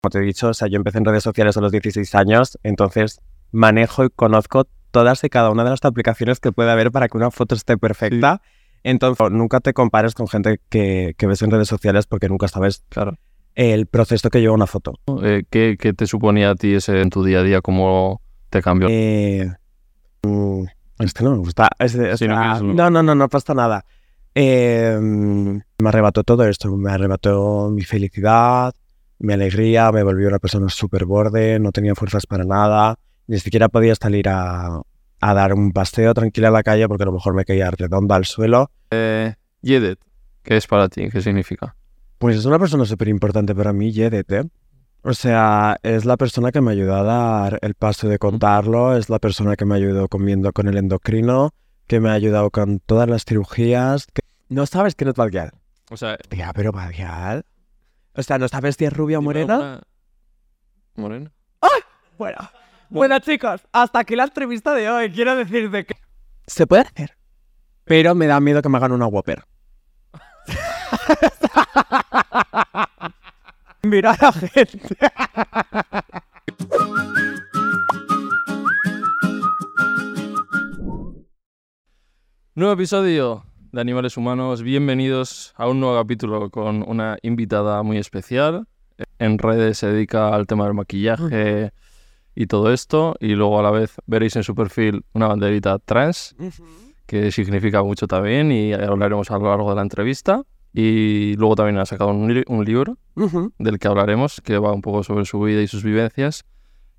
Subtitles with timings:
[0.00, 2.56] Como te he dicho, o sea, yo empecé en redes sociales a los 16 años,
[2.62, 7.08] entonces manejo y conozco todas y cada una de las aplicaciones que puede haber para
[7.08, 8.40] que una foto esté perfecta.
[8.84, 12.84] Entonces, nunca te compares con gente que, que ves en redes sociales porque nunca sabes
[12.90, 13.18] Claro.
[13.56, 14.94] el proceso que lleva una foto.
[15.24, 17.60] Eh, ¿qué, qué te suponía a ti ese en tu día a día?
[17.60, 18.86] ¿Cómo te cambió?
[18.88, 19.50] Eh,
[20.22, 20.62] mm,
[21.00, 21.70] este no me gusta.
[21.80, 23.84] Este- Sí, no no, no, no, no pasa nada.
[24.32, 26.74] Eh, me arrebató todo esto.
[26.76, 28.72] Me arrebató mi felicidad,
[29.18, 32.96] mi alegría, me volvió una persona súper borde, no tenía fuerzas para nada.
[33.26, 34.80] Ni siquiera podía salir a,
[35.20, 38.16] a dar un paseo tranquila a la calle porque a lo mejor me caía redonda
[38.16, 38.70] al suelo.
[38.90, 39.98] Eh, Yedet,
[40.42, 41.08] ¿qué es para ti?
[41.10, 41.74] ¿Qué significa?
[42.18, 44.44] Pues es una persona súper importante para mí, Yedet, ¿eh?
[45.02, 49.08] O sea, es la persona que me ayudó a dar el paso de contarlo, es
[49.08, 51.50] la persona que me ayudó comiendo con el endocrino,
[51.86, 54.06] que me ha ayudado con todas las cirugías.
[54.06, 55.52] que- No sabes quién es Valguial.
[55.90, 57.44] O sea, Tía, pero Valguial.
[58.18, 59.80] O sea, ¿no sabes si es rubia o morena?
[60.96, 61.32] ¿Morena?
[62.18, 62.36] Bueno.
[62.88, 65.12] Bueno, chicos, hasta aquí la entrevista de hoy.
[65.12, 65.94] Quiero decir de que...
[66.44, 67.16] Se puede hacer.
[67.84, 69.44] Pero me da miedo que me hagan una Whopper.
[73.84, 74.96] Mira a la gente.
[82.56, 84.62] Nuevo episodio de Animales Humanos.
[84.62, 88.66] Bienvenidos a un nuevo capítulo con una invitada muy especial.
[89.18, 91.72] En redes se dedica al tema del maquillaje
[92.34, 93.16] y todo esto.
[93.20, 96.34] Y luego a la vez veréis en su perfil una banderita trans,
[97.06, 100.42] que significa mucho también y hablaremos a lo largo de la entrevista.
[100.72, 102.98] Y luego también ha sacado un, li- un libro
[103.58, 106.44] del que hablaremos, que va un poco sobre su vida y sus vivencias.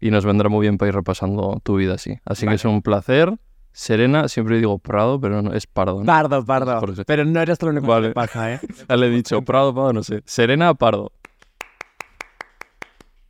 [0.02, 2.18] Y nos vendrá muy bien para ir repasando tu vida así.
[2.26, 3.38] Así que es un placer.
[3.72, 6.00] Serena, siempre digo Prado, pero no, es Pardo.
[6.00, 6.06] ¿no?
[6.06, 6.82] Pardo, pardo.
[7.06, 8.02] Pero no eres lo único Vale.
[8.04, 8.60] que me pasa, ¿eh?
[8.90, 10.22] Ya le he dicho Prado, Pardo, no sé.
[10.26, 11.12] Serena Pardo.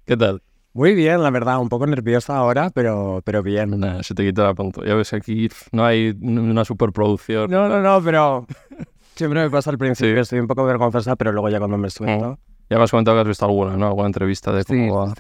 [0.06, 0.42] ¿Qué tal?
[0.74, 1.60] Muy bien, la verdad.
[1.60, 3.80] Un poco nerviosa ahora, pero, pero bien.
[3.80, 4.84] Nada, se te quita la punto.
[4.84, 7.50] Ya ves, aquí no hay una superproducción.
[7.52, 8.46] No, no, no, pero...
[9.16, 10.16] Siempre me pasa al principio.
[10.16, 10.20] Sí.
[10.22, 12.40] Estoy un poco vergonzosa, pero luego ya cuando me suelto...
[12.70, 13.88] Ya me has comentado que has visto alguna, ¿no?
[13.88, 14.74] Alguna entrevista de sí.
[14.74, 15.14] Mm,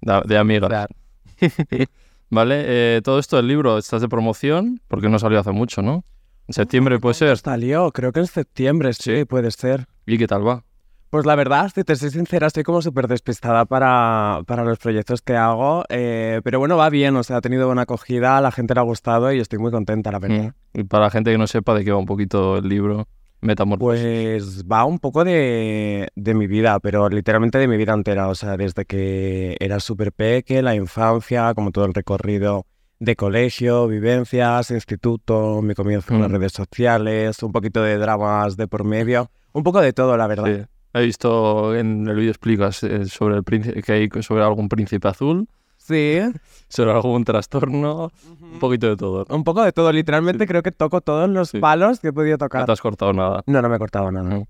[0.00, 0.68] De, de amigas.
[0.68, 0.94] Claro.
[2.30, 6.04] Vale, eh, todo esto del libro, estás de promoción, porque no salió hace mucho, ¿no?
[6.46, 7.38] En septiembre puede ser.
[7.38, 9.86] Salió, creo que en septiembre, sí, puede ser.
[10.06, 10.64] ¿Y qué tal va?
[11.10, 15.22] Pues la verdad, si te soy sincera, estoy como súper despistada para, para los proyectos
[15.22, 18.52] que hago, eh, pero bueno, va bien, o sea, ha tenido buena acogida, a la
[18.52, 20.54] gente le ha gustado y estoy muy contenta, la verdad.
[20.72, 20.80] Mm.
[20.80, 23.08] Y para la gente que no sepa de qué va un poquito el libro,
[23.40, 24.02] Metamorfosis.
[24.02, 28.34] Pues va un poco de, de mi vida, pero literalmente de mi vida entera, o
[28.34, 32.66] sea, desde que era súper peque, la infancia, como todo el recorrido
[32.98, 36.34] de colegio, vivencias, instituto, mi comienzo en las Mm.
[36.34, 40.44] redes sociales, un poquito de dramas de por medio, un poco de todo, la verdad.
[40.44, 40.66] Sí.
[40.92, 45.06] He visto en el vídeo explicas eh, sobre el príncipe, que hay sobre algún príncipe
[45.08, 45.48] azul,
[45.90, 46.20] Sí,
[46.68, 49.26] sobre algún trastorno, un poquito de todo.
[49.28, 51.58] un poco de todo, literalmente creo que toco todos los Sí.
[51.58, 52.64] palos que he podido No tocar.
[52.66, 53.42] te has cortado nada.
[53.46, 54.28] No, no me he cortado nada.
[54.28, 54.46] No.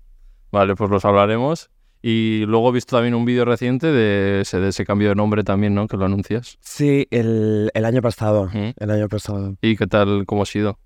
[0.51, 1.69] Vale, pues los hablaremos.
[2.03, 5.43] Y luego he visto también un vídeo reciente de ese, de ese cambio de nombre
[5.43, 5.87] también, ¿no?
[5.87, 6.57] Que lo anuncias.
[6.59, 8.73] Sí, el, el año pasado, Ujú.
[8.75, 9.55] el año pasado.
[9.61, 10.79] ¿Y qué tal, cómo ha sido?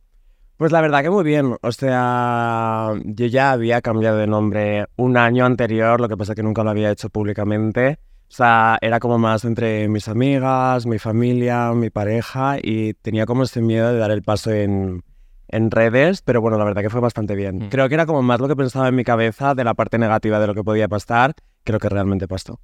[0.58, 1.56] Pues la verdad que muy bien.
[1.62, 6.44] O sea, yo ya había cambiado de nombre un año anterior, lo que pasa que
[6.44, 7.98] nunca lo había hecho públicamente.
[8.28, 13.44] O sea, era como más entre mis amigas, mi familia, mi pareja y tenía como
[13.44, 15.04] ese miedo de dar el paso en,
[15.48, 17.58] en redes, pero bueno, la verdad que fue bastante bien.
[17.58, 17.70] Mm.
[17.70, 20.40] Creo que era como más lo que pensaba en mi cabeza de la parte negativa
[20.40, 22.60] de lo que podía pasar que lo que realmente pasó.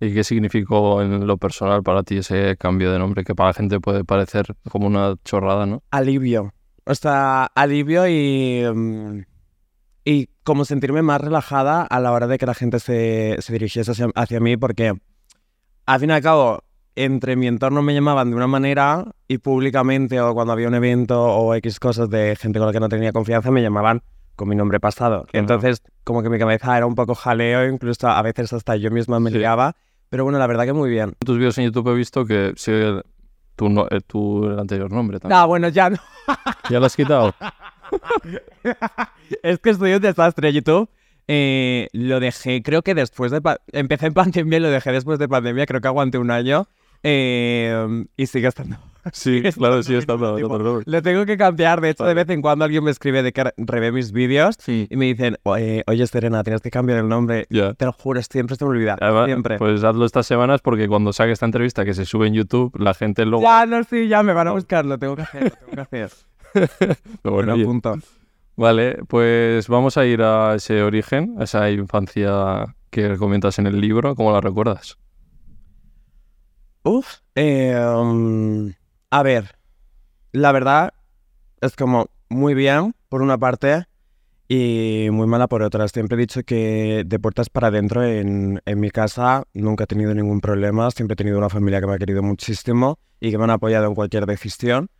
[0.00, 3.24] ¿Y qué significó en lo personal para ti ese cambio de nombre?
[3.24, 5.82] Que para la gente puede parecer como una chorrada, ¿no?
[5.90, 6.52] Alivio.
[6.84, 8.64] O sea, alivio y...
[8.64, 9.20] mm,
[10.04, 13.90] y como sentirme más relajada a la hora de que la gente se, se dirigiese
[13.92, 14.92] hacia, hacia mí, porque
[15.86, 16.60] al fin y al cabo,
[16.96, 21.20] entre mi entorno me llamaban de una manera y públicamente o cuando había un evento
[21.22, 24.02] o X cosas de gente con la que no tenía confianza me llamaban
[24.36, 25.26] con mi nombre pasado.
[25.32, 29.20] Entonces, como que mi cabeza era un poco jaleo, incluso a veces hasta yo misma
[29.20, 29.38] me Sí.
[29.38, 29.76] liaba,
[30.10, 31.10] pero bueno, la verdad que muy bien.
[31.10, 33.00] En tus vídeos en YouTube he visto que sigue
[33.56, 35.40] tu, no- eh, tu el anterior nombre también.
[35.40, 35.96] No, bueno, ya no.
[36.70, 37.34] ¿Ya lo has quitado?
[39.42, 40.88] es que soy un desastre, YouTube.
[41.26, 43.40] Eh, lo dejé, creo que después de...
[43.72, 46.66] Empecé en pandemia y lo dejé después de pandemia, creo que aguanté un año.
[47.02, 48.76] eh, y sigue estando.
[49.12, 50.80] Sí, claro, sí, está Tipo, todo.
[50.86, 51.82] Lo tengo que cambiar.
[51.82, 54.86] De hecho, de vez en cuando alguien me escribe de que revé mis vídeos Sí.
[54.90, 57.46] y me dicen, "Oye, oye, Serena, tienes que cambiar el nombre.
[57.50, 57.74] Ya.
[57.74, 58.96] Te lo juro, siempre se me olvida.
[58.98, 59.58] Además, siempre.
[59.58, 62.94] Pues hazlo estas semanas porque cuando saque esta entrevista que se sube en YouTube, la
[62.94, 63.42] gente luego...
[63.44, 64.86] Ya, no, sí, ya me van a buscar.
[64.86, 66.10] Lo tengo que hacer, lo tengo que hacer.
[67.24, 67.94] Me bueno, apunto.
[68.56, 73.80] Vale, pues vamos a ir a ese origen, a esa infancia que comentas en el
[73.80, 74.14] libro.
[74.14, 74.96] ¿Cómo la recuerdas?
[76.84, 77.18] Uf.
[77.34, 78.72] eh, um,
[79.10, 79.56] a ver,
[80.32, 80.92] la verdad
[81.60, 83.86] es como muy bien por una parte
[84.48, 85.88] y muy mala por otra.
[85.88, 90.14] Siempre he dicho que de puertas para adentro en, en mi casa nunca he tenido
[90.14, 90.90] ningún problema.
[90.90, 93.86] Siempre he tenido una familia que me ha querido muchísimo y que me han apoyado
[93.86, 94.90] en cualquier decisión.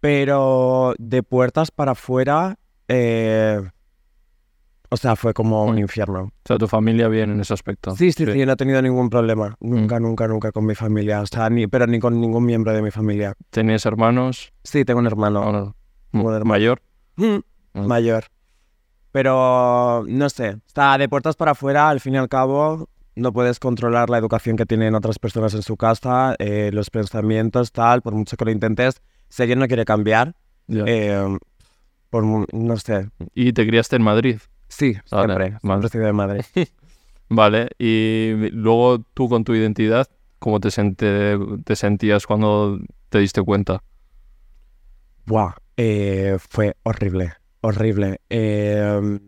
[0.00, 2.56] Pero de puertas para afuera,
[2.88, 3.60] eh,
[4.88, 5.80] o sea, fue como un Mm.
[5.80, 6.20] infierno.
[6.22, 7.94] O sea, tu familia bien en ese aspecto.
[7.94, 9.54] Sí, sí, sí, no he tenido ningún problema.
[9.60, 11.20] Nunca, nunca, nunca con mi familia.
[11.20, 13.34] O sea, ni, pero ni con ningún miembro de mi familia.
[13.50, 14.52] ¿Tenías hermanos?
[14.64, 15.76] Sí, tengo un hermano No, no.
[16.12, 16.44] Un hermano.
[16.46, 16.82] ¿Mayor?
[17.16, 17.36] mm,
[17.74, 17.86] Mm.
[17.86, 18.24] mayor.
[19.12, 23.58] Pero no sé, está de puertas para afuera, al fin y al cabo, no puedes
[23.60, 28.14] controlar la educación que tienen otras personas en su casa, eh, los pensamientos, tal, por
[28.14, 29.02] mucho que lo intentes.
[29.30, 30.34] Si alguien no quiere cambiar,
[30.68, 31.38] eh,
[32.10, 33.08] por, no sé.
[33.34, 34.38] ¿Y te criaste en Madrid?
[34.68, 35.88] Sí, Vale, siempre.
[35.88, 36.42] sido de Madrid.
[37.28, 40.08] Vale, y luego tú con tu identidad,
[40.40, 42.78] ¿cómo te, sentías cuando
[43.08, 43.82] te diste cuenta?
[45.26, 48.20] Buah, eh, fue horrible, horrible.
[48.28, 49.18] Eh,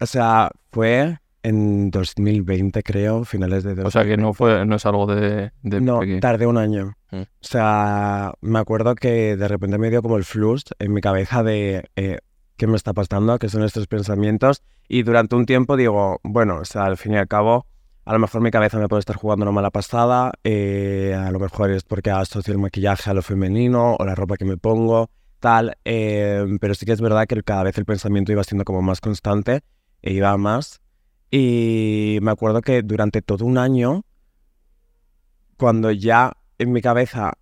[0.00, 3.88] o sea, fue en 2020, creo, finales de 2020.
[3.88, 6.94] O sea, que no fue no es algo de, de No, peque- tardé un año.
[7.10, 7.20] Mm.
[7.22, 11.42] O sea, me acuerdo que de repente me dio como el flux en mi cabeza
[11.42, 12.18] de eh,
[12.56, 14.62] qué me está pasando, qué son estos pensamientos.
[14.88, 17.66] Y durante un tiempo digo, bueno, o sea, al fin y al cabo,
[18.04, 21.38] a lo mejor mi cabeza me puede estar jugando una mala pasada, eh, a lo
[21.38, 25.08] mejor es porque asocio el maquillaje a lo femenino o la ropa que me pongo,
[25.40, 25.76] tal.
[25.84, 29.00] eh, pero sí que es verdad que cada vez el pensamiento iba siendo como más
[29.00, 29.60] constante
[30.02, 30.80] e iba más.
[31.34, 34.04] Y me acuerdo que durante todo un año,
[35.56, 37.32] cuando ya en mi cabeza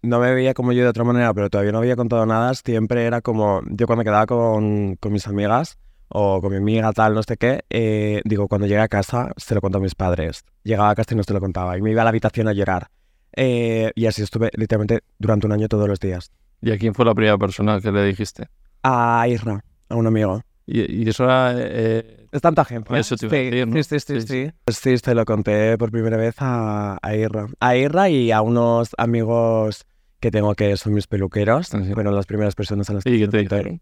[0.00, 3.04] no me veía como yo de otra manera, pero todavía no había contado nada, siempre
[3.04, 5.76] era como, yo cuando quedaba con, con mis amigas
[6.08, 9.54] o con mi amiga tal, no sé qué, eh, digo, cuando llegué a casa se
[9.54, 10.46] lo conto a mis padres.
[10.62, 12.54] Llegaba a casa y no se lo contaba y me iba a la habitación a
[12.54, 12.88] llorar.
[13.36, 16.32] Eh, y así estuve literalmente durante un año todos los días.
[16.62, 18.48] ¿Y a quién fue la primera persona que le dijiste?
[18.82, 20.40] A Isra, a un amigo.
[20.66, 21.52] Y, y eso era...
[21.56, 22.98] eh, Es tanta gente.
[22.98, 23.74] Eso te iba a sí, decir, ¿no?
[23.74, 24.52] sí, sí, sí, Sí, sí.
[24.64, 27.46] Pues lo conté por primera vez a, a Irra.
[27.60, 29.84] A Irra y a unos amigos
[30.20, 31.74] que tengo que son mis peluqueros.
[31.74, 31.82] Ah.
[31.92, 33.80] Fueron las primeras personas a las que ¿Y qué te dijeron?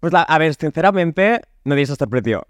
[0.00, 2.42] Pues la- a ver, sinceramente, nadie se sorprendió.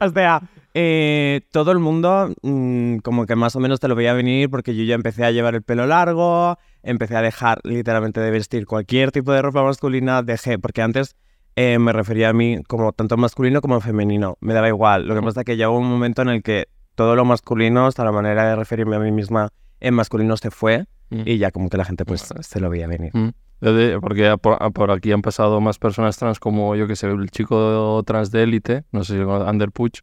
[0.00, 0.42] o sea,
[0.74, 4.74] eh, todo el mundo mm, como que más o menos te lo veía venir porque
[4.74, 9.12] yo ya empecé a llevar el pelo largo, empecé a dejar literalmente de vestir cualquier
[9.12, 11.14] tipo de ropa masculina, dejé, porque antes
[11.56, 15.06] eh, me refería a mí como tanto masculino como femenino, me daba igual.
[15.08, 18.04] Lo que pasa es que llegó un momento en el que todo lo masculino, hasta
[18.04, 19.48] la manera de referirme a mí misma
[19.80, 21.22] en masculino se fue Mm.
[21.24, 23.10] y ya como que la gente pues se lo veía venir.
[23.14, 23.28] Mm.
[23.60, 27.06] Desde- porque por, a por aquí han pasado más personas trans como yo que sé,
[27.08, 30.00] el chico trans de élite, no sé si lo conoces, Ander Puch,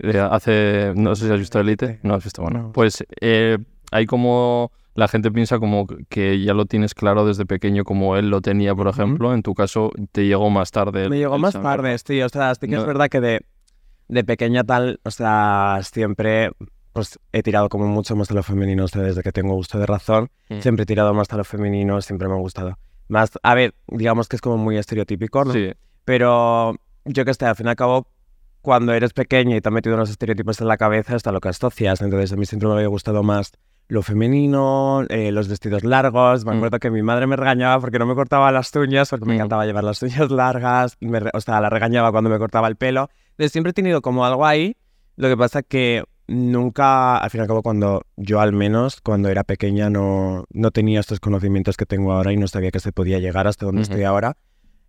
[0.00, 2.72] eh, hace, no sé si has visto élite, no has visto, bueno, No.
[2.72, 3.56] pues eh,
[3.90, 8.30] hay como, la gente piensa como que ya lo tienes claro desde pequeño como él
[8.30, 11.04] lo tenía, por ejemplo, en tu caso te llegó más tarde.
[11.04, 11.66] el- Me llegó más saber.
[11.80, 12.86] tarde, sí, o sea, sí que es No.
[12.86, 13.44] verdad que de,
[14.08, 16.50] de pequeña tal, o sea, siempre
[16.92, 19.78] pues he tirado como mucho más a lo femenino, o sea, desde que tengo gusto
[19.80, 20.60] de razón, Mm.
[20.60, 22.78] siempre he tirado más a lo femenino, siempre me ha gustado.
[23.08, 25.52] Más, a ver, digamos que es como muy estereotípico, ¿no?
[25.52, 25.72] Sí,
[26.04, 28.06] Pero yo que sé, al fin y al cabo,
[28.62, 31.48] cuando eres pequeña y te han metido unos estereotipos en la cabeza, hasta lo que
[31.48, 32.00] asocias.
[32.00, 33.52] Entonces, a mí siempre me había gustado más
[33.88, 36.44] lo femenino, eh, los vestidos largos.
[36.44, 36.56] Me Mm.
[36.56, 39.36] acuerdo que mi madre me regañaba porque no me cortaba las uñas, porque me Mm.
[39.36, 40.96] encantaba llevar las uñas largas.
[41.00, 43.08] Me re- o sea, la regañaba cuando me cortaba el pelo.
[43.32, 44.76] Entonces, siempre he tenido como algo ahí.
[45.16, 49.28] Lo que pasa que nunca, al fin y al cabo, cuando yo al menos, cuando
[49.28, 52.92] era pequeña, no, no tenía estos conocimientos que tengo ahora y no sabía que se
[52.92, 54.36] podía llegar hasta donde estoy ahora.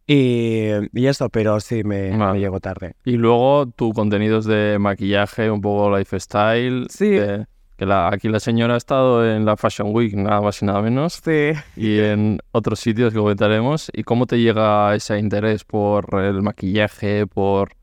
[0.07, 2.39] Y, y eso, pero sí, me, me Vale.
[2.39, 2.93] llegó tarde.
[3.03, 6.87] y luego tu contenido es de maquillaje, un poco lifestyle.
[6.89, 7.09] Sí.
[7.09, 7.45] de-
[7.77, 10.81] que la, aquí la señora ha estado en la Fashion Week, nada más y nada
[10.81, 11.21] menos.
[11.23, 11.51] Sí.
[11.75, 13.91] y en otros sitios que comentaremos.
[13.93, 17.73] ¿Y cómo te llega ese interés por el maquillaje, por...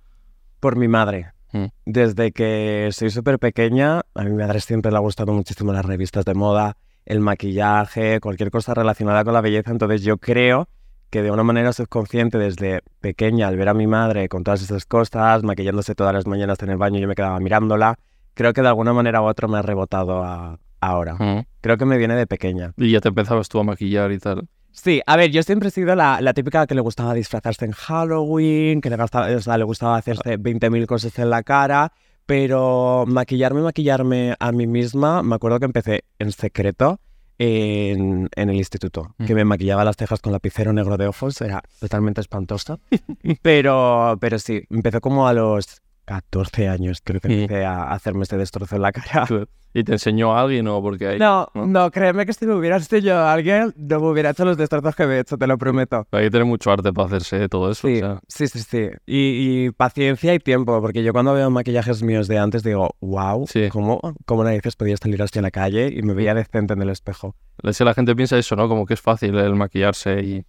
[0.60, 1.32] Por mi madre.
[1.52, 1.66] Mm.
[1.84, 6.24] Desde que soy súper pequeña, a mi madre siempre le ha gustado muchísimo las revistas
[6.24, 9.70] de moda, el maquillaje, cualquier cosa relacionada con la belleza.
[9.70, 10.68] Entonces yo creo
[11.10, 14.86] que de una manera subconsciente desde pequeña, al ver a mi madre con todas esas
[14.86, 17.98] cosas, maquillándose todas las mañanas en el baño, yo me quedaba mirándola,
[18.34, 21.14] creo que de alguna manera u otra me ha rebotado a ahora.
[21.14, 21.44] Mm.
[21.60, 22.72] Creo que me viene de pequeña.
[22.76, 24.48] Y ya te empezabas tú a maquillar y tal.
[24.72, 27.72] Sí, a ver, yo siempre he sido la, la típica que le gustaba disfrazarse en
[27.72, 31.92] Halloween, que le, gastaba- o sea, le gustaba hacerse 20.000 cosas en la cara,
[32.26, 37.00] pero maquillarme, maquillarme a mí misma, me acuerdo que empecé en secreto
[37.38, 41.62] en, en el instituto, que me maquillaba las cejas con lapicero negro de ojos, era
[41.80, 42.80] totalmente espantoso,
[43.42, 48.36] pero, pero sí, empezó como a los 14 años, creo que empecé a hacerme este
[48.36, 49.26] destrozo en la cara.
[49.74, 51.18] ¿Y te enseñó a alguien o porque hay...
[51.18, 51.66] No, ¿no?
[51.66, 54.94] no, créeme que si me hubiera enseñado a alguien, no me hubiera hecho los destrozos
[54.94, 56.06] que me he hecho, te lo prometo.
[56.10, 57.88] Hay que tener mucho arte para hacerse todo eso.
[57.88, 58.20] Sí, o sea.
[58.28, 58.88] sí, sí, sí.
[59.06, 63.46] Y, y paciencia y tiempo, porque yo cuando veo maquillajes míos de antes digo, wow,
[63.46, 63.70] Sí.
[63.70, 66.90] ¿cómo, ¿cómo narices podía salir así a la calle y me veía decente en el
[66.90, 67.34] espejo?
[67.62, 68.68] La gente piensa eso, ¿no?
[68.68, 70.44] Como que es fácil el maquillarse y...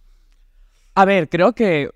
[0.96, 1.88] A ver, creo que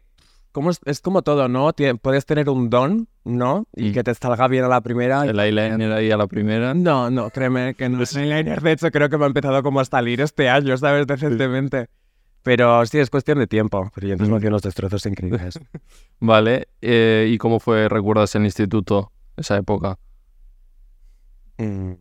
[0.59, 1.73] como es, como todo, ¿no?
[1.73, 3.67] Tie- puedes tener un don, ¿no?
[3.75, 3.93] Y Mm.
[3.95, 5.25] que te salga bien a la primera.
[5.25, 6.75] El eyeliner ahí a la primera.
[6.75, 8.03] No, no, créeme que no.
[8.03, 11.07] El eyeliner, de hecho, creo que me ha empezado como a salir este año, ¿sabes?
[11.07, 11.89] Decentemente.
[12.43, 13.91] Pero sí, es cuestión de tiempo.
[13.95, 15.59] Pero yo entonces me hacía unos destrozos increíbles.
[16.21, 16.69] Vale.
[16.81, 19.99] eh, ¿Y cómo fue, recuerdas, el instituto, esa época?
[21.59, 21.93] Mm.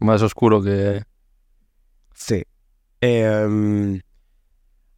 [0.00, 1.02] Más oscuro que...
[2.14, 2.42] Sí.
[3.00, 4.00] Em,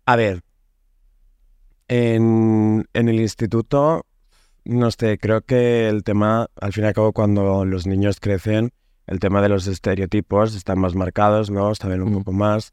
[0.06, 0.42] a ver.
[1.96, 4.06] En, en el instituto,
[4.64, 8.72] no sé, creo que el tema, al fin y al cabo, cuando los niños crecen,
[9.06, 11.74] el tema de los estereotipos están más marcados, ¿no?
[11.74, 12.18] Saben un Mm.
[12.18, 12.72] poco más.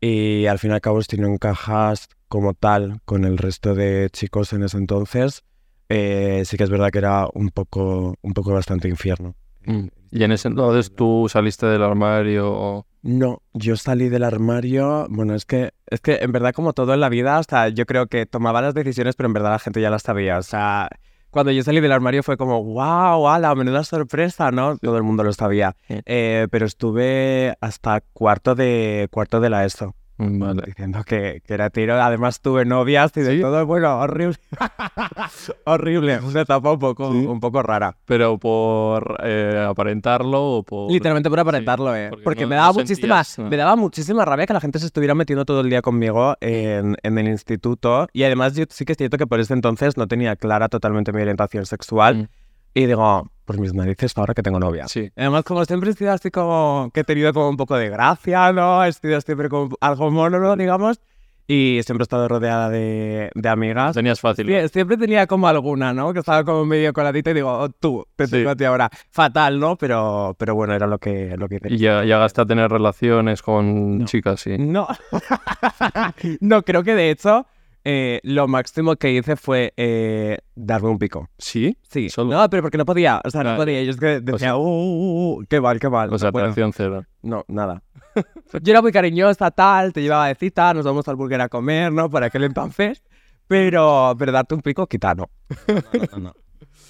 [0.00, 4.08] Y al fin y al cabo, si no encajas como tal con el resto de
[4.12, 5.42] chicos en ese entonces,
[5.88, 9.34] eh, sí que es verdad que era un poco, un poco bastante infierno.
[9.66, 9.86] Mm.
[10.12, 12.86] Y en ese entonces tú saliste del armario o...
[13.02, 15.06] No, yo salí del armario.
[15.10, 18.06] Bueno, es que, es que en verdad, como todo en la vida, hasta yo creo
[18.06, 20.38] que tomaba las decisiones, pero en verdad la gente ya las sabía.
[20.38, 20.88] O sea,
[21.30, 24.78] cuando yo salí del armario fue como, wow, ala, menuda sorpresa, ¿no?
[24.78, 25.74] Todo el mundo lo sabía.
[25.88, 29.96] Eh, pero estuve hasta cuarto de cuarto de la ESO.
[30.30, 30.62] Mm, Vale.
[30.66, 32.00] Diciendo que, que era tiro.
[32.00, 33.40] Además tuve novias y de ¿Sí?
[33.40, 33.64] todo.
[33.66, 34.36] Bueno, horrible.
[35.64, 36.20] horrible.
[36.20, 37.18] Una etapa un poco, Sí.
[37.26, 37.96] un poco rara.
[38.04, 40.90] ¿Pero por eh, aparentarlo o por...?
[40.90, 42.08] Literalmente por aparentarlo, ¿eh?
[42.10, 43.50] porque Porque no- me daba no muchísima, sentías, ¿no?
[43.50, 46.96] me daba muchísima rabia que la gente se estuviera metiendo todo el día conmigo en,
[47.02, 48.06] en el instituto.
[48.12, 51.12] Y además yo sí que es cierto que por ese entonces no tenía clara totalmente
[51.12, 52.16] mi orientación sexual.
[52.16, 52.28] Mm.
[52.74, 54.86] Y digo, pues mis narices ahora que tengo novia.
[54.88, 55.10] Sí.
[55.16, 58.52] Además, como siempre he sido así como que he tenido como un poco de gracia,
[58.52, 58.84] ¿no?
[58.84, 60.56] He sido siempre como algo mono, ¿no?
[60.56, 61.00] Digamos.
[61.48, 63.94] Y siempre he estado rodeada de, de amigas.
[63.94, 64.46] Tenías fácil.
[64.46, 66.12] Sí, siempre tenía como alguna, ¿no?
[66.12, 68.32] Que estaba como medio coladita y digo, oh, tú, te Sí.
[68.32, 68.88] tengo a ti ahora.
[69.10, 69.76] Fatal, ¿no?
[69.76, 71.74] Pero, pero bueno, era lo que, lo que hice.
[71.74, 74.04] Y ya llegaste a tener relaciones con No.
[74.06, 74.56] chicas, sí.
[74.56, 74.86] No.
[76.40, 77.46] no, creo que de hecho
[77.84, 81.28] eh, lo máximo que hice fue eh, darme un pico.
[81.38, 81.76] ¿Sí?
[81.82, 82.08] Sí.
[82.10, 82.30] Solo.
[82.36, 83.20] No, pero porque no podía.
[83.24, 83.82] O sea, no Ah, podía.
[83.82, 86.12] Yo es que decía, sea- uh, uh, uh, qué mal, qué mal.
[86.12, 86.44] O sea, no, puedo.
[86.46, 87.04] atracción cero.
[87.22, 87.82] no, nada.
[88.62, 91.92] Yo era muy cariñosa, tal, te llevaba de cita, nos vamos al burger a comer,
[91.92, 92.08] ¿no?
[92.10, 93.02] Por aquel entonces.
[93.48, 95.30] Pero, pero darte un pico, quita, no.
[95.68, 96.34] No, no,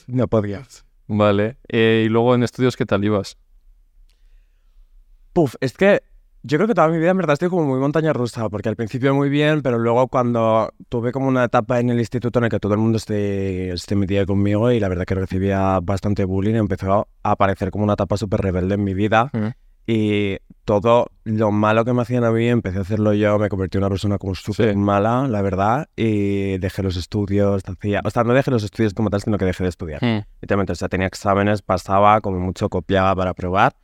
[0.09, 0.27] no, no.
[1.09, 1.57] Vale.
[1.69, 3.37] Eh, y luego en estudios, ¿qué tal ibas?
[5.33, 6.03] Puf, es que
[6.43, 8.77] yo creo que toda mi vida en verdad estoy como muy montaña rusa, porque al
[8.77, 12.51] principio muy bien, pero luego cuando tuve como una etapa en el instituto en el
[12.51, 16.55] que todo el mundo se, se metía conmigo y la verdad que recibía bastante bullying,
[16.55, 19.49] empezó a aparecer como una etapa súper rebelde en mi vida Mm.
[19.87, 23.79] y todo lo malo que me hacían a mí empecé a hacerlo yo, me convertí
[23.79, 24.77] en una persona como súper Sí.
[24.77, 29.11] mala, la verdad, y dejé los estudios, hacía, o sea, no dejé los estudios como
[29.11, 30.03] tal, sino que dejé de estudiar.
[30.05, 30.25] Mm.
[30.41, 33.75] Literalmente, o sea, tenía exámenes, pasaba, como mucho copiaba para probar.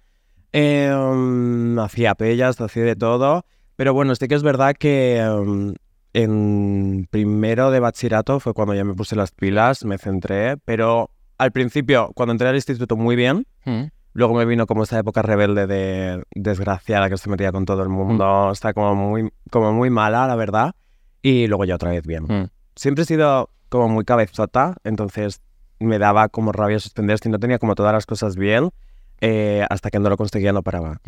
[0.52, 3.45] Em, hacía pellas, hacía de todo.
[3.76, 5.75] Pero bueno, sí que es verdad que em,
[6.12, 10.57] en primero de bachillerato fue cuando ya me puse las pilas, me centré.
[10.64, 13.47] Pero al principio, cuando entré al instituto, muy bien.
[13.64, 13.85] Mm.
[14.14, 17.88] Luego me vino como esa época rebelde de desgraciada que se metía con todo el
[17.88, 18.49] mundo.
[18.49, 20.75] O sea, como muy, como muy mala, la verdad.
[21.23, 22.49] Y luego ya otra vez bien Mm.
[22.75, 25.43] siempre he sido como muy cabezota, entonces
[25.78, 28.71] me daba como rabia suspender si no tenía como todas las cosas bien,
[29.20, 31.00] eh, hasta que no lo conseguía no paraba.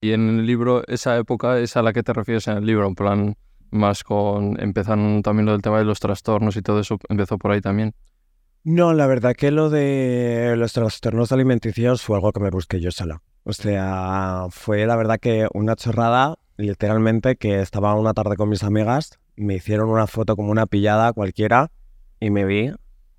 [0.00, 2.86] Y en el libro, esa época es a la que te refieres en el libro,
[2.86, 3.36] en plan,
[3.70, 4.60] más con.
[4.60, 7.94] Empezaron también lo del tema de los trastornos y todo eso, empezó por ahí también.
[8.64, 12.90] No, la verdad que lo de los trastornos alimenticios fue algo que me busqué yo
[12.90, 13.22] sola.
[13.44, 18.62] O sea, fue la verdad que una chorrada, literalmente, que estaba una tarde con mis
[18.62, 21.70] amigas, me hicieron una foto como una pillada cualquiera
[22.20, 22.72] y me vi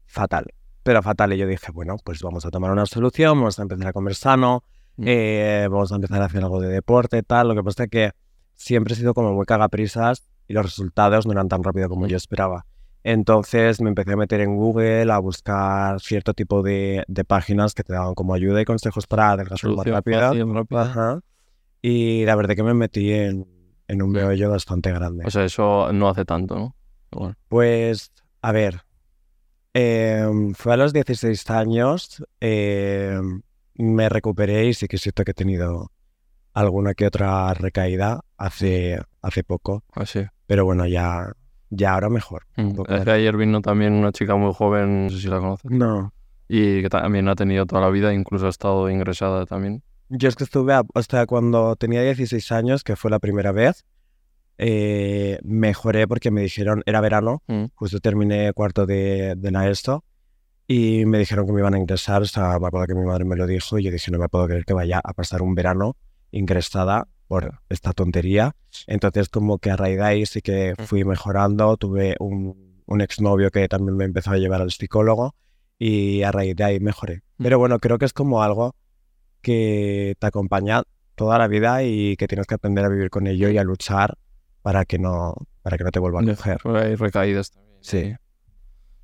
[0.06, 0.46] fatal.
[0.84, 3.88] Pero fatal, y yo dije, bueno, pues vamos a tomar una solución, vamos a empezar
[3.88, 4.64] a comer sano,
[4.98, 5.04] Mm.
[5.08, 7.48] eh, vamos a empezar a hacer algo de deporte, tal.
[7.48, 8.12] Lo que pasa es que
[8.56, 12.18] siempre he sido como muy cagaprisas y los resultados no eran tan rápido como yo
[12.18, 12.66] esperaba.
[13.06, 17.84] Entonces me empecé a meter en Google a buscar cierto tipo de, de páginas que
[17.84, 20.20] te daban como ayuda y consejos para adelgazar más rápido.
[20.78, 21.20] Ajá.
[21.82, 23.48] Y la verdad que me metí en,
[23.88, 25.24] en un meollo bastante grande.
[25.26, 26.76] O sea, eso no hace tanto, ¿no?
[27.48, 28.82] Pues, a ver,
[29.74, 33.42] em, fue a los 16 años, em,
[33.76, 35.92] me recuperé y sí que siento que he tenido
[36.54, 40.26] alguna que otra recaída hace, hace poco, Así.
[40.48, 41.32] pero bueno, ya,
[41.70, 42.44] ya ahora mejor.
[42.58, 42.72] Mm.
[42.90, 46.12] Es que ayer vino también una chica muy joven, no sé si la conoces, No,
[46.48, 49.84] y que también ha tenido toda la vida, incluso ha estado ingresada también.
[50.10, 53.52] yo es que estuve, a- o sea, cuando tenía 16 años, que fue la primera
[53.52, 53.86] vez,
[54.60, 57.66] eh, mejoré porque me dijeron, era verano, Mm.
[57.76, 60.04] justo terminé cuarto de, de la ESO
[60.68, 63.26] y me dijeron que me iban a ingresar, o sea, me acuerdo que mi madre
[63.26, 65.56] me lo dijo y yo dije, no me puedo creer que vaya a pasar un
[65.56, 65.96] verano
[66.32, 68.56] ingresada por esta tontería.
[68.86, 73.50] Entonces, como que a raíz de ahí sí que fui mejorando, tuve un, un exnovio
[73.52, 75.36] que también me empezó a llevar al psicólogo
[75.80, 77.22] y a raíz de ahí mejoré.
[77.38, 78.76] Pero bueno, creo que es como algo
[79.42, 80.84] que te acompaña
[81.16, 84.18] toda la vida y que tienes que aprender a vivir con ello y a luchar
[84.70, 85.34] para que no,
[85.64, 86.60] para que no te vuelva a coger.
[86.76, 87.78] Hay recaídas también.
[87.82, 88.14] Sí.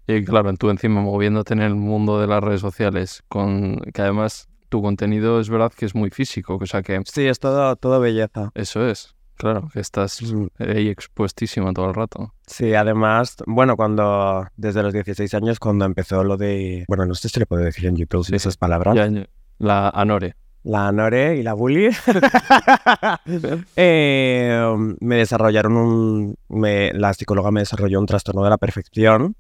[0.06, 4.48] Y claro, tú encima moviéndote en el mundo de las redes sociales, con que además
[4.70, 8.00] tu contenido es verdad que es muy físico, o sea que Sí, es todo, todo
[8.00, 8.52] belleza.
[8.54, 10.46] eso es, claro, que estás Mm.
[10.60, 12.36] ahí expuestísima todo el rato.
[12.46, 17.28] Sí, además, bueno, cuando, desde los 16 años, cuando empezó lo de, bueno, no sé
[17.28, 18.36] si le puedo decir en YouTube Sí.
[18.36, 19.10] esas palabras, ya.
[19.58, 20.36] la Anore.
[20.66, 21.90] La Nore y la Bully,
[23.76, 29.36] eh, me desarrollaron un, me- la psicóloga me desarrolló un trastorno de la perfección,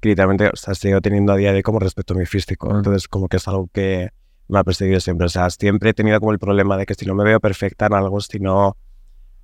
[0.00, 2.68] que literalmente, o sea, sigo teniendo a día de hoy como respecto a mi físico,
[2.72, 2.76] Ah.
[2.78, 4.08] entonces como que es algo que
[4.48, 7.04] me ha perseguido siempre, o sea, siempre he tenido como el problema de que si
[7.06, 8.76] no me veo perfecta en algo, si no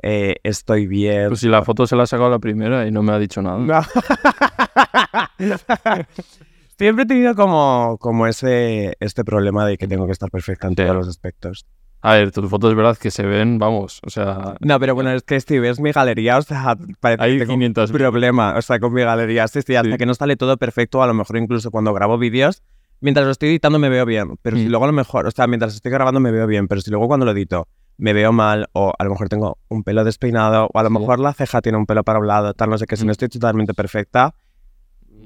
[0.03, 3.03] eh, estoy bien, Pues si la foto se la ha sacado la primera y no
[3.03, 3.59] me ha dicho nada.
[3.59, 3.81] No.
[6.79, 10.75] Siempre he tenido como, como ese este problema de que tengo que estar perfecta en
[10.75, 11.65] todos los aspectos.
[12.03, 15.11] A ver, tus fotos es verdad que se ven, vamos, o sea, No, pero bueno,
[15.11, 18.55] es que si ves mi galería, o sea, parece hay que tengo un 500 problema,
[18.57, 19.49] o sea, con mi galería.
[19.49, 19.97] Sí, sí, hasta Sí.
[19.97, 22.63] que no sale todo perfecto, a lo mejor incluso cuando grabo vídeos,
[23.01, 24.69] mientras lo estoy editando me veo bien, pero si Mm.
[24.69, 27.09] luego a lo mejor, o sea, mientras estoy grabando me veo bien, pero si luego
[27.09, 30.79] cuando lo edito me veo mal, o a lo mejor tengo un pelo despeinado, o
[30.79, 30.99] a lo Sí.
[30.99, 33.07] mejor la ceja tiene un pelo para un lado, tal, no sé qué, si Mm.
[33.07, 34.35] no estoy totalmente perfecta,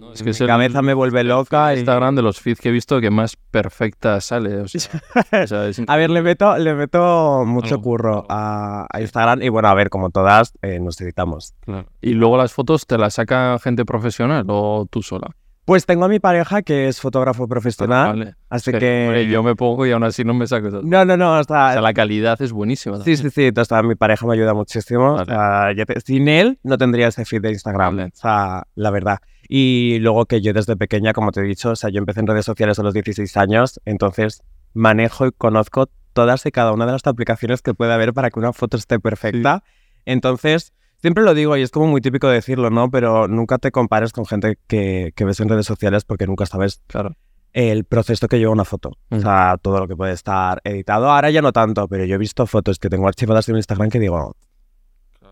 [0.00, 1.74] no, es que mi es el- cabeza me vuelve loca.
[1.74, 4.80] Instagram de los feeds que he visto que más perfecta sale, o sea,
[5.44, 8.26] o sea, es A ver, le meto, le meto mucho Algo, curro algo.
[8.30, 11.54] a, a Instagram y bueno, a ver, como todas, eh, nos editamos.
[11.60, 11.86] Claro.
[12.00, 15.28] Y luego las fotos te las saca gente profesional o tú sola.
[15.66, 18.34] Pues tengo a mi pareja que es fotógrafo profesional, Vale.
[18.48, 19.04] así que...
[19.06, 20.66] hombre, yo me pongo y aún así no me saco.
[20.68, 22.96] O No, no, no, o sea, la calidad es buenísima.
[23.04, 25.12] sí, sí, sí, o sea, mi pareja me ayuda muchísimo.
[25.12, 25.22] Vale.
[25.22, 28.08] o sea, ya te- sin él no tendría ese feed de Instagram, Vale.
[28.08, 29.18] o sea, la verdad.
[29.52, 32.28] Y luego que yo desde pequeña, como te he dicho, o sea, yo empecé en
[32.28, 36.92] redes sociales a los 16 años, entonces manejo y conozco todas y cada una de
[36.92, 39.64] las aplicaciones que puede haber para que una foto esté perfecta.
[40.04, 42.92] Entonces, siempre lo digo y es como muy típico decirlo, ¿no?
[42.92, 46.80] Pero nunca te compares con gente que, que ves en redes sociales porque nunca sabes
[46.86, 47.16] Claro.
[47.52, 48.90] el proceso que lleva una foto.
[49.10, 49.20] O Mm.
[49.20, 51.10] sea, todo lo que puede estar editado.
[51.10, 53.98] Ahora ya no tanto, pero yo he visto fotos que tengo archivadas en Instagram que
[53.98, 54.36] digo,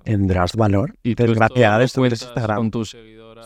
[0.05, 0.97] ¿tendrás valor?
[1.03, 2.57] Y Desgraciada de Instagram.
[2.57, 2.95] con tus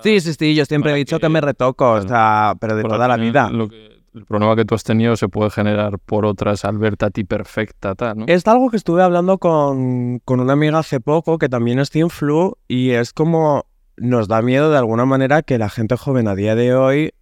[0.02, 2.08] Sí, sí, sí, yo siempre he dicho que- que me retoco, o claro.
[2.08, 3.50] sea, pero de toda la vida.
[3.50, 7.06] lo que- el problema que tú has tenido se puede generar por otras al verte
[7.06, 8.24] a ti perfecta, tal, ¿no?
[8.28, 12.10] Es algo que estuve hablando con, con una amiga hace poco que también es Team
[12.10, 13.64] Flu y es como
[13.96, 17.14] nos da miedo de alguna manera que la gente joven a día de hoy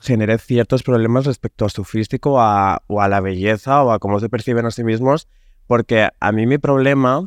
[0.00, 4.18] genere ciertos problemas respecto a su físico a- o a la belleza o a cómo
[4.18, 5.28] se perciben a sí mismos,
[5.66, 7.26] porque a mí mi problema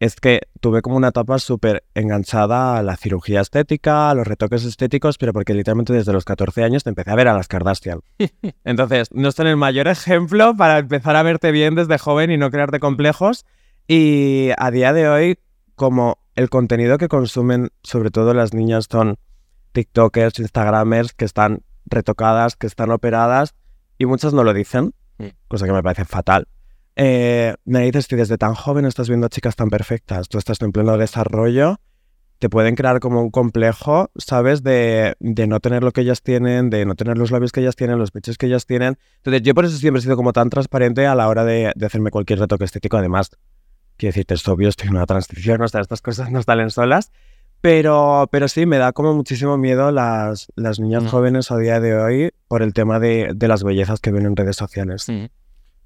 [0.00, 4.64] es que tuve como una etapa súper enganchada a la cirugía estética, a los retoques
[4.64, 8.00] estéticos, pero porque literalmente desde los 14 años te empecé a ver a las Kardashian.
[8.64, 12.50] Entonces, no son el mayor ejemplo para empezar a verte bien desde joven y no
[12.50, 13.46] crearte complejos.
[13.86, 15.38] Y a día de hoy,
[15.74, 19.16] como el contenido que consumen, sobre todo las niñas, son
[19.72, 23.54] TikTokers, Instagramers, que están retocadas, que están operadas,
[23.98, 25.26] y muchas no lo dicen, Mm.
[25.48, 26.48] cosa que me parece fatal.
[26.96, 30.70] Eh, me dices que desde tan joven estás viendo chicas tan perfectas, tú estás en
[30.72, 31.80] pleno desarrollo,
[32.38, 34.62] te pueden crear como un complejo, ¿sabes?
[34.62, 37.74] De, de no tener lo que ellas tienen, de no tener los labios que ellas
[37.76, 38.98] tienen, los pechos que ellas tienen.
[39.16, 41.86] Entonces, yo por eso siempre he sido como tan transparente a la hora de, de
[41.86, 42.96] hacerme cualquier retoque estético.
[42.96, 43.30] Además,
[43.96, 47.10] quiero decirte, es obvio, estoy en una transición, o sea, estas cosas no salen solas.
[47.60, 51.06] Pero, pero sí, me da como muchísimo miedo las, las niñas Mm.
[51.06, 54.36] jóvenes a día de hoy por el tema de, de las bellezas que ven en
[54.36, 55.08] redes sociales.
[55.08, 55.24] Mm.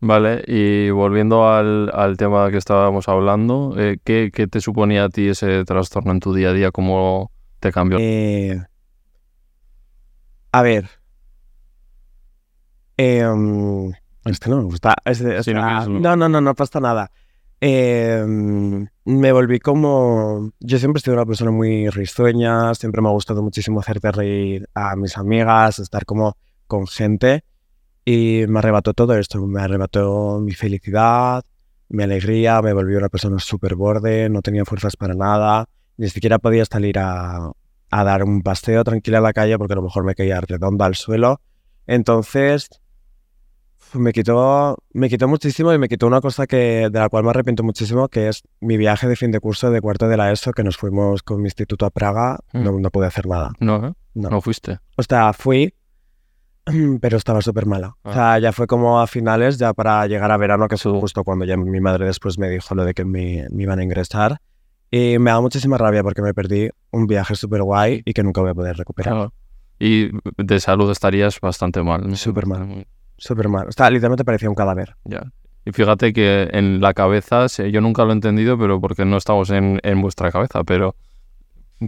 [0.00, 5.08] Vale, y volviendo al, al tema que estábamos hablando, eh, ¿qué, qué te suponía a
[5.08, 6.70] ti ese trastorno en tu día a día?
[6.70, 7.98] ¿Cómo te cambió?
[8.00, 8.62] Eh,
[10.52, 10.88] a ver.
[12.96, 13.92] Em,
[14.24, 14.94] este no me gusta.
[15.04, 17.11] este- no quieres- no, no, no, no pasa nada.
[17.61, 20.52] Em, me volví como...
[20.61, 24.68] Yo siempre he sido una persona muy risueña, siempre me ha gustado muchísimo hacerte reír
[24.74, 26.37] a mis amigas, estar como
[26.68, 27.42] con gente
[28.10, 31.44] y me arrebató todo esto, me arrebató mi felicidad,
[31.90, 35.66] mi alegría, me volví una persona súper borde, no tenía fuerzas para nada,
[35.96, 37.50] ni siquiera podía salir a,
[37.90, 40.86] a dar un paseo tranquilo a la calle porque a lo mejor me caía redonda
[40.86, 41.40] al suelo.
[41.86, 42.68] Entonces,
[43.94, 47.30] me quitó, me quitó muchísimo y me quitó una cosa que, de la cual me
[47.30, 50.52] arrepiento muchísimo, que es mi viaje de fin de curso de cuarto de la ESO,
[50.52, 52.62] que nos fuimos con mi instituto a Praga, Mm.
[52.64, 53.52] no, no pude hacer nada.
[53.60, 53.92] No, ¿eh?
[54.14, 54.30] No.
[54.30, 54.78] No fuiste.
[54.96, 55.74] O sea, fui,
[57.00, 57.96] pero estaba súper mala.
[58.02, 58.14] O Ah.
[58.14, 60.88] sea, ya fue como a finales, ya para llegar a verano, que Sí.
[61.00, 63.83] justo cuando ya mi madre después me dijo lo de que me, me iban a
[63.83, 64.38] ingresar.
[64.90, 68.40] Y me da muchísima rabia porque me perdí un viaje súper guay y que nunca
[68.40, 69.12] voy a poder recuperar.
[69.14, 69.33] Claro.
[69.78, 70.11] Y
[70.42, 72.09] de salud estarías bastante mal.
[72.09, 72.16] ¿no?
[72.16, 72.87] Súper mal.
[73.16, 73.68] Súper mal.
[73.68, 74.96] O sea, literalmente parecía un cadáver.
[75.04, 75.31] Ya.
[75.64, 79.50] Y fíjate que en la cabeza, yo nunca lo he entendido, pero porque no estamos
[79.50, 80.94] en, en vuestra cabeza, pero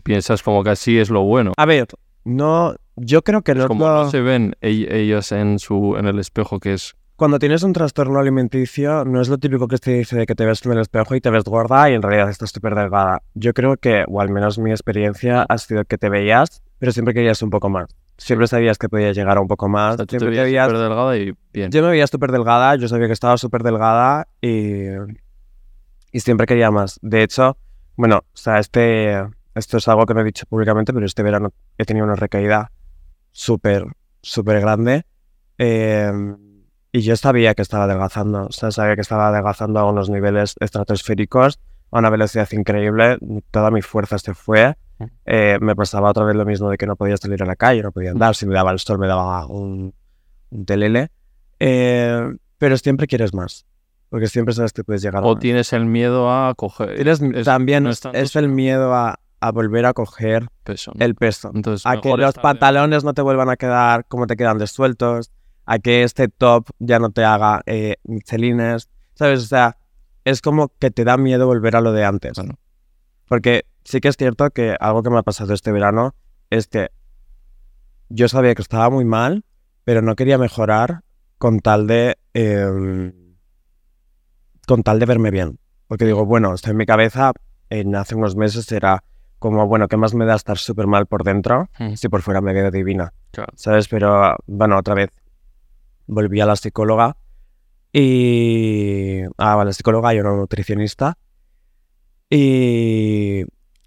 [0.05, 1.53] piensas como que así es lo bueno.
[1.57, 1.87] A ver,
[2.25, 5.97] no, yo creo que no es Como lo- no se ven ell- ellos en su
[5.97, 9.77] en el espejo, que es Cuando tienes un trastorno alimenticio, no es lo típico que
[9.79, 12.01] se dice de que te ves en el espejo y te ves gorda y en
[12.03, 13.23] realidad estás súper delgada.
[13.35, 17.13] Yo creo que, o al menos mi experiencia, ha sido que te veías, pero siempre
[17.13, 17.95] querías un poco más.
[18.17, 19.95] Siempre sabías que podías llegar a un poco más.
[19.95, 21.71] o sea, tú te siempre veías- súper delgada y bien.
[21.71, 24.85] Yo me veía súper delgada, yo sabía que estaba súper delgada y,
[26.13, 26.99] y siempre quería más.
[27.03, 27.57] De hecho,
[27.97, 29.23] bueno, o sea, este,
[29.55, 32.71] esto es algo que no he dicho públicamente, pero este verano he tenido una recaída
[33.33, 33.85] súper,
[34.23, 35.05] súper grande.
[35.59, 36.13] eh,
[36.93, 40.57] y yo sabía que estaba adelgazando, o sea, sabía que estaba adelgazando a unos niveles
[40.59, 41.61] estratosféricos,
[41.93, 43.17] a una velocidad increíble,
[43.53, 44.77] toda mi fuerza se fue.
[45.25, 47.83] Eh, me pasaba otra vez lo mismo de que no podía salir a la calle,
[47.83, 49.95] no podía andar, si me daba el sol me daba un,
[50.51, 51.11] un telele.
[51.61, 53.67] Eh, pero siempre quieres más,
[54.09, 57.45] porque siempre sabes que puedes llegar a O tienes el miedo a coger Tienes es-
[57.45, 60.49] también no es, es el miedo a, a volver a coger
[60.99, 64.59] el peso, Entonces, a que los pantalones no te vuelvan a quedar como te quedan
[64.59, 65.33] de sueltos,
[65.65, 69.43] a que este top ya no te haga eh, michelines, ¿sabes?
[69.43, 69.79] O sea,
[70.25, 72.33] es como que te da miedo volver a lo de antes.
[72.33, 72.59] Claro.
[73.27, 76.15] Porque sí que es cierto que algo que me ha pasado este verano
[76.51, 76.91] es que
[78.09, 79.45] yo sabía que estaba muy mal,
[79.85, 81.03] pero no quería mejorar
[81.39, 83.13] con tal de eh,
[84.67, 85.59] con tal de verme bien.
[85.87, 87.33] Porque digo, bueno, esto en mi cabeza
[87.71, 89.03] en hace unos meses era
[89.41, 92.41] como, bueno, ¿qué más me da estar súper mal por dentro Mm, si por fuera
[92.41, 93.13] me veo divina?
[93.33, 93.53] claro.
[93.57, 93.89] ¿Sabes?
[93.89, 95.11] Pero bueno, otra vez
[96.07, 97.17] volví a la psicóloga
[97.93, 99.23] y...
[99.39, 101.17] Ah, a la psicóloga y una nutricionista.
[102.29, 103.45] Y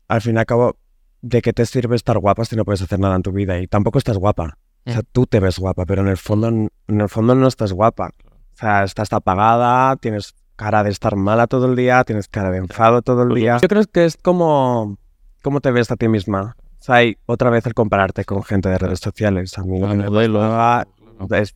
[0.07, 0.77] al fin y al cabo,
[1.21, 3.59] ¿de qué te sirve estar guapa si no puedes hacer nada en tu vida?
[3.59, 4.57] Y tampoco estás guapa.
[4.85, 5.05] O sea, Mm.
[5.13, 8.11] tú te ves guapa, pero en el fondo, en el fondo no estás guapa.
[8.19, 12.57] O sea, estás apagada, tienes cara de estar mala todo el día, tienes cara de
[12.57, 13.57] enfado todo el Pues día.
[13.61, 14.97] Yo creo que es como
[15.43, 16.55] cómo te ves a ti misma.
[16.79, 19.55] O sea, hay otra vez el compararte con gente de redes sociales.
[19.59, 21.35] A mí lo que me pasaba claro.
[21.35, 21.55] es,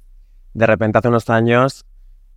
[0.54, 1.86] de repente hace unos años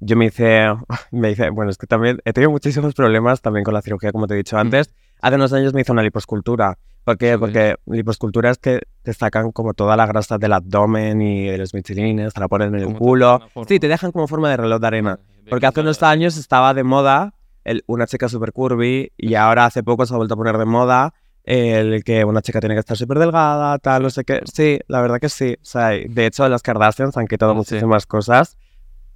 [0.00, 0.66] yo me hice,
[1.10, 4.26] me hice, bueno, es que también he tenido muchísimos problemas también con la cirugía, como
[4.26, 4.94] te he dicho antes.
[5.20, 6.78] Hace unos años me hice una liposcultura.
[7.04, 7.38] ¿Por qué?
[7.38, 11.74] Porque liposcultura es que te sacan como toda la grasa del abdomen y de los
[11.74, 13.40] michelines, te la ponen en el culo.
[13.68, 15.18] Sí, te dejan como forma de reloj de arena.
[15.48, 17.34] Porque hace unos años estaba de moda
[17.64, 20.64] el, una chica super curvy y ahora hace poco se ha vuelto a poner de
[20.64, 24.40] moda el que una chica tiene que estar súper delgada, tal, no sé qué.
[24.52, 25.54] Sí, la verdad que sí.
[25.60, 27.56] O sea, de hecho, las Kardashians han quitado Sí.
[27.58, 28.56] muchísimas cosas.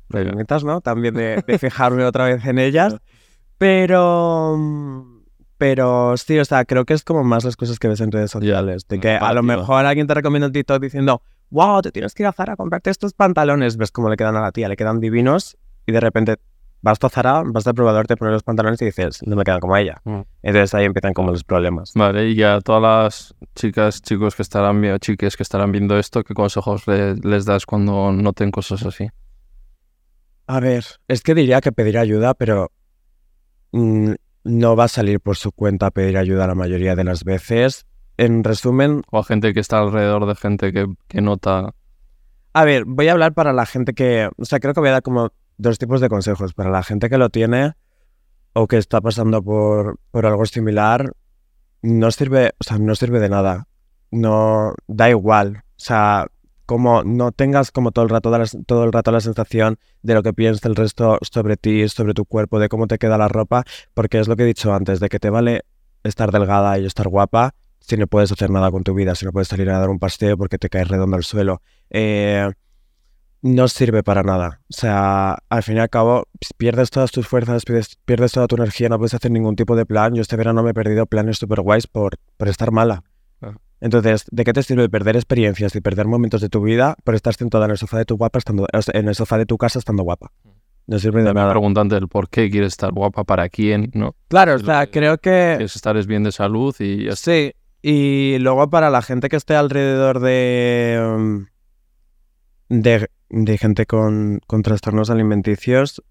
[0.09, 0.81] Bonitas, ¿no?
[0.81, 2.97] También de, de fijarme otra vez en ellas.
[3.59, 5.07] Pero...
[5.57, 8.31] Pero sí, o sea, creo que es como más las cosas que ves en redes
[8.31, 8.87] sociales.
[8.89, 12.25] De que a lo mejor alguien te recomienda un TikTok diciendo, wow, te tienes que
[12.25, 13.77] ir a Zara a comprarte estos pantalones.
[13.77, 15.57] Ves cómo le quedan a la tía, le quedan divinos.
[15.87, 16.37] Y de repente
[16.85, 19.59] vas a Zara, vas al probador, te pones los pantalones y dices, no me quedan
[19.61, 20.01] como ella.
[20.05, 20.21] Mm.
[20.43, 21.93] Entonces ahí empiezan como los problemas.
[21.95, 26.23] Vale, y a todas las chicas, chicos que estarán viendo, chiques que estarán viendo esto,
[26.23, 29.09] ¿qué consejos le- les das cuando noten cosas así?
[30.47, 32.71] A ver, es que diría que pedir ayuda, pero
[33.73, 34.13] mm,
[34.45, 37.87] no va a salir por su cuenta a pedir ayuda la mayoría de las veces.
[38.17, 41.75] En resumen, O a gente que está alrededor de gente que, que nota.
[42.53, 44.93] a ver, voy a hablar para la gente que, o sea, creo que voy a
[44.93, 46.55] dar como dos tipos de consejos.
[46.55, 47.75] Para la gente que lo tiene
[48.53, 51.13] o que está pasando por, por algo similar,
[51.83, 53.67] no sirve, o sea, no sirve de nada.
[54.11, 55.65] No, da igual.
[55.71, 56.27] O sea,
[56.67, 60.23] como no tengas como todo el rato la, todo el rato la sensación de lo
[60.23, 63.65] que piensa el resto sobre ti, sobre tu cuerpo, de cómo te queda la ropa,
[63.93, 65.63] porque es lo que he dicho antes, de que te vale
[66.05, 69.33] estar delgada y estar guapa si no puedes hacer nada con tu vida, si no
[69.33, 71.61] puedes salir a dar un paseo porque te caes redondo al suelo.
[71.91, 72.51] Eh,
[73.45, 74.63] no sirve para nada.
[74.71, 76.27] O sea, al fin y al cabo,
[76.57, 79.85] pierdes todas tus fuerzas, pierdes, pierdes toda tu energía, no puedes hacer ningún tipo de
[79.85, 80.15] plan.
[80.15, 83.05] Yo este verano me he perdido planes super guays por, por estar mala.
[83.83, 87.35] Entonces, ¿de qué te sirve perder experiencias y perder momentos de tu vida por estar
[87.35, 90.05] sentada en el sofá de tu guapa estando, en el sofá de tu casa estando
[90.05, 90.33] guapa?
[90.87, 91.51] No sirve de nada.
[91.51, 94.17] preguntante el por qué quieres estar guapa, para quién, ¿no?
[94.29, 95.55] Claro, o sea, creo que...
[95.59, 97.09] Quieres estar bien de salud y...
[97.15, 97.53] Sí,
[97.83, 101.45] y luego para la gente que esté alrededor de...
[102.71, 106.03] De, de, gente con, con trastornos alimenticios,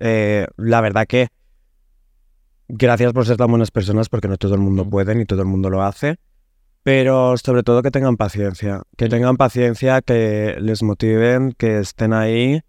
[0.00, 1.28] eh, la verdad que
[2.68, 5.48] gracias por ser tan buenas personas porque no todo el mundo puede ni todo el
[5.48, 6.16] mundo lo hace.
[6.82, 12.62] Pero sobre todo que tengan paciencia, que tengan paciencia, que les motiven, que estén ahí.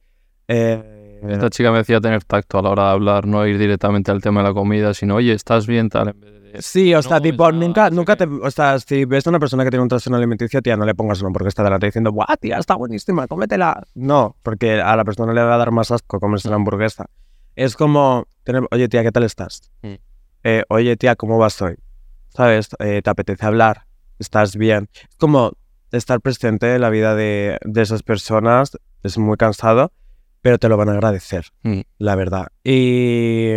[0.47, 4.11] Eh, Esta chica me decía tener tacto a la hora de hablar, no ir directamente
[4.11, 5.89] al tema de la comida, sino, oye, ¿estás bien?
[5.89, 6.15] Tal,
[6.57, 8.25] Sí, o sea, tipo, nunca, nunca te.
[8.25, 10.95] O sea, si ves a una persona que tiene un trastorno alimenticio, tía, no le
[10.95, 13.83] pongas uno porque está delante diciendo, ¡guau, tía, está buenísima, cómetela!
[13.93, 17.05] No, porque a la persona le va a dar más asco comerse la hamburguesa.
[17.55, 19.71] Es como, tener, oye, tía, ¿qué tal estás?
[19.81, 19.93] Mm.
[20.43, 21.75] Eh, oye, tía, ¿cómo vas hoy?
[22.29, 22.69] ¿Sabes?
[22.79, 23.83] Eh, ¿Te apetece hablar?
[24.17, 24.89] ¿Estás bien?
[24.93, 25.51] Es como
[25.91, 28.77] estar presente en la vida de, de esas personas.
[29.03, 29.91] Es muy cansado,
[30.49, 31.81] pero te lo van a agradecer, mm.
[31.99, 32.47] la verdad.
[32.63, 33.53] Y,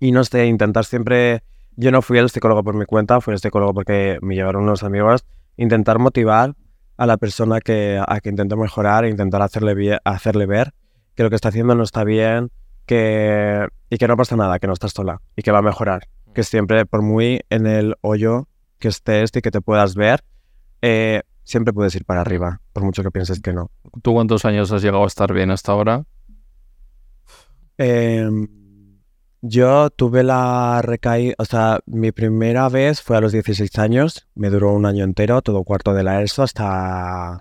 [0.00, 1.44] y no sé, intentar siempre
[1.76, 4.82] yo no fui al psicólogo por mi cuenta, fui al psicólogo porque me llevaron unos
[4.82, 5.24] amigos.
[5.56, 6.56] Intentar motivar
[6.96, 10.74] a la persona que, a que intente mejorar intentar hacerle, hacerle ver
[11.14, 12.50] que lo que está haciendo no está bien
[12.84, 16.08] que, y que no pasa nada, que no estás sola y que va a mejorar.
[16.34, 18.48] Que siempre, por muy en el hoyo
[18.80, 20.24] que estés y que te puedas ver,
[20.82, 23.70] eh, siempre puedes ir para arriba, por mucho que pienses que no.
[24.02, 26.04] ¿Tú cuántos años has llegado a estar bien hasta ahora?
[27.78, 28.28] Eh,
[29.40, 34.50] yo tuve la recaída, o sea, mi primera vez fue a los 16 años, me
[34.50, 37.38] duró un año entero, todo cuarto de la ESO hasta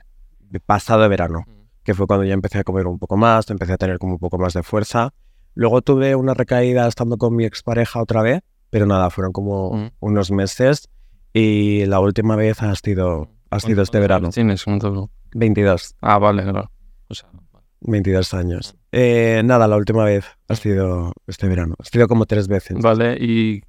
[0.65, 1.51] pasado de verano, mm.
[1.83, 4.19] que fue cuando ya empecé a comer un poco más, empecé a tener como un
[4.19, 5.13] poco más de fuerza.
[5.53, 9.91] Luego tuve una recaída estando con mi expareja otra vez, pero nada, fueron como mm.
[9.99, 10.87] unos meses
[11.33, 14.29] y la última vez ha sido, ha sido este verano.
[14.29, 14.65] ¿Tienes?
[15.33, 15.95] 22.
[16.01, 16.71] Ah, vale, claro.
[17.09, 17.29] O sea,
[17.81, 18.75] 22 años.
[18.91, 21.75] Eh, nada, la última vez ha sido este verano.
[21.79, 22.77] Ha sido como tres veces.
[22.81, 23.61] Vale, ¿y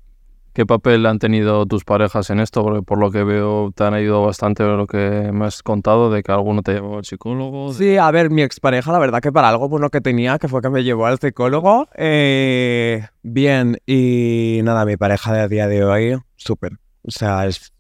[0.53, 2.62] qué papel han tenido tus parejas en esto?
[2.62, 6.22] Porque por lo que veo te han ayudado bastante lo que me has contado de
[6.22, 7.72] que alguno te llevó al psicólogo.
[7.74, 10.62] Sí, a ver, mi expareja, la verdad que para algo bueno que tenía, que fue
[10.62, 13.79] que me llevó al psicólogo, eh, bien.
[13.87, 16.72] Y nada, mi pareja de a día de hoy, súper.
[17.03, 17.72] O sea, es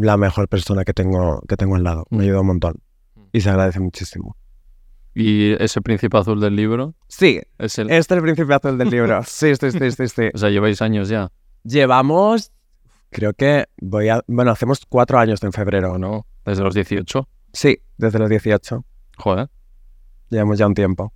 [0.00, 2.04] la mejor persona que tengo, que tengo al lado.
[2.10, 2.82] Me ayuda un montón.
[3.32, 4.36] Y se agradece muchísimo.
[5.14, 6.94] ¿Y ese príncipe azul del libro?
[7.08, 7.90] Sí, es el...
[7.90, 9.22] este es el príncipe azul del libro.
[9.26, 10.22] Sí, sí, sí, sí, sí.
[10.34, 11.30] O sea, lleváis años ya.
[11.64, 12.52] Llevamos,
[13.10, 14.22] creo que voy a...
[14.26, 16.26] Bueno, hacemos cuatro años en febrero, ¿no?
[16.44, 17.28] ¿Desde los 18?
[17.52, 18.84] Sí, desde los 18.
[19.16, 19.48] Joder.
[20.28, 21.12] Llevamos ya un tiempo.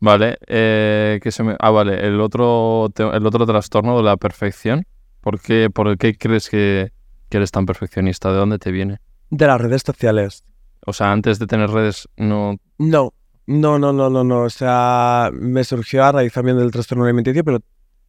[0.00, 1.54] Vale, eh, que se me...
[1.60, 4.84] Ah, vale, el otro, el otro trastorno de la perfección.
[5.20, 6.92] ¿Por qué, por qué crees que,
[7.32, 8.30] que eres tan perfeccionista?
[8.30, 9.00] ¿De dónde te viene?
[9.30, 10.44] De las redes sociales.
[10.84, 12.58] O sea, antes de tener redes no...
[12.76, 13.14] No,
[13.46, 14.42] no, no, no, no, no.
[14.42, 17.60] O sea, me surgió a raíz también del trastorno alimenticio, pero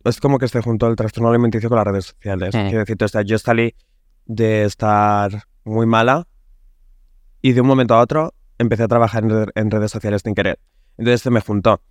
[0.04, 2.52] es como que se juntó el trastorno alimenticio con las redes sociales.
[2.52, 3.74] Quiero decir, o sea, yo salí
[4.26, 6.28] de estar muy mala
[7.42, 9.24] y de un momento a otro empecé a trabajar
[9.56, 10.60] en, redes sociales sin querer.
[10.98, 11.82] Entonces se me juntó.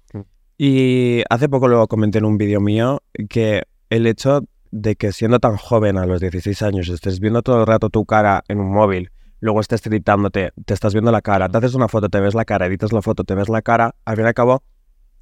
[0.58, 4.42] Y hace poco lo comenté en un vídeo mío que el hecho
[4.72, 8.04] de que siendo tan joven a los 16 años estés viendo todo el rato tu
[8.04, 11.88] cara en un móvil luego estés editándote, te estás viendo la cara, te haces una
[11.88, 14.28] foto, te ves la cara, editas la foto, te ves la cara, al fin y
[14.28, 14.62] al cabo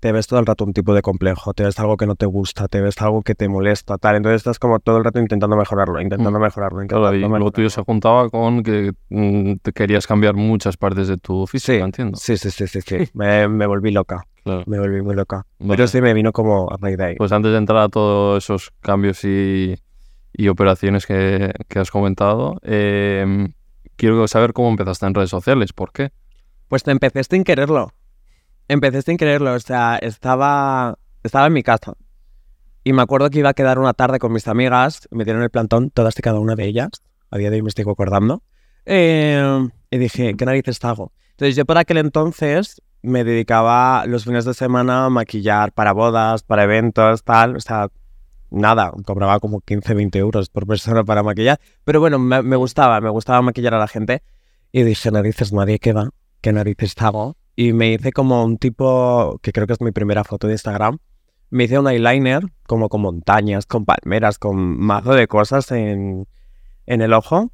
[0.01, 2.27] te ves todo el rato un tipo de complejo, te ves algo que no te
[2.27, 4.17] gusta, te ves algo que te molesta, tal.
[4.17, 6.43] Entonces estás como todo el rato intentando mejorarlo, intentando mm.
[6.43, 6.83] mejorarlo.
[6.83, 11.19] Intentando y lo tuyo se juntaba con que mm, te querías cambiar muchas partes de
[11.19, 12.17] tu físico, sí, entiendo.
[12.17, 12.97] Sí, sí, sí, sí, sí.
[13.13, 14.25] me, me, volví loca.
[14.67, 15.47] Me volví muy loca.
[15.59, 17.17] Pero sí me vino como a de ahí.
[17.17, 19.77] Pues antes de entrar a todos esos cambios y,
[20.33, 23.49] y operaciones que, que has comentado, eh,
[23.97, 26.11] quiero saber cómo empezaste en redes sociales, ¿por qué?
[26.69, 27.93] Pues te empecé sin quererlo.
[28.69, 31.95] Empecé sin quererlo, o sea, estaba, estaba en mi casa.
[32.85, 35.51] Y me acuerdo que iba a quedar una tarde con mis amigas, me dieron el
[35.51, 36.91] plantón, todas y cada una de ellas.
[37.31, 38.43] A día de hoy me estoy acordando.
[38.87, 41.13] Eh, y dije, ¿qué narices hago?
[41.33, 46.43] Entonces yo por aquel entonces me dedicaba los fines de semana a maquillar para bodas,
[46.43, 47.57] para eventos, tal.
[47.57, 47.89] O sea,
[48.51, 51.61] nada, cobraba como 15, 20 euros por persona para maquillar.
[51.85, 54.23] Pero bueno, me, me gustaba, me gustaba maquillar a la gente.
[54.73, 56.11] Y dije, narices, nadie queda,
[56.41, 57.37] ¿qué narices hago?
[57.57, 60.99] Y me hice como un tipo, que creo que es mi primera foto de Instagram,
[61.51, 66.29] me hice un eyeliner como con montañas, con palmeras, con mazo de cosas en,
[66.87, 67.51] en el ojo.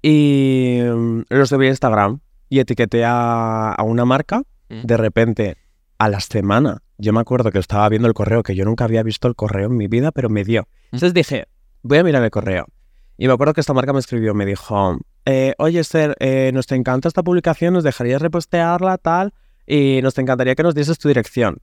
[0.00, 4.42] Y mm, lo subí a Instagram y etiqueté a, a una marca.
[4.68, 4.82] Mm.
[4.82, 5.56] De repente,
[5.96, 9.02] a la semana, yo me acuerdo que estaba viendo el correo, que yo nunca había
[9.02, 10.68] visto el correo en mi vida, pero me dio.
[10.86, 11.46] Entonces dije,
[11.82, 12.66] voy a mirar el correo.
[13.16, 16.66] Y me acuerdo que esta marca me escribió, me dijo, eh, oye Esther, eh, nos
[16.66, 19.32] te encanta esta publicación, nos dejarías repostearla, tal,
[19.66, 21.58] y nos te encantaría que nos dieses tu dirección.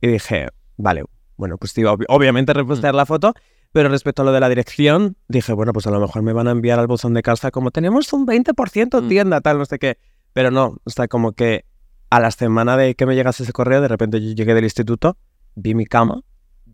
[0.00, 1.04] Y dije, vale,
[1.36, 3.34] bueno, pues iba ob- obviamente repostear la foto,
[3.72, 6.48] pero respecto a lo de la dirección, dije, bueno, pues a lo mejor me van
[6.48, 9.08] a enviar al buzón de casa como tenemos un 20% en Mm.
[9.08, 9.98] tienda, tal, no sé qué.
[10.32, 11.64] Pero no, o sea, como que
[12.10, 15.16] a la semana de que me llegase ese correo, de repente yo llegué del instituto,
[15.54, 16.20] vi mi cama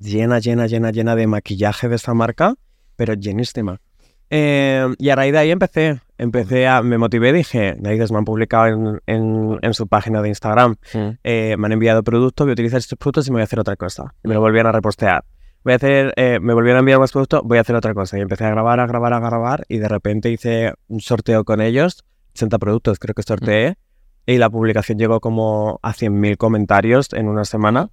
[0.00, 2.54] llena, llena, llena, llena de maquillaje de esa marca,
[2.94, 3.80] pero llenísima.
[4.30, 8.24] Eh, y a raíz de ahí empecé, empecé a, me motivé, dije, narices me han
[8.24, 11.08] publicado en, en- en su página de Instagram, Mm.
[11.24, 13.58] eh, me han enviado productos, voy a utilizar estos productos y me voy a hacer
[13.58, 14.14] otra cosa.
[14.22, 15.24] Y me lo volvían a repostear.
[15.68, 18.16] Voy a hacer, eh, me volvieron a enviar más productos, voy a hacer otra cosa.
[18.16, 21.60] Y empecé a grabar, a grabar, a grabar y de repente hice un sorteo con
[21.60, 23.76] ellos, 80 productos creo que sorteé,
[24.24, 27.90] y la publicación llegó como a 100.000 comentarios en una semana.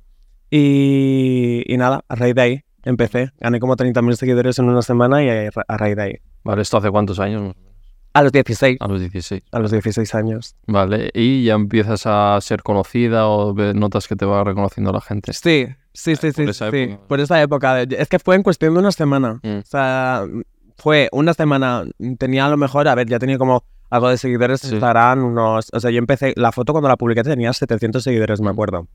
[0.50, 3.32] Y, y nada, a raíz de ahí empecé.
[3.42, 6.14] Gané como 30.000 seguidores en una semana y a, a raíz de ahí.
[6.46, 7.56] Vale, ¿esto hace cuántos años?
[8.14, 9.44] A los 16, A los 16.
[9.52, 10.56] a los 16 años.
[10.66, 15.34] Vale, y ya empiezas a ser conocida o notas que te va reconociendo la gente.
[15.34, 16.78] Sí, sí, sí, por sí, esa sí.
[16.78, 17.08] época.
[17.08, 17.82] Por esa época.
[17.82, 19.40] Es que fue en cuestión de una semana.
[19.44, 19.58] Mm.
[19.60, 20.26] O sea,
[20.78, 21.84] fue una semana.
[22.20, 24.74] Tenía a lo mejor, a ver, ya tenía como algo de seguidores Sí.
[24.74, 25.70] Instagram, unos...
[25.74, 28.54] O sea, yo empecé, la foto cuando la publiqué tenía 700 seguidores, me Mm.
[28.54, 28.88] acuerdo.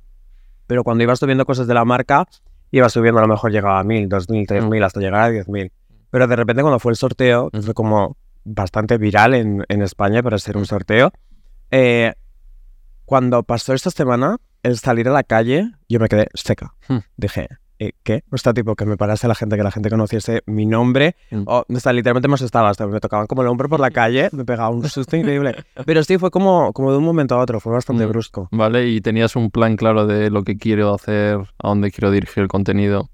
[0.66, 2.26] Pero cuando iba subiendo cosas de la marca,
[2.70, 5.72] iba subiendo, a lo mejor llegaba a 1000, 2000, 3000, hasta llegar a 10.000.
[6.10, 10.38] Pero de repente cuando fue el sorteo, fue como bastante viral en, en España para
[10.38, 11.12] ser un sorteo,
[11.70, 12.14] eh,
[13.10, 16.74] cuando pasó esta semana, el salir a la calle, yo me quedé seca.
[16.86, 16.98] Hmm.
[17.16, 17.48] Dije,
[17.80, 18.22] eh, ¿qué?
[18.30, 21.16] O sea, tipo, que me parase la gente, que la gente conociese mi nombre.
[21.32, 21.42] Mm.
[21.46, 22.68] O, o sea, literalmente me asustaba.
[22.68, 25.56] Hasta me tocaban como el hombro por la calle, me pegaba un susto increíble.
[25.86, 28.10] Pero sí, fue como, como de un momento a otro, fue bastante Mm.
[28.10, 28.48] brusco.
[28.52, 32.44] Vale, y tenías un plan claro de lo que quiero hacer, a dónde quiero dirigir
[32.44, 33.10] el contenido.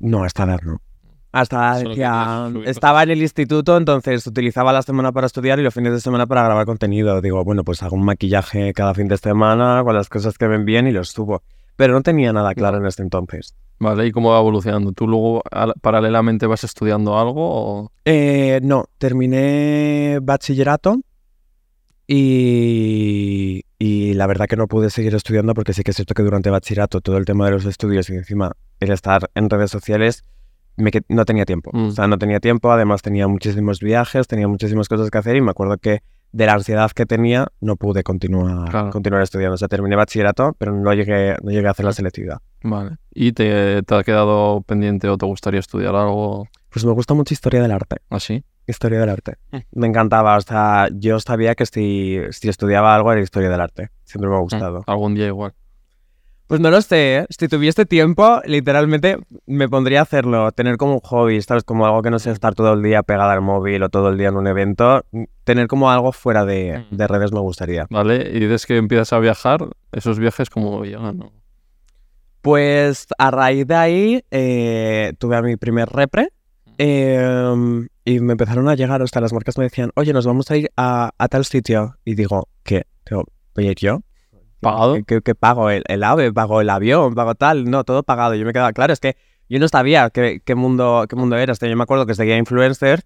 [0.00, 0.80] No, hasta edad no.
[1.38, 5.92] Hasta decía, estaba en el instituto, entonces utilizaba la semana para estudiar y los fines
[5.92, 7.20] de semana para grabar contenido.
[7.20, 10.64] Digo, bueno, pues hago un maquillaje cada fin de semana con las cosas que ven
[10.64, 11.42] bien y los subo.
[11.76, 13.54] Pero no tenía nada claro en este entonces.
[13.78, 14.92] Vale, ¿y cómo va evolucionando?
[14.92, 17.92] ¿Tú luego al- paralelamente vas estudiando algo o...?
[18.06, 21.00] Eh, no, terminé bachillerato
[22.06, 26.22] y, y la verdad que no pude seguir estudiando porque sí que es cierto que
[26.22, 30.24] durante bachillerato todo el tema de los estudios y encima el estar en redes sociales
[30.76, 31.70] me no tenía tiempo.
[31.72, 31.86] Mm.
[31.88, 35.40] O sea, no tenía tiempo, además tenía muchísimos viajes, tenía muchísimas cosas que hacer y
[35.40, 38.90] me acuerdo que de la ansiedad que tenía no pude continuar, Claro.
[38.90, 39.54] continuar estudiando.
[39.54, 42.38] O sea, terminé bachillerato, pero no llegué, no llegué a hacer la selectividad.
[42.62, 42.96] Vale.
[43.14, 47.32] ¿Y te, te ha quedado pendiente o te gustaría estudiar algo Pues me gusta mucho
[47.32, 47.96] historia del arte.
[48.10, 48.44] así?
[48.66, 49.36] Historia del arte.
[49.52, 49.56] Mm.
[49.80, 50.36] Me encantaba.
[50.36, 53.88] O sea, yo sabía que si, si estudiaba algo era historia del arte.
[54.04, 54.82] Siempre me ha gustado.
[54.88, 55.54] Algún día igual.
[56.46, 57.16] Pues no lo sé.
[57.18, 57.26] ¿eh?
[57.30, 60.52] Si tuviese tiempo, literalmente me pondría a hacerlo.
[60.52, 61.64] Tener como un hobby, ¿sabes?
[61.64, 64.18] Como algo que no sea estar todo el día pegada al móvil o todo el
[64.18, 65.04] día en un evento.
[65.44, 66.96] Tener como algo fuera de, Mm.
[66.96, 67.86] de redes me gustaría.
[67.90, 71.32] Vale, y desde que empiezas a viajar, esos viajes como llegan, ¿no?
[72.42, 76.28] Pues a raíz de ahí eh, tuve a mi primer repre
[76.78, 80.56] eh, y me empezaron a llegar, hasta las marcas me decían, oye, nos vamos a
[80.56, 81.96] ir a, a tal sitio.
[82.04, 82.84] Y digo, ¿qué?
[83.10, 83.24] Digo,
[83.56, 84.00] ¿voy a ir yo?
[84.60, 84.94] ¿Pagado?
[85.06, 85.70] ¿Qué, qué- pago?
[85.70, 86.32] ¿El, el AVE?
[86.32, 87.14] ¿Pago el avión?
[87.14, 87.64] ¿Pago tal?
[87.70, 88.34] No, todo pagado.
[88.34, 89.16] Yo me quedaba claro, es que
[89.48, 91.52] yo no sabía qué, qué mundo, qué mundo era.
[91.52, 93.04] Este, yo me acuerdo que seguía influencer,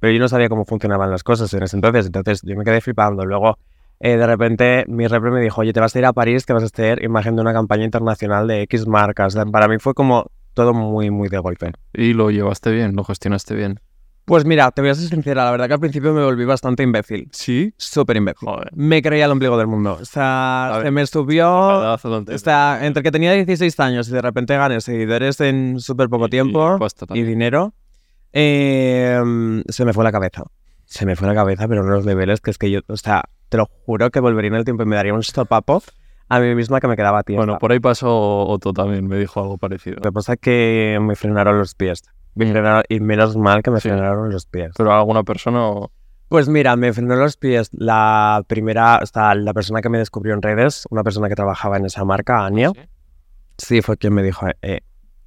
[0.00, 2.06] pero yo no sabía cómo funcionaban las cosas en ese entonces.
[2.06, 3.24] Entonces yo me quedé flipando.
[3.24, 3.58] Luego,
[4.00, 6.52] eh, de repente, mi repre me dijo, oye, te vas a ir a París, que
[6.52, 9.36] vas a hacer imagen de una campaña internacional de X marcas.
[9.50, 11.72] Para mí fue como todo muy, muy de golpe.
[11.94, 13.80] Y lo llevaste bien, lo gestionaste bien.
[14.28, 16.82] Pues mira, te voy a ser sincera, la verdad que al principio me volví bastante
[16.82, 17.28] imbécil.
[17.32, 17.72] ¿Sí?
[17.78, 18.46] Súper imbécil.
[18.48, 18.68] Joder.
[18.74, 19.98] Me creía el ombligo del mundo.
[20.00, 21.50] O sea, se me subió...
[21.50, 26.26] O sea, entre que tenía 16 años y de repente gané seguidores en súper poco
[26.26, 26.78] Y- tiempo
[27.14, 27.72] y dinero,
[28.32, 29.18] eh,
[29.68, 30.44] se me fue la cabeza.
[30.84, 33.24] Se me fue la cabeza, pero en unos niveles que es que yo, o sea,
[33.48, 35.82] te lo juro que volvería en el tiempo y me daría un stop-up
[36.30, 37.44] a mí misma que me quedaba tiempo.
[37.44, 39.96] Bueno, por ahí pasó Otto también, me dijo algo parecido.
[39.96, 42.02] Lo que pasa es que me frenaron los pies.
[42.88, 43.88] Y menos mal que me Sí.
[43.88, 44.72] frenaron los pies.
[44.76, 45.90] ¿Pero alguna persona o...?
[46.28, 50.34] Pues mira, me frenó los pies la primera, o sea, la persona que me descubrió
[50.34, 52.72] en redes, una persona que trabajaba en esa marca, Ania.
[52.74, 52.80] ¿Sí?
[53.56, 54.80] Sí, fue quien me dijo, eh,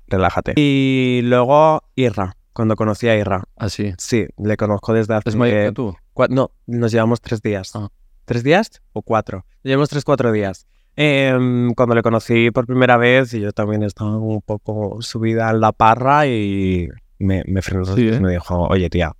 [0.07, 0.53] relájate.
[0.57, 3.43] Y luego Irra, cuando conocí a Irra.
[3.57, 3.93] Así.
[3.97, 5.29] Sí, le conozco desde hace...
[5.29, 5.95] ¿Es mayor que tú?
[6.29, 7.71] No, nos llevamos tres días.
[7.75, 7.89] Ah.
[8.25, 9.43] ¿Tres días o cuatro?
[9.63, 10.67] Llevamos tres, cuatro días.
[10.95, 15.61] Em, cuando le conocí por primera vez, y yo también estaba un poco subida en
[15.61, 16.89] la parra y
[17.19, 18.19] me, me frenó Sí, pies y ¿eh?
[18.19, 19.13] me dijo, oye tía,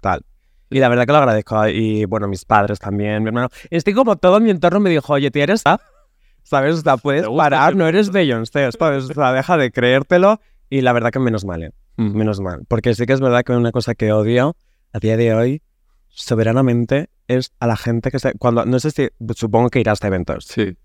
[0.00, 0.24] tal.
[0.68, 1.66] Y la verdad que lo agradezco.
[1.68, 3.48] Y bueno, mis padres también, mi hermano.
[3.70, 5.62] Estoy como todo mi entorno me dijo, oye tía, eres...
[5.66, 5.80] A?
[6.42, 6.76] ¿Sabes?
[6.76, 8.10] O sea, puedes ¿Te gusta parar, no eres?
[8.10, 9.04] Beyoncé, ¿sabes?
[9.10, 10.40] O sea, deja de creértelo.
[10.68, 11.72] Y la verdad que menos mal, ¿eh?
[11.96, 12.16] Mm.
[12.16, 12.62] Menos mal.
[12.68, 14.56] Porque sí que es verdad que una cosa que odio
[14.92, 15.62] a día de hoy,
[16.08, 18.34] soberanamente, es a la gente que se...
[18.34, 20.44] Cuando, no sé si, supongo que irás a eventos.
[20.44, 20.76] Sí.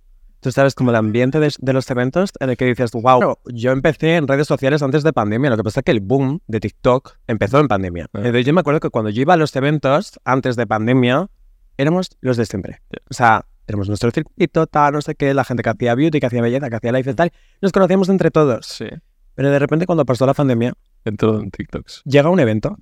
[0.45, 3.71] Tú sabes como el ambiente de, de los eventos en el que dices, wow, yo
[3.71, 5.49] empecé en redes sociales antes de pandemia.
[5.49, 8.05] Lo que pasa es que el boom de TikTok empezó en pandemia.
[8.13, 8.19] Ah.
[8.19, 11.31] Entonces yo me acuerdo que cuando yo iba a los eventos antes de pandemia,
[11.77, 12.83] éramos los de siempre.
[13.09, 16.27] O sea, éramos nuestro circuito, tal, no sé qué, la gente que hacía beauty, que
[16.27, 17.31] hacía belleza, que hacía life y tal.
[17.59, 18.67] Nos conocíamos entre todos.
[18.67, 18.85] Sí.
[19.33, 20.73] Pero de repente cuando pasó la pandemia,
[21.05, 22.03] Entró en TikToks.
[22.05, 22.77] llega un evento,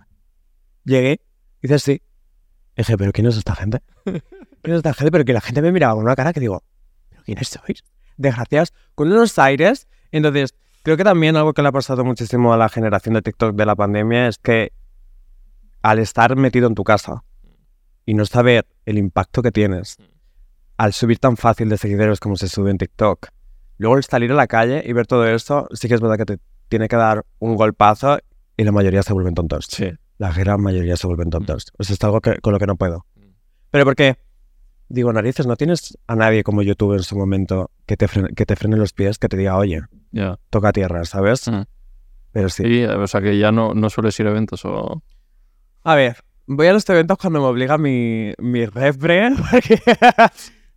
[0.83, 1.21] llegué,
[1.61, 2.01] dices sí.
[2.75, 3.79] Y dije, ¿pero quién es esta gente?
[4.03, 4.21] ¿Quién
[4.63, 5.11] es esta gente?
[5.11, 6.72] Pero que la gente me miraba con una cara que digo, ¿pero
[7.23, 7.83] quiénes sois?
[8.17, 9.87] Desgraciados, con unos aires.
[10.11, 10.53] Entonces,
[10.83, 13.65] creo que también algo que le ha pasado muchísimo a la generación de TikTok de
[13.65, 14.71] la pandemia es que
[15.81, 17.23] al estar metido en tu casa
[18.05, 19.97] y no saber el impacto que tienes
[20.77, 23.27] al subir tan fácil de seguidores como se sube en TikTok,
[23.77, 26.25] luego el salir a la calle y ver todo esto, sí que es verdad que
[26.25, 28.17] te tiene que dar un golpazo
[28.57, 29.67] y la mayoría se vuelven tontos.
[29.69, 29.91] Sí.
[30.17, 31.67] La gran mayoría se vuelven tontos.
[31.77, 33.05] O sea, es algo que, con lo que no puedo.
[33.71, 34.17] Pero porque,
[34.93, 38.45] digo, narices, no tienes a nadie como YouTube en su momento que te, frene, que
[38.45, 39.81] te frene los pies, que te diga, oye,
[40.11, 40.37] Ya.
[40.49, 41.47] toca tierra, ¿sabes?
[41.47, 41.63] Mm.
[42.31, 42.63] Pero sí.
[42.63, 45.01] Sí, o sea que ya no, no sueles ir a eventos o...
[45.83, 49.79] A ver, voy a los eventos cuando me obliga mi, mi refre, porque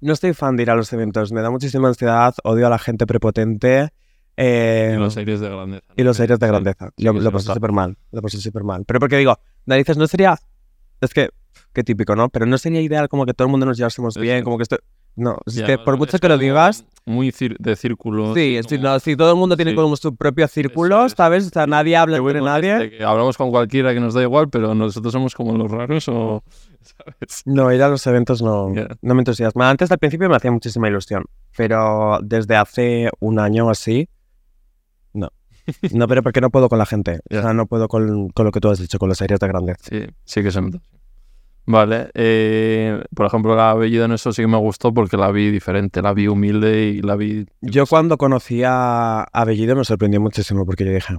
[0.00, 1.30] no estoy fan de ir a los eventos.
[1.32, 3.90] Me da muchísima ansiedad, odio a la gente prepotente.
[4.36, 5.84] eh, Y los aires de grandeza.
[5.96, 6.90] y los aires de grandeza.
[6.96, 7.96] sí lo pasé súper mal.
[8.12, 8.84] Lo pasé súper mal.
[8.86, 10.38] Pero porque digo, narices, no sería.
[11.00, 11.30] Es que,
[11.72, 12.28] qué típico, ¿no?
[12.28, 14.78] Pero no sería ideal como que todo el mundo nos llevásemos bien, como que esto.
[15.18, 16.84] No, es Ya, que por es mucho que lo digas.
[17.06, 18.34] Muy cir- de círculo.
[18.34, 19.74] Sí, sí, como- no, sí, todo el mundo tiene Sí.
[19.76, 21.12] como su propio círculo, es.
[21.12, 21.46] ¿sabes?
[21.46, 22.74] O sea, nadie habla bueno, nadie.
[22.84, 26.06] este, que hablamos con cualquiera que nos da igual, pero nosotros somos como los raros
[26.08, 26.42] o...
[26.82, 27.42] ¿Sabes?
[27.46, 28.68] No, ir a los eventos no,
[29.00, 29.70] no me entusiasma.
[29.70, 31.24] Antes, al principio, me hacía muchísima ilusión.
[31.56, 34.08] Pero desde hace un año o así,
[35.92, 36.08] no.
[36.08, 37.20] Pero porque no puedo con la gente.
[37.30, 37.40] Ya.
[37.40, 39.48] O sea, no puedo con, con lo que tú has dicho, con los aires de
[39.48, 39.78] grandeza.
[39.88, 40.80] Sí, sí que se nota.
[41.68, 45.50] Vale, eh, por ejemplo, la Bellido en eso sí que me gustó porque la vi
[45.50, 47.46] diferente, la vi humilde y la vi...
[47.60, 51.16] Yo cuando conocí a, a Bellido me sorprendió muchísimo porque yo dije,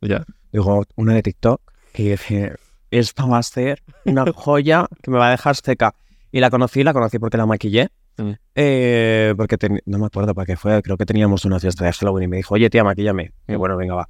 [0.00, 1.60] Ya, digo, una de TikTok,
[1.94, 2.54] y dije,
[2.90, 5.94] esta va a ser una joya que me va a dejar seca.
[6.30, 7.90] Y la conocí, la conocí porque la maquillé.
[8.18, 8.32] Mm.
[8.54, 11.92] eh, porque ten- no me acuerdo para qué fue, creo que teníamos una fiesta de
[11.92, 13.32] Halloween y me dijo, oye tía, maquillame.
[13.48, 14.06] Y bueno, venga, va.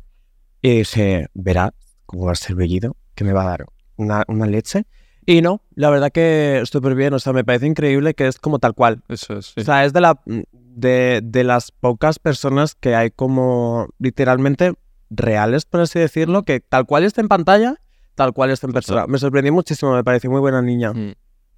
[0.60, 1.72] Y dije, verá
[2.06, 4.84] cómo va a ser Bellido, que me va a dar una, una leche.
[5.24, 8.58] Y no, la verdad que súper bien, o sea, me parece increíble que es como
[8.58, 9.02] tal cual.
[9.08, 9.46] eso es.
[9.54, 9.60] sí.
[9.60, 10.20] O sea, es de, la,
[10.52, 14.72] de, de las pocas personas que hay como literalmente
[15.10, 17.76] reales, por así decirlo, que tal cual está en pantalla,
[18.16, 19.06] tal cual está en persona.
[19.06, 20.92] Me sorprendió muchísimo, me pareció muy buena niña.
[20.92, 21.14] Mm.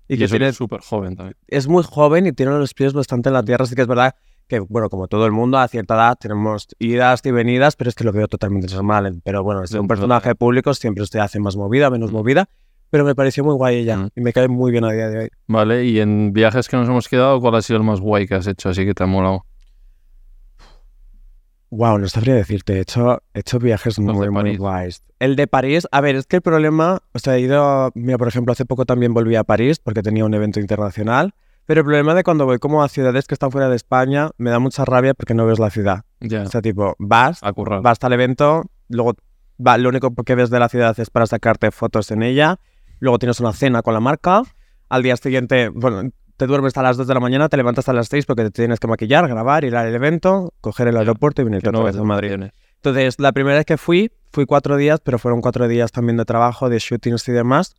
[0.08, 1.36] Y Y, que tiene- es súper joven también.
[1.48, 4.14] es muy joven y tiene los pies bastante en la tierra, así que es verdad
[4.46, 7.94] que, bueno, como todo el mundo, a cierta edad tenemos idas y venidas, pero es
[7.96, 9.20] que lo veo totalmente normal.
[9.24, 12.14] Pero bueno, es un personaje público, siempre se hace más movida, menos Mm.
[12.14, 12.48] movida,
[12.90, 14.08] pero me pareció muy guay ella Mm.
[14.14, 15.28] y me cae muy bien a día de hoy.
[15.46, 18.34] Vale, y en viajes que nos hemos quedado, ¿cuál ha sido el más guay que
[18.34, 18.68] has hecho?
[18.68, 19.46] Así que te ha molado.
[21.76, 22.74] Wow, no sabría decirte.
[22.74, 25.02] He hecho, he hecho viajes Los muy, muy guays.
[25.18, 28.28] El de París, a ver, es que el problema, o sea, he ido, mira, por
[28.28, 31.34] ejemplo, hace poco también volví a París porque tenía un evento internacional,
[31.66, 34.50] pero el problema de cuando voy como a ciudades que están fuera de España, me
[34.50, 36.04] da mucha rabia porque no ves la ciudad.
[36.20, 37.82] Ya, O sea, tipo, vas, a currar.
[37.82, 39.16] vas al evento, luego
[39.58, 42.60] va, lo único que ves de la ciudad es para sacarte fotos en ella,
[43.00, 44.42] luego tienes una cena con la marca,
[44.88, 47.92] al día siguiente, bueno, te duermes a las 2 de la mañana, te levantas a
[47.92, 51.44] las 6 porque te tienes que maquillar, grabar, ir al evento, coger el aeropuerto y
[51.44, 52.50] venir otra vez a Madrid.
[52.76, 56.24] Entonces, la primera vez que fui, fui cuatro días, pero fueron cuatro días también de
[56.24, 57.74] trabajo, de shootings y demás.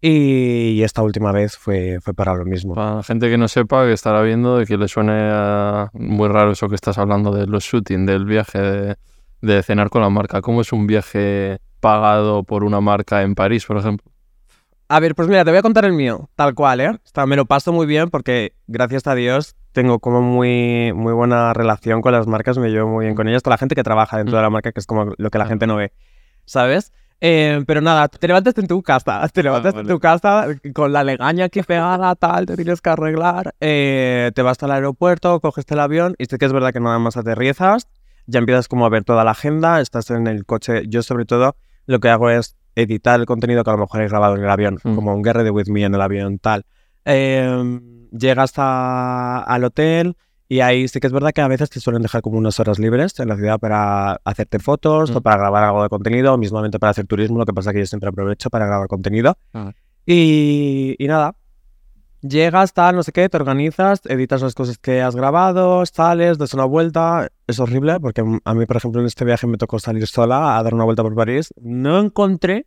[0.00, 2.74] Y esta última vez fue, fue para lo mismo.
[2.74, 5.30] Para la gente que no sepa, que estará viendo, que le suene
[5.92, 8.96] muy raro eso que estás hablando de los shooting, del viaje de,
[9.42, 10.40] de cenar con la marca.
[10.40, 14.10] ¿Cómo es un viaje pagado por una marca en París, por ejemplo?
[14.90, 16.98] A ver, pues mira, te voy a contar el mío, tal cual, ¿eh?
[17.04, 21.52] Sea, me lo paso muy bien porque, gracias a Dios, tengo como muy, muy buena
[21.52, 24.16] relación con las marcas, me llevo muy bien con ellas, con la gente que trabaja
[24.16, 25.48] dentro de la marca, que es como lo que la Ah.
[25.48, 25.92] gente no ve,
[26.46, 26.92] ¿sabes?
[27.20, 29.88] Eh, pero nada, te levantas en tu casa, te levantas en vale.
[29.90, 34.62] tu casa con la legaña aquí pegada, tal, te tienes que arreglar, eh, te vas
[34.62, 37.88] al aeropuerto, coges el avión y sí que es verdad que nada más aterrizas,
[38.26, 40.84] ya empiezas como a ver toda la agenda, estás en el coche.
[40.88, 44.08] Yo sobre todo lo que hago es editar el contenido que a lo mejor he
[44.08, 44.94] grabado en el avión, Mm.
[44.94, 46.64] como un Get Ready With Me en el avión, tal.
[47.04, 47.80] Eh,
[48.12, 50.16] llegas a- al hotel
[50.48, 52.78] y ahí sí que es verdad que a veces te suelen dejar como unas horas
[52.78, 55.22] libres en la ciudad para hacerte fotos o Mm.
[55.22, 57.86] para grabar algo de contenido, o mismamente para hacer turismo, lo que pasa que yo
[57.86, 59.36] siempre aprovecho para grabar contenido.
[59.52, 59.72] Ah.
[60.06, 61.34] Y, y nada,
[62.22, 66.54] llegas, tal, no sé qué, te organizas, editas las cosas que has grabado, sales, das
[66.54, 67.28] una vuelta.
[67.46, 70.62] Es horrible porque a mí, por ejemplo, en este viaje me tocó salir sola a
[70.62, 71.52] dar una vuelta por París.
[71.60, 72.66] No encontré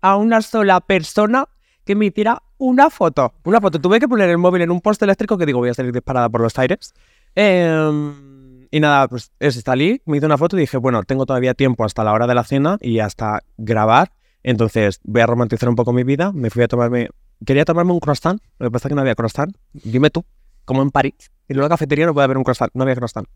[0.00, 1.48] a una sola persona
[1.84, 3.34] que me hiciera una foto.
[3.44, 3.80] Una foto.
[3.80, 6.28] Tuve que poner el móvil en un poste eléctrico que digo, voy a salir disparada
[6.28, 6.94] por los aires.
[7.34, 9.32] Em, y nada, pues
[9.64, 12.34] salí, me hice una foto y dije, bueno, tengo todavía tiempo hasta la hora de
[12.34, 14.12] la cena y hasta grabar.
[14.42, 16.32] Entonces voy a romantizar un poco mi vida.
[16.32, 17.08] Me fui a tomarme...
[17.44, 19.54] Quería tomarme un croissant, lo que pasa es que no había croissant.
[19.72, 20.24] Dime tú,
[20.64, 21.14] como en París.
[21.48, 23.26] En la cafetería no puede haber un croissant, no había croissant.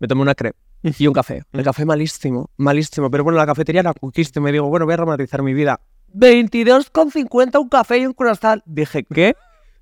[0.00, 1.42] Me tomé una crepe y un café.
[1.52, 3.10] El café malísimo, malísimo.
[3.10, 4.44] Pero bueno, la cafetería era cuquísima.
[4.44, 5.80] Me digo, bueno, voy a romantizar mi vida.
[6.12, 8.62] 22,50 un café y un croissant.
[8.66, 9.34] Dije, ¿qué?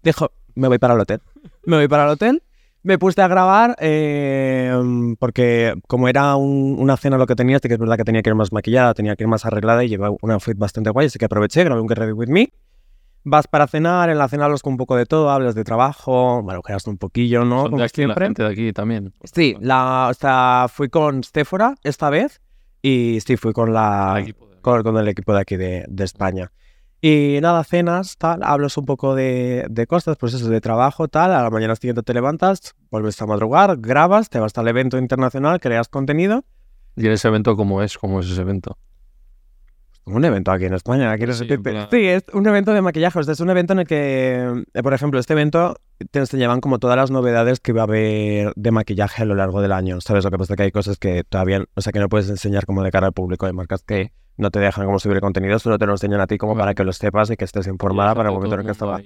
[0.02, 1.20] Dijo, me voy para el hotel.
[1.64, 2.42] Me voy para el hotel.
[2.84, 4.72] Me puse a grabar eh,
[5.20, 8.22] porque como era un- una cena lo que tenía, sí que es verdad que tenía
[8.22, 11.06] que ir más maquillada, tenía que ir más arreglada y llevaba una outfit bastante guay,
[11.06, 12.52] así que aproveché, grabé un Get Ready With Me.
[13.24, 16.42] Vas para cenar, en la cena hablas con un poco de todo, hablas de trabajo,
[16.42, 17.62] bueno, un poquillo, ¿no?
[17.62, 19.12] Son de aquí, la gente de aquí también.
[19.22, 22.40] Sí, la, o sea, fui con Sephora esta vez
[22.82, 26.50] y sí, fui con la El con, con el equipo de aquí de, de España.
[27.00, 31.32] Y nada, cenas, tal, hablas un poco de, de cosas, pues eso, de trabajo, tal,
[31.32, 35.58] a la mañana siguiente te levantas, vuelves a madrugar, grabas, te vas al evento internacional,
[35.58, 36.44] creas contenido.
[36.96, 37.98] ¿Y en ese evento cómo es?
[37.98, 38.78] ¿Cómo es ese evento?
[40.04, 41.70] Un evento aquí en España, quiero Sí, en decirte.
[41.70, 43.18] plan- Sí, es un evento de maquillaje.
[43.18, 45.76] o sea, es un evento en el que, eh, por ejemplo, este evento
[46.10, 49.60] te enseñaban como todas las novedades que va a haber de maquillaje a lo largo
[49.62, 50.00] del año.
[50.00, 50.24] ¿Sabes?
[50.24, 52.66] Lo que pasa es que hay cosas que todavía, o sea, que no puedes enseñar
[52.66, 53.46] como de cara al público.
[53.46, 56.36] Hay marcas que no te dejan como subir contenido, solo te lo enseñan a ti
[56.38, 58.72] como para que lo sepas y que estés informada para el momento en el que
[58.72, 58.98] estaba.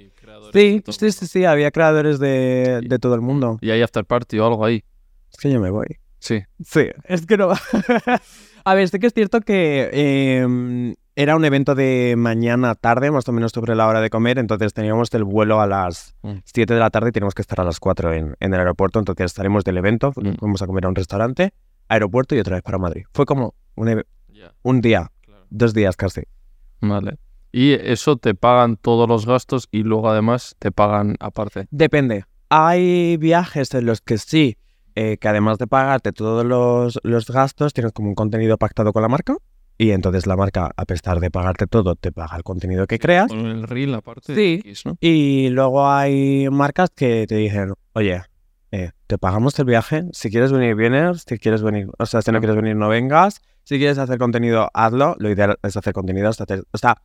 [0.53, 3.59] Sí, sí, sí, sí, había creadores de, de todo el mundo.
[3.61, 4.83] ¿Y hay after party o algo ahí?
[5.31, 5.99] Es que yo me voy.
[6.21, 6.43] Sí.
[6.65, 7.51] Sí, es que no.
[8.67, 13.27] a ver, sí que es cierto que eh, era un evento de mañana tarde, más
[13.29, 16.39] o menos sobre la hora de comer, entonces teníamos el vuelo a las Mm.
[16.45, 18.99] 7 de la tarde y teníamos que estar a las 4 en, en el aeropuerto,
[18.99, 20.35] entonces salimos del evento, Mm.
[20.39, 21.53] fuimos a comer a un restaurante,
[21.89, 23.05] aeropuerto y otra vez para Madrid.
[23.15, 24.05] Fue como un,
[24.63, 25.47] un día, claro.
[25.51, 26.23] dos días casi.
[26.81, 27.17] Vale.
[27.53, 31.69] Y eso te pagan todos los gastos y luego además te pagan aparte.
[31.71, 32.25] Depende.
[32.51, 34.57] Hay viajes en los que sí,
[34.97, 39.03] eh, que además de pagarte todos los, los gastos, tienes como un contenido pactado con
[39.03, 39.37] la marca.
[39.79, 43.29] Y entonces la marca, a pesar de pagarte todo, te paga el contenido que creas.
[43.29, 44.35] Con el reel aparte.
[44.35, 44.61] Sí.
[44.65, 44.97] X, ¿no?
[45.01, 48.23] Y luego hay marcas que te dicen, oye,
[48.73, 50.05] eh, te pagamos el viaje.
[50.13, 51.25] Si quieres venir, vienes.
[51.29, 53.43] Si quieres venir, o sea, si no quieres venir, no vengas.
[53.65, 55.15] Si quieres hacer contenido, hazlo.
[55.19, 56.29] Lo ideal es hacer contenido.
[56.31, 57.03] hasta hacer- O sea,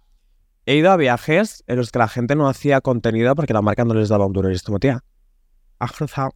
[0.66, 3.84] he ido a viajes en los que la gente no hacía contenido porque la marca
[3.84, 4.50] no les daba un duro.
[4.50, 5.04] Y es como, tía,
[5.80, 6.32] has cruzado,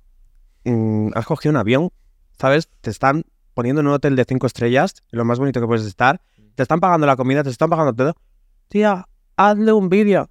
[0.66, 1.90] mm, has cogido un avión,
[2.40, 2.70] ¿sabes?
[2.82, 6.22] Te están poniendo en un hotel de cinco estrellas, lo más bonito que puedes estar.
[6.56, 8.14] Te están pagando la comida, te están pagando todo.
[8.68, 9.06] Tía,
[9.38, 10.30] hazle un vídeo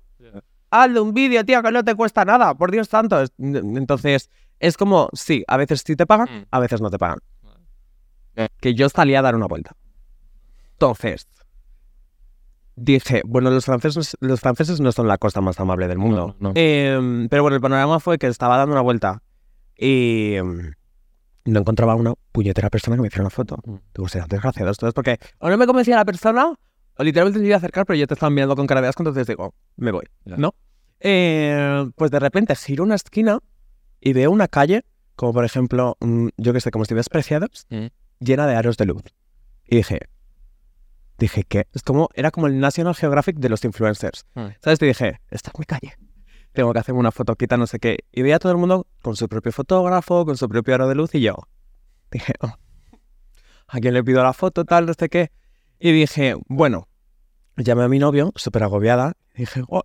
[0.70, 3.20] hazle un vídeo, tío, que no te cuesta nada, por Dios santo.
[3.22, 4.28] Es- Entonces,
[4.58, 6.44] es como, sí, a veces sí te pagan, Mm.
[6.50, 7.18] a veces no te pagan.
[8.60, 9.76] Que yo salí a dar una vuelta.
[10.72, 11.28] Entonces,
[12.76, 16.34] dije, bueno, los franceses, los franceses no son la cosa más amable del mundo.
[16.40, 16.52] No, no, no.
[16.56, 19.22] Em, pero bueno, el panorama fue que estaba dando una vuelta
[19.76, 20.72] y em,
[21.44, 23.56] no encontraba una puñetera persona que me hiciera una foto.
[23.64, 23.74] Mm.
[23.94, 26.54] Digo, serán desgraciados todos porque o no me convencía la persona
[26.96, 29.02] o literalmente me iba a acercar, pero yo te estaban mirando con cara de asco,
[29.02, 30.36] entonces digo, me voy, Ya.
[30.36, 30.54] ¿no?
[31.00, 33.40] Eh, pues de repente giro una esquina
[34.00, 34.84] y veo una calle,
[35.16, 37.86] como por ejemplo, mm, yo que sé, como si preciados, Mm.
[38.20, 39.02] llena de aros de luz.
[39.66, 40.00] Y dije,
[41.18, 44.24] dije que es como, era como el National Geographic de los influencers.
[44.34, 44.46] Mm.
[44.62, 44.80] ¿Sabes?
[44.82, 45.94] Y dije, esta es mi calle.
[46.54, 47.98] Tengo que hacerme una fotoquita, no sé qué.
[48.12, 50.94] Y veía a todo el mundo con su propio fotógrafo, con su propio aro de
[50.94, 51.36] luz, y yo
[52.10, 52.54] dije, oh,
[53.66, 55.32] ¿a quién le pido la foto, tal, no sé qué?
[55.80, 56.88] Y dije, bueno,
[57.56, 59.82] llamé a mi novio, súper agobiada, y dije, oh,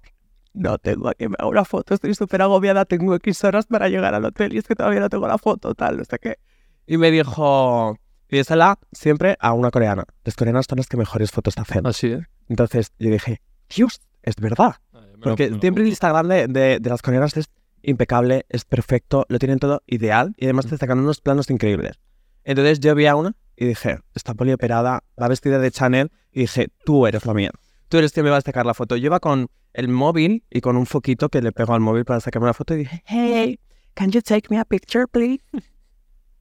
[0.53, 3.89] no tengo a quien me haga una foto, estoy súper agobiada, tengo X horas para
[3.89, 6.37] llegar al hotel y es que todavía no tengo la foto, tal, no sé qué.
[6.85, 7.97] Y me dijo,
[8.27, 10.05] pídesela siempre a una coreana.
[10.23, 11.87] Las coreanas son las que mejores fotos hacen.
[11.87, 12.27] Así, ¿eh?
[12.47, 13.41] Entonces yo dije,
[13.75, 14.75] Dios, es verdad.
[15.21, 17.47] Porque siempre el Instagram de, de- de las coreanas es
[17.81, 21.99] impecable, es perfecto, lo tienen todo ideal y además te sacan unos planos increíbles.
[22.43, 26.69] Entonces yo vi a una y dije, está polioperada, va vestida de Chanel y dije,
[26.85, 27.51] tú eres la mía.
[27.89, 28.95] Tú eres quien me va a sacar la foto.
[28.95, 32.19] Yo iba con el móvil y con un foquito que le pego al móvil para
[32.19, 33.59] sacarme la foto y dije, hey,
[33.93, 35.43] can you take me a picture, please?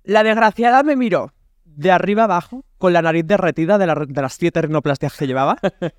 [0.05, 1.33] La desgraciada me miró
[1.65, 5.59] de arriba abajo, con la nariz derretida de, la- de las siete rinoplastias que llevaba.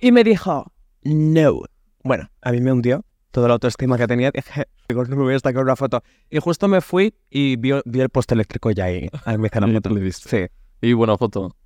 [0.00, 0.72] Y me dijo,
[1.04, 1.60] no.
[2.02, 4.30] Bueno, a mí me hundió toda la autoestima que tenía.
[4.34, 6.02] Dije, no me voy a sacar una foto.
[6.30, 9.08] Y justo me fui y vi, vi el poste eléctrico ya ahí.
[9.38, 10.10] Me hice la foto.
[10.28, 10.46] Sí.
[10.80, 11.56] Y buena foto.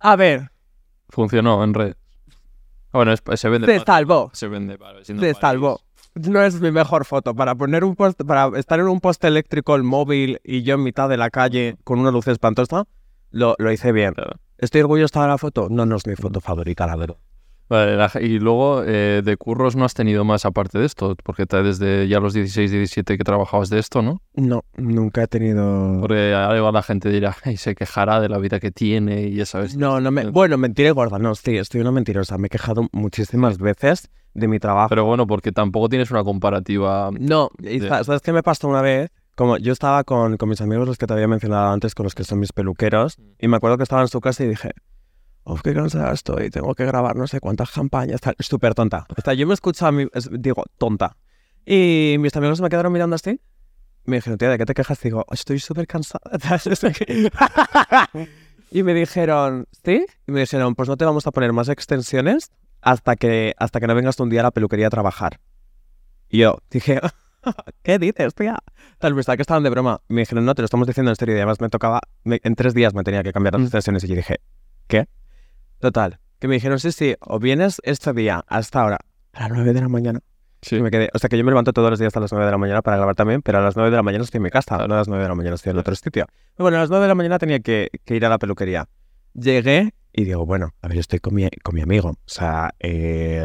[0.00, 0.50] A ver,
[1.08, 1.94] Funcionó en red.
[2.28, 3.66] Ah, Bueno, es- se vende.
[3.66, 4.30] para- salvó.
[4.32, 5.00] Se vende para.
[5.02, 5.80] para salvó.
[6.14, 7.34] No es mi mejor foto.
[7.34, 10.82] Para poner un poste, para estar en un poste eléctrico, el móvil y yo en
[10.82, 12.84] mitad de la calle con una luz espantosa,
[13.30, 14.14] lo, lo hice bien.
[14.14, 14.32] Claro.
[14.58, 15.68] ¿Estoy orgulloso de la foto?
[15.70, 17.16] No, no es mi foto favorita, la verdad.
[17.68, 21.46] Vale, la- y luego eh, de curros no has tenido más aparte de esto, porque
[21.46, 24.20] te- desde ya los 16, 17 que trabajabas de esto, ¿no?
[24.34, 25.98] No, nunca he tenido...
[26.00, 29.46] Porque ahora la gente dirá, y se quejará de la vida que tiene y ya
[29.46, 29.76] sabes.
[29.76, 30.26] No, no me...
[30.30, 32.36] Bueno, mentiré gorda, no, sí, estoy una mentirosa.
[32.36, 34.88] Me he quejado muchísimas veces de mi trabajo.
[34.90, 37.10] Pero bueno, porque tampoco tienes una comparativa.
[37.18, 39.10] No, de- ¿sabes qué me pasó una vez?
[39.34, 42.14] Como yo estaba con, con mis amigos, los que te había mencionado antes, con los
[42.14, 44.72] que son mis peluqueros, y me acuerdo que estaba en su casa y dije,
[45.44, 48.34] uf, qué cansada estoy, tengo que grabar no sé cuántas campañas, tal.
[48.38, 49.06] Súper tonta.
[49.16, 51.16] O sea, yo me escucho a mí, digo, tonta.
[51.64, 53.40] Y mis amigos me quedaron mirando así.
[54.04, 55.00] Me dijeron, tía, ¿de qué te quejas?
[55.00, 56.20] Digo, estoy súper cansada.
[58.70, 60.06] y me dijeron, ¿sí?
[60.26, 63.86] Y me dijeron, pues no te vamos a poner más extensiones hasta que, hasta que
[63.86, 65.38] no vengas un día a la peluquería a trabajar.
[66.28, 67.00] Y yo dije,
[67.82, 68.58] ¿qué dices, tía?
[68.98, 70.00] Tal vez que estaban de broma.
[70.08, 71.34] Me dijeron, no, te lo estamos diciendo en serio.
[71.34, 74.02] Y además me tocaba, me- en tres días me tenía que cambiar las extensiones.
[74.04, 74.40] Y yo dije,
[74.88, 75.06] ¿qué?
[75.82, 78.98] Total, que me dijeron, sí, sí, o vienes este día hasta ahora,
[79.32, 80.20] a las nueve de la mañana.
[80.62, 80.80] Sí.
[80.80, 82.52] Me quedé, o sea que yo me levanto todos los días a las 9 de
[82.52, 84.50] la mañana para grabar también, pero a las 9 de la mañana estoy en mi
[84.50, 86.26] casa, no a las 9 de la mañana estoy en otro sitio.
[86.56, 88.88] Bueno, a las 9 de la mañana tenía que, que ir a la peluquería.
[89.34, 93.44] Llegué y digo, bueno, a ver, estoy con mi, con mi amigo, o sea, eh,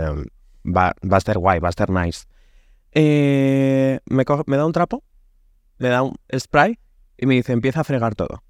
[0.64, 2.26] va, va a ser guay, va a ser nice.
[2.92, 5.04] Eh, me, coge- me da un trapo,
[5.80, 6.78] me da un spray
[7.18, 8.44] y me dice, empieza a fregar todo.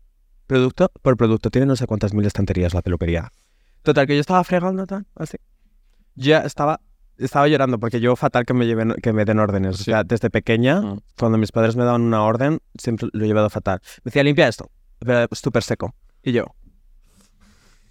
[0.46, 3.32] Producto por producto, tiene no sé cuántas mil estanterías la peluquería.
[3.88, 5.38] Total, que yo estaba fregando, tal, así.
[6.16, 6.82] Ya estaba,
[7.18, 9.76] estaba llorando porque yo fatal que me, lleven, que me den órdenes.
[9.76, 9.84] O Sí.
[9.86, 11.00] sea, desde pequeña, Mm.
[11.18, 13.80] cuando mis padres me daban una orden, siempre lo he llevado fatal.
[14.04, 14.70] Me decía, limpia esto,
[15.00, 15.96] pero súper seco.
[16.22, 16.48] Y yo.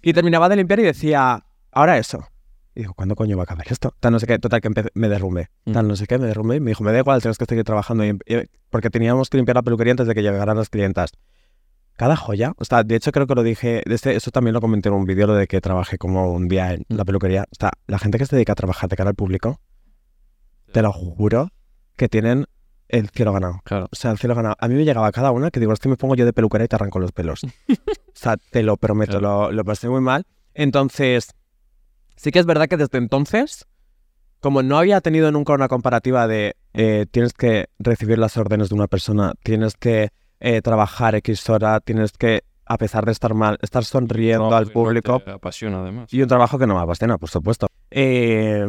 [0.03, 2.27] Y terminaba de limpiar y decía, ahora eso.
[2.75, 3.91] Y digo, ¿cuándo coño va a acabar esto?
[3.99, 5.49] Tal no sé qué, total que me derrumbé.
[5.65, 5.71] Mm.
[5.71, 7.63] Tal no sé qué, me derrumbé y me dijo, me da igual, tienes que seguir
[7.63, 8.05] trabajando.
[8.05, 11.09] Y, y- porque teníamos que limpiar la peluquería antes de que llegaran las clientas.
[11.97, 14.87] Cada joya, o sea, de hecho creo que lo dije, este- eso también lo comenté
[14.89, 17.43] en un vídeo, lo de que trabajé como un día en la peluquería.
[17.51, 19.59] O sea, la gente que se dedica a trabajar de cara al público,
[20.71, 21.49] te lo juro
[21.95, 22.45] que tienen
[22.87, 23.61] el cielo ganado.
[23.63, 23.89] Claro.
[23.91, 24.55] O sea, el cielo ganado.
[24.59, 26.63] A mí me llegaba cada una que digo, es que me pongo yo de peluquera
[26.63, 27.43] y te arranco los pelos.
[27.67, 27.79] o
[28.13, 30.23] sea, te lo prometo, lo, lo pasé muy mal.
[30.53, 31.33] Entonces,
[32.15, 33.65] sí que es verdad que desde entonces,
[34.39, 38.75] como no había tenido nunca una comparativa de eh, tienes que recibir las órdenes de
[38.75, 40.09] una persona, tienes que
[40.39, 44.67] eh, trabajar X hora, tienes que, a pesar de estar mal, estar sonriendo No, al
[44.67, 45.19] público.
[45.19, 46.13] Te apasiona además.
[46.13, 47.67] Y un trabajo que no me apasiona, por supuesto.
[47.89, 48.65] Eh,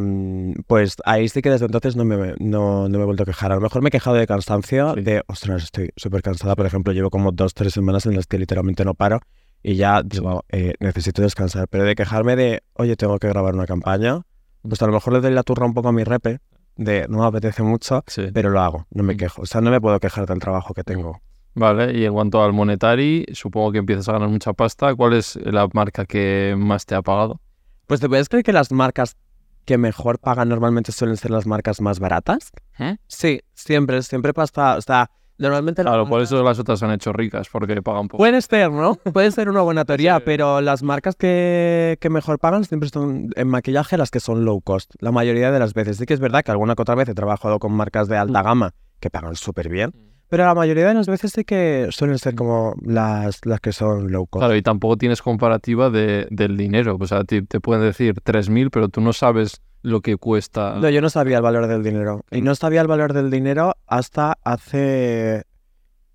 [0.66, 3.53] pues ahí sí que desde entonces no me, no, no me he vuelto a quejar.
[3.53, 5.03] A lo mejor me he quejado de cansancio, Sí.
[5.03, 6.55] de, ostras, estoy súper cansada.
[6.57, 9.21] Por ejemplo, llevo como dos, tres semanas en las que literalmente no paro
[9.62, 11.66] y ya digo, eh, necesito descansar.
[11.69, 14.23] Pero de quejarme de, oye, tengo que grabar una campaña,
[14.62, 16.39] pues a lo mejor le doy la turra un poco a mi repe,
[16.77, 18.29] de no me apetece mucho, Sí.
[18.33, 19.16] pero lo hago, no me Mm.
[19.16, 19.43] quejo.
[19.43, 21.21] O sea, no me puedo quejar del trabajo que tengo.
[21.59, 24.94] Vale, y en cuanto al monetary, supongo que empiezas a ganar mucha pasta.
[24.94, 27.40] ¿Cuál es la marca que más te ha pagado?
[27.86, 29.16] Pues te puedes creer que las marcas
[29.64, 32.52] que mejor pagan normalmente suelen ser las marcas más baratas.
[32.78, 32.96] ¿Eh?
[33.06, 34.76] Sí, siempre, siempre pasa.
[34.76, 35.82] O sea, normalmente.
[35.82, 38.18] Claro, por marcas- eso las otras se han hecho ricas, porque pagan poco.
[38.18, 38.94] Puede ser, ¿no?
[39.12, 40.22] Puede ser una buena teoría, Sí.
[40.24, 44.61] pero las marcas que, que mejor pagan siempre son en maquillaje las que son low
[44.61, 44.94] cost.
[45.00, 45.96] La mayoría de las veces.
[45.96, 48.42] Sí que es verdad que alguna que otra vez he trabajado con marcas de alta
[48.42, 49.92] gama que pagan súper bien,
[50.29, 54.11] pero la mayoría de las veces sí que suelen ser como las, las que son
[54.12, 54.41] low cost.
[54.43, 56.97] Claro, y tampoco tienes comparativa de, del dinero.
[57.01, 60.76] O sea, te, te pueden decir 3.000, pero tú no sabes lo que cuesta.
[60.81, 62.24] No, yo no sabía el valor del dinero.
[62.31, 65.45] Y no sabía el valor del dinero hasta hace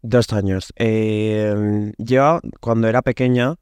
[0.02, 0.74] dos años.
[0.76, 3.56] Eh, yo, cuando era pequeña,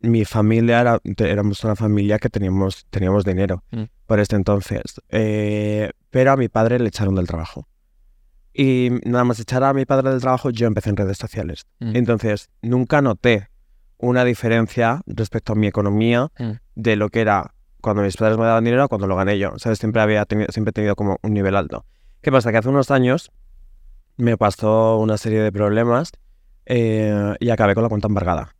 [0.00, 3.84] mi familia era, éramos una familia que teníamos, teníamos dinero Mm.
[4.06, 4.82] por este entonces.
[5.08, 7.66] Eh, pero a mi padre le echaron del trabajo.
[8.58, 11.66] Y nada más echar a mi padre del trabajo, yo empecé en redes sociales.
[11.80, 11.96] Mm.
[11.96, 13.48] Entonces, nunca noté
[13.98, 16.52] una diferencia respecto a mi economía Mm.
[16.74, 19.52] de lo que era cuando mis padres me daban dinero a cuando lo gané yo.
[19.58, 19.78] ¿Sabes?
[19.78, 21.84] Siempre, había tenido, siempre he tenido como un nivel alto.
[22.22, 22.50] ¿Qué pasa?
[22.50, 23.30] Que hace unos años
[24.16, 26.12] me pasó una serie de problemas
[26.64, 28.54] eh, y acabé con la cuenta embargada.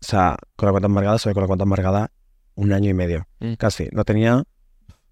[0.00, 2.10] O sea, con la cuenta embargada, soy con la cuenta embargada
[2.54, 3.54] un año y medio, Mm.
[3.54, 3.88] casi.
[3.92, 4.42] No tenía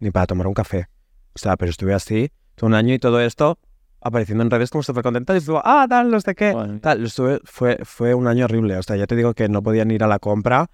[0.00, 0.88] ni para tomar un café.
[1.34, 3.58] O sea, pero estuve así todo un año y todo esto
[4.00, 6.52] apareciendo en redes como súper contenta y estuvo, ah, tal, no sé qué.
[6.52, 6.78] Vale.
[6.80, 8.76] Tal, estuve- fue, fue un año horrible.
[8.76, 10.66] O sea, ya te digo que no podían ir a la compra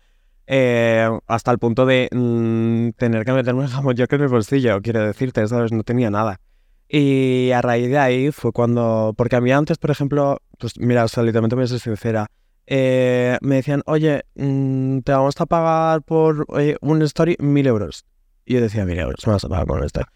[0.46, 4.80] eh, hasta el punto de mm, tener que meterme el jamón york en el bolsillo,
[4.80, 5.72] quiero decirte, ¿sabes?
[5.72, 6.40] No tenía nada.
[6.88, 11.02] Y a raíz de ahí fue cuando, porque a mí antes, por ejemplo, pues mira,
[11.04, 12.28] o sea, literalmente voy a ser sincera,
[12.68, 18.04] eh, me decían, oye, mm, te vamos a pagar por eh, un story mil euros.
[18.44, 20.06] Y yo decía, mil euros, me vas a pagar por un story.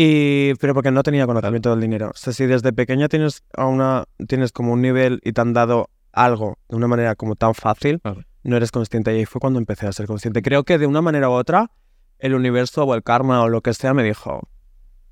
[0.00, 2.10] Y, pero porque no tenía conocimiento del dinero.
[2.10, 5.52] O sea, si desde pequeña tienes, a una, tienes como un nivel y te han
[5.52, 8.00] dado algo de una manera como tan fácil,
[8.44, 9.12] no eres consciente.
[9.12, 10.40] Y ahí fue cuando empecé a ser consciente.
[10.40, 11.72] Creo que de una manera u otra,
[12.20, 14.48] el universo o el karma o lo que sea me dijo,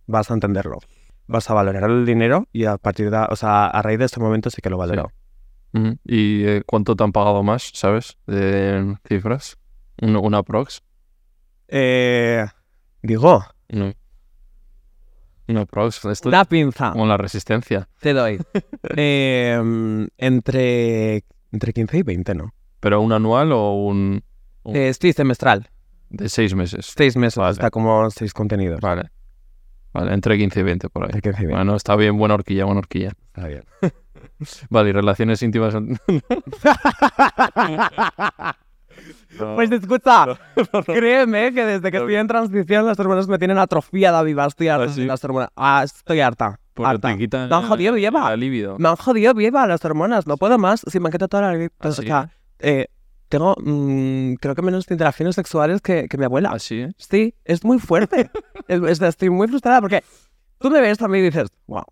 [0.07, 0.79] vas a entenderlo.
[1.27, 4.21] Vas a valorar el dinero y a partir de, o sea, a raíz de ese
[4.21, 5.11] momento sí que lo valoro.
[6.05, 8.17] ¿Y eh, cuánto te han pagado más, sabes?
[8.29, 9.59] De cifras.
[10.01, 10.81] Un- Una prox.
[11.69, 12.47] Eh,
[13.03, 13.93] digo, No.
[15.49, 16.05] Una prox.
[16.07, 16.93] Esto una pinza.
[16.93, 17.89] como la resistencia.
[18.01, 18.39] Te doy.
[18.97, 22.55] Eh, entre, entre 15 y 20, ¿no?
[22.81, 24.23] ¿Pero un anual o un
[24.69, 24.73] Oh.
[24.75, 25.69] Eh, semestral.
[26.11, 26.93] de seis meses?
[26.97, 27.37] Seis meses.
[27.37, 27.53] Vale.
[27.53, 28.81] Está como seis contenidos.
[28.81, 29.11] Vale.
[29.93, 31.11] Vale, entre 15 y 20 por ahí.
[31.15, 31.57] Entre 15 y 20.
[31.57, 33.13] Bueno, está bien, buena horquilla, buena horquilla.
[33.29, 33.63] Está bien.
[34.71, 35.75] Vale, y relaciones íntimas.
[39.37, 40.27] Pues escucha,
[40.87, 44.47] créeme que desde que estoy en transición las hormonas me tienen atrofiada viva.
[44.47, 45.05] Estoy harta ¿Ah, sí?
[45.05, 45.49] las hormonas.
[45.57, 46.59] Ah, estoy harta.
[46.79, 47.09] Harta.
[47.13, 48.37] te quitan Me han jodido viva.
[48.79, 50.27] Me han jodido viva las hormonas.
[50.27, 50.83] No puedo más.
[50.87, 51.65] Si me han quitado toda la...
[51.81, 52.87] ¿Ah, o sea, eh,
[53.29, 56.51] tengo, mm, creo que menos interacciones sexuales que, que mi abuela.
[56.51, 56.93] Así, ¿eh?
[56.99, 58.31] Sí, es muy fuerte.
[58.69, 60.03] Es- es- estoy muy frustrada porque
[60.59, 61.85] tú me ves mí y dices, wow,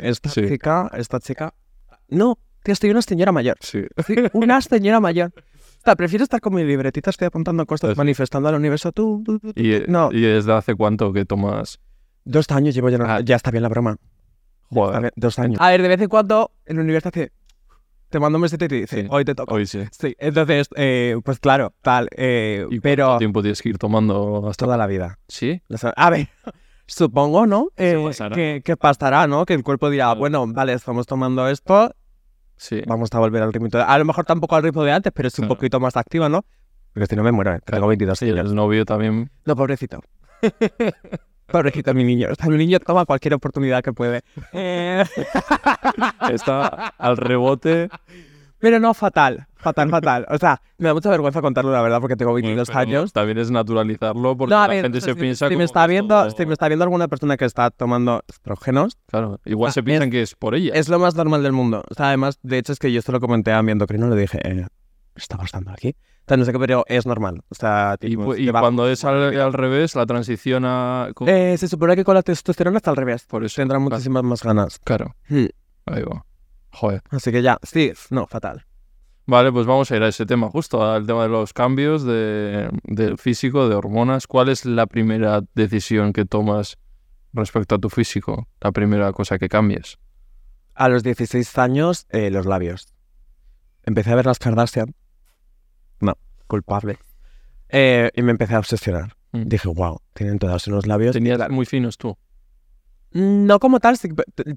[0.00, 0.48] esta Sí.
[0.48, 1.54] chica, esta chica...
[2.08, 3.56] No, tío, estoy una señora mayor.
[3.60, 3.84] Sí.
[4.06, 5.32] Sí, una señora mayor.
[5.84, 8.92] Sea, prefiero estar con mi libretita, estoy apuntando cosas, manifestando al universo.
[8.92, 9.60] Tú, tú, tú, tú.
[9.60, 10.10] ¿Y, No.
[10.12, 11.80] ¿Y desde hace cuánto que tomas?
[12.24, 13.20] Dos años llevo ya, no- Ah.
[13.20, 13.96] ya está bien la broma.
[14.68, 15.00] Joder.
[15.00, 15.58] bien, dos años.
[15.60, 17.32] A ver, de vez en cuando el universo hace...
[18.10, 19.08] Te manda un mesete y te dice, Sí.
[19.10, 19.54] hoy te toca.
[19.54, 19.84] Hoy sí.
[19.92, 24.48] Sí, entonces, eh, pues claro, tal, eh, ¿Y pero cuánto tiempo tienes que ir tomando
[24.48, 25.18] hasta toda la vida.
[25.28, 25.62] ¿Sí?
[25.96, 26.28] A ver,
[26.86, 27.68] supongo, ¿no?
[27.76, 29.46] Eh, que, que pasará, ¿no?
[29.46, 31.94] Que el cuerpo dirá, bueno, vale, estamos tomando esto,
[32.60, 32.82] Sí.
[32.86, 33.68] vamos a volver al ritmo.
[33.68, 35.54] de- A lo mejor tampoco al ritmo de antes, pero es un Claro.
[35.56, 36.44] poquito más activa, ¿no?
[36.92, 37.60] Porque si no me muero, ¿eh?
[37.64, 38.50] Tengo 22 Sí, años.
[38.50, 39.30] el novio también.
[39.46, 40.00] No, pobrecito.
[41.46, 42.28] pobrecito mi niño.
[42.46, 44.22] Mi niño toma cualquier oportunidad que puede.
[46.30, 46.66] Está
[46.98, 47.88] al rebote.
[48.60, 50.26] Pero no fatal, fatal, fatal.
[50.30, 53.12] O sea, me da mucha vergüenza contarlo, la verdad, porque tengo 22 Pero años.
[53.12, 55.58] También es naturalizarlo porque No, la ver, gente o sea, se si, piensa si como
[55.58, 59.40] me está viendo, todo- si me está viendo alguna persona que está tomando estrógenos, Claro,
[59.44, 60.72] igual Ah, se piensan es- que es por ella.
[60.74, 61.82] es lo más normal del mundo.
[61.90, 64.16] O sea, además, de hecho, es que yo esto lo comenté a mi endocrino, le
[64.20, 64.66] dije, eh,
[65.16, 65.96] ¿está pasando aquí?
[66.22, 67.42] O sea, no sé qué, pero es normal.
[67.48, 71.08] O sea, Y, tipo, y va- cuando es al, al revés, la transición a...
[71.26, 73.24] Eh, se supone que con la testosterona está al revés.
[73.24, 73.56] por eso.
[73.56, 73.96] Tendrán claro.
[73.96, 74.78] muchísimas más ganas.
[74.84, 75.46] Claro, Hmm.
[75.86, 76.24] ahí va.
[76.72, 77.02] Joder.
[77.10, 78.64] Así que ya, sí, no, fatal.
[79.26, 82.68] Vale, pues vamos a ir a ese tema justo, al tema de los cambios de,
[82.82, 84.26] del físico, de hormonas.
[84.26, 86.78] ¿Cuál es la primera decisión que tomas
[87.32, 88.48] respecto a tu físico?
[88.60, 89.98] La primera cosa que cambias.
[90.74, 92.92] A los 16 años, eh, los labios.
[93.84, 94.94] Empecé a ver las Kardashian.
[96.00, 96.16] No,
[96.48, 96.98] culpable.
[97.68, 99.14] Eh, y me empecé a obsesionar.
[99.32, 99.42] Mm.
[99.44, 101.12] Dije, wow, tienen todos unos labios.
[101.12, 102.16] Tenías muy finos tú.
[103.12, 103.96] No como tal,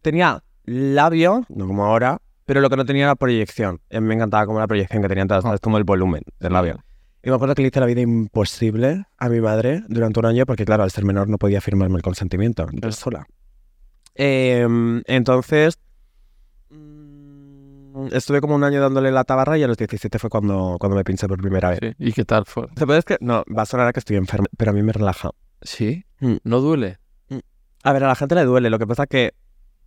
[0.01, 3.79] tenía labio, no como ahora, pero lo que no tenía era proyección.
[3.91, 5.57] Mí me encantaba como la proyección que tenían todas, Ah.
[5.61, 6.83] como el volumen del labio.
[7.23, 10.45] Y me acuerdo que le hice la vida imposible a mi madre durante un año
[10.45, 12.67] porque, claro, al ser menor no podía firmarme el consentimiento.
[12.73, 13.25] Yo sola.
[14.15, 15.79] Em, entonces,
[16.69, 20.95] mm, estuve como un año dándole la tabarra y a los 17 fue cuando, cuando
[20.97, 21.79] me pinché por primera vez.
[21.81, 21.93] Sí.
[21.97, 22.67] ¿Y qué tal fue?
[22.75, 24.91] ¿Se puede que No, va a sonar a que estoy enfermo, pero a mí me
[24.91, 25.29] relaja.
[25.61, 26.03] ¿Sí?
[26.19, 26.35] Mm.
[26.43, 26.97] ¿No duele?
[27.85, 28.69] A ver, a la gente le duele.
[28.69, 29.33] Lo que pasa que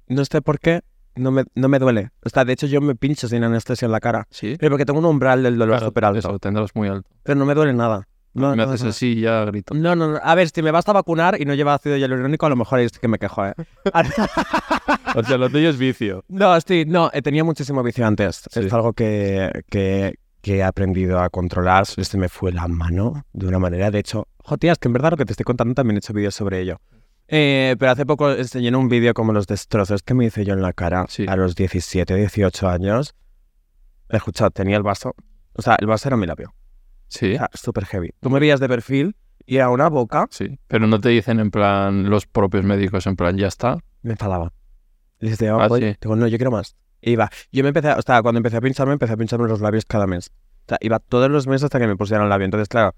[0.09, 0.83] no sé por qué
[1.17, 2.11] no me, no me duele.
[2.25, 4.27] O sea, de hecho yo me pincho sin anestesia en la cara.
[4.31, 4.57] ¿Sí?
[4.59, 6.19] Pero porque tengo un umbral del dolor Claro, súper alto.
[6.19, 7.09] Eso, tendrás muy alto.
[7.23, 8.07] Pero no me duele nada.
[8.35, 8.91] No, me no, haces no.
[8.91, 9.75] así y ya grito.
[9.75, 10.21] No, no, no.
[10.23, 12.81] A ver, si me vas a vacunar y no lleva ácido hialurónico, a lo mejor
[12.81, 13.55] sí que me quejo, ¿eh?
[15.15, 16.23] O sea, lo tuyo es vicio.
[16.29, 17.11] no, sí, no.
[17.25, 18.43] Tenía muchísimo vicio antes.
[18.51, 18.61] Sí.
[18.61, 21.87] Es algo que, que, que he aprendido a controlar.
[21.87, 23.91] Se me fue la mano de una manera.
[23.91, 24.29] De hecho,
[24.61, 26.79] es que en verdad lo que te estoy contando también he hecho vídeos sobre ello.
[27.29, 30.55] Eh, pero hace poco enseñé en un vídeo como los destrozos que me hice yo
[30.55, 31.27] en la cara Sí.
[31.29, 33.15] a los 17, 18 años.
[34.09, 35.15] Escuchad, tenía el vaso.
[35.55, 36.55] O sea, el vaso era mi labio.
[37.09, 38.11] Sí, Era súper heavy.
[38.21, 40.27] Tú me veías de perfil y era una boca.
[40.31, 40.59] sí.
[40.69, 43.79] Pero no te dicen en plan, los propios médicos, en plan, ya está.
[44.03, 44.53] Me enfadaba.
[45.21, 45.97] Y decía, Ah, sí.
[46.01, 46.77] digo, no, yo quiero más.
[47.01, 47.31] Y iba.
[47.53, 49.85] Yo me empecé, a- o sea, cuando empecé a pincharme, empecé a pincharme los labios
[49.85, 50.31] cada mes.
[50.67, 52.45] O sea, iba todos los meses hasta que me pusieran el labio.
[52.45, 52.95] Entonces, claro,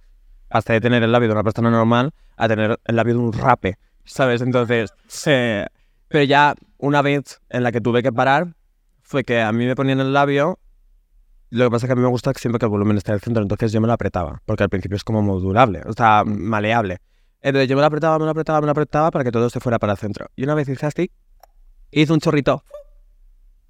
[0.50, 3.32] hasta de tener el labio de una persona normal a tener el labio de un
[3.32, 3.78] rape,
[4.08, 4.40] ¿sabes?
[4.42, 4.92] Entonces,
[5.26, 5.66] eh,
[6.08, 8.54] Pero ya una vez en la que tuve que parar,
[9.02, 10.58] fue que a mí me ponían el labio.
[11.50, 13.20] Lo que pasa es que a mí me gusta siempre que el volumen esté al
[13.20, 16.98] centro, entonces yo me lo apretaba, porque al principio es como modulable, o sea, maleable.
[17.40, 19.58] Entonces yo me lo apretaba, me lo apretaba, me lo apretaba para que todo se
[19.60, 20.26] fuera para el centro.
[20.36, 21.10] Y una vez hice así,
[21.90, 22.64] hice un chorrito,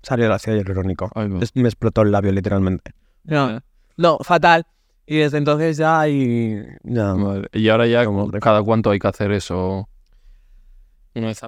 [0.03, 1.11] salió el ácido hialurónico.
[1.15, 1.39] Ay, no.
[1.55, 2.93] Me explotó el labio literalmente.
[3.25, 3.61] No, Eh,
[3.97, 4.67] no, fatal.
[5.07, 6.61] Y desde entonces ya y...
[6.83, 7.15] ya.
[7.15, 7.49] madre.
[7.53, 9.89] Y ahora ya, Como- ¿cada cuánto hay que hacer eso?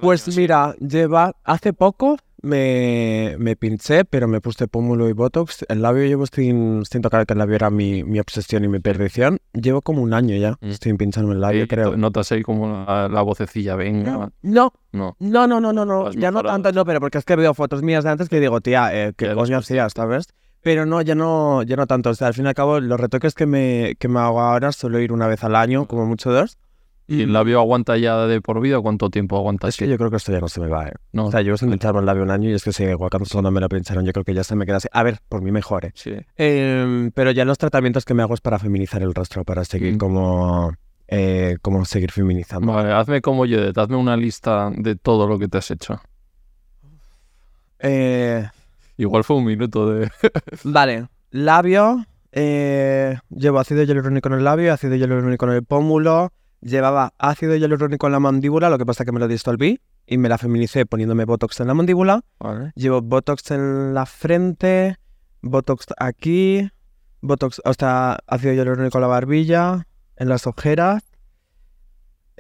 [0.00, 1.34] Pues año, mira, lleva...
[1.44, 5.64] Hace poco me, me pinché, pero me puse pómulo y botox.
[5.68, 8.78] El labio llevo sin, sin tocar, que el labio era mi, mi obsesión y mi
[8.80, 9.38] perdición.
[9.52, 10.70] Llevo como un año ya Mm.
[10.80, 11.96] sin pincharme el labio, Y creo.
[11.96, 14.30] Notas ahí como la, la vocecilla, venga.
[14.42, 15.16] No, No.
[15.18, 16.10] no, no, no, no, no.
[16.12, 18.60] Ya no tanto, no, pero porque es que veo fotos mías de antes que digo,
[18.60, 20.28] tía, eh, ¿qué Ya coño los hacías, sabes?
[20.62, 22.10] Pero no, ya no, ya no tanto.
[22.10, 24.72] O sea, al fin y al cabo, los retoques que me, que me hago ahora
[24.72, 26.58] suelo ir una vez al año, como mucho dos.
[27.10, 28.80] ¿Y el labio aguanta ya de por vida?
[28.80, 29.66] ¿Cuánto tiempo aguanta?
[29.68, 30.92] Es que yo creo que esto ya no se me va, ¿eh?
[31.12, 33.26] No, O sea, llevo sin pincharme el labio un año y es que igual cuando
[33.26, 34.88] solo me lo pincharon, yo creo que ya se me queda así.
[34.92, 35.92] A ver, por mí mejor, ¿eh?
[35.94, 36.12] sí.
[36.36, 39.94] Em, pero ya los tratamientos que me hago es para feminizar el rostro, para seguir
[39.94, 39.98] Mm.
[39.98, 40.72] como,
[41.08, 42.72] eh, como seguir feminizando.
[42.72, 46.00] Vale, hazme como Yedet, hazme una lista de todo lo que te has hecho.
[47.78, 48.46] Eh,
[48.96, 50.10] Igual fue un minuto de...
[50.64, 57.12] vale, labio, eh, llevo ácido hialurónico en el labio, ácido hialurónico en el pómulo, llevaba
[57.18, 60.38] ácido hialurónico en la mandíbula, lo que pasa que me lo disolví y me la
[60.38, 62.22] feminicé poniéndome botox en la mandíbula.
[62.38, 62.72] Vale.
[62.74, 64.96] Llevo Botox en la frente,
[65.42, 66.68] Botox aquí,
[67.20, 69.86] Botox, o sea, ácido hialurónico en la barbilla,
[70.16, 71.02] en las ojeras.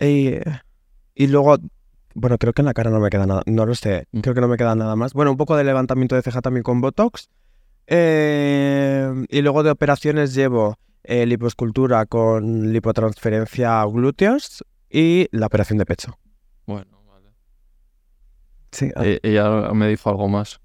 [0.00, 0.34] Y,
[1.14, 1.58] y luego,
[2.14, 4.20] bueno, creo que en la cara no me queda nada, no lo sé, Mm.
[4.20, 5.12] creo que no me queda nada más.
[5.12, 7.28] Bueno, un poco de levantamiento de ceja también con Botox.
[7.92, 15.78] Eh, y luego de operaciones llevo eh, lipoescultura con lipotransferencia a glúteos y la operación
[15.78, 16.18] de pecho.
[16.66, 17.30] Bueno, vale.
[18.72, 20.60] Sí, Eh, ella me dijo algo más.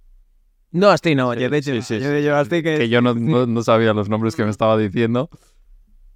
[0.72, 2.78] no, así no, Sí, yo de hecho, sí, sí, yo, sí, yo sí, así que...
[2.78, 5.30] Que yo no, no, no sabía los nombres que me estaba diciendo.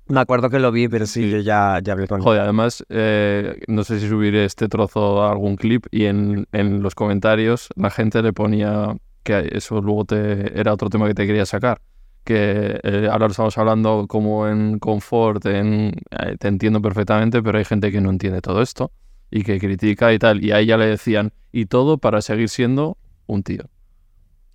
[0.08, 1.30] Me acuerdo que lo vi, pero sí, Sí.
[1.32, 5.32] yo ya, ya hablé con Joder, además, eh, no sé si subiré este trozo a
[5.32, 10.60] algún clip y en, en los comentarios la gente le ponía que eso luego te
[10.60, 11.80] era otro tema que te quería sacar.
[12.24, 17.58] Que eh, ahora lo estamos hablando como en confort, en, eh, te entiendo perfectamente, pero
[17.58, 18.92] hay gente que no entiende todo esto
[19.32, 20.44] y que critica y tal.
[20.44, 23.64] Y a ella le decían, y todo para seguir siendo un tío.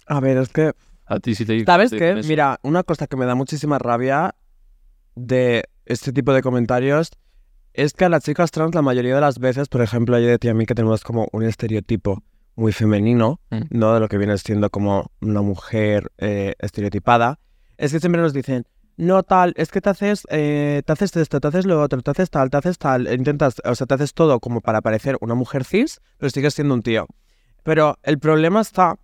[0.06, 0.72] A ver, es que,
[1.06, 2.20] A ti si te ¿sabes te qué?
[2.26, 4.34] Mira, una cosa que me da muchísima rabia
[5.14, 7.10] de este tipo de comentarios
[7.72, 10.52] es que a las chicas trans la mayoría de las veces, por ejemplo, yo decía
[10.52, 12.22] a mí que tenemos como un estereotipo
[12.56, 13.62] muy femenino, Mm.
[13.70, 13.94] ¿no?
[13.94, 17.40] De lo que viene siendo como una mujer eh, estereotipada,
[17.76, 18.66] es que siempre nos dicen,
[18.96, 22.10] no tal, es que te haces, eh, te haces esto, te haces lo otro, te
[22.10, 25.34] haces tal, te haces tal, intentas, o sea, te haces todo como para parecer una
[25.34, 27.06] mujer cis, pero sigues siendo un tío.
[27.64, 28.98] Pero el problema está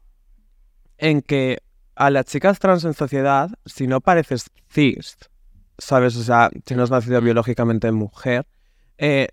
[0.98, 1.58] en que
[1.96, 5.16] a las chicas trans en sociedad, si no pareces cis,
[5.78, 6.16] ¿sabes?
[6.16, 8.46] O sea, si no has nacido biológicamente mujer,
[8.98, 9.28] eh,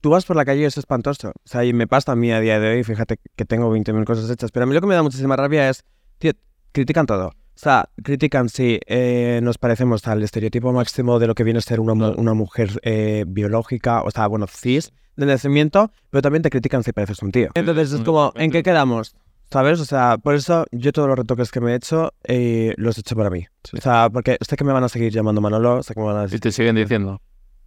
[0.00, 1.30] tú vas por la calle y es espantoso.
[1.30, 4.04] O sea, y me pasa a mí a día de hoy, fíjate que tengo 20.000
[4.04, 5.84] cosas hechas, pero a mí lo que me da muchísima rabia es,
[6.18, 6.32] tío,
[6.72, 7.32] critican todo.
[7.58, 11.60] O sea, critican si eh, nos parecemos al estereotipo máximo de lo que viene a
[11.62, 16.42] ser una, mu- una mujer eh, biológica, o sea, bueno, cis, de nacimiento, pero también
[16.44, 17.48] te critican si pareces un tío.
[17.54, 19.16] Entonces es como, ¿en qué quedamos?
[19.50, 19.80] ¿Sabes?
[19.80, 23.00] O sea, por eso yo todos los retoques que me he hecho eh, los he
[23.00, 23.44] hecho para mí.
[23.64, 23.76] Sí.
[23.78, 26.16] O sea, porque sé que me van a seguir llamando Manolo, sé que me van
[26.18, 27.20] a Y decir te siguen diciendo.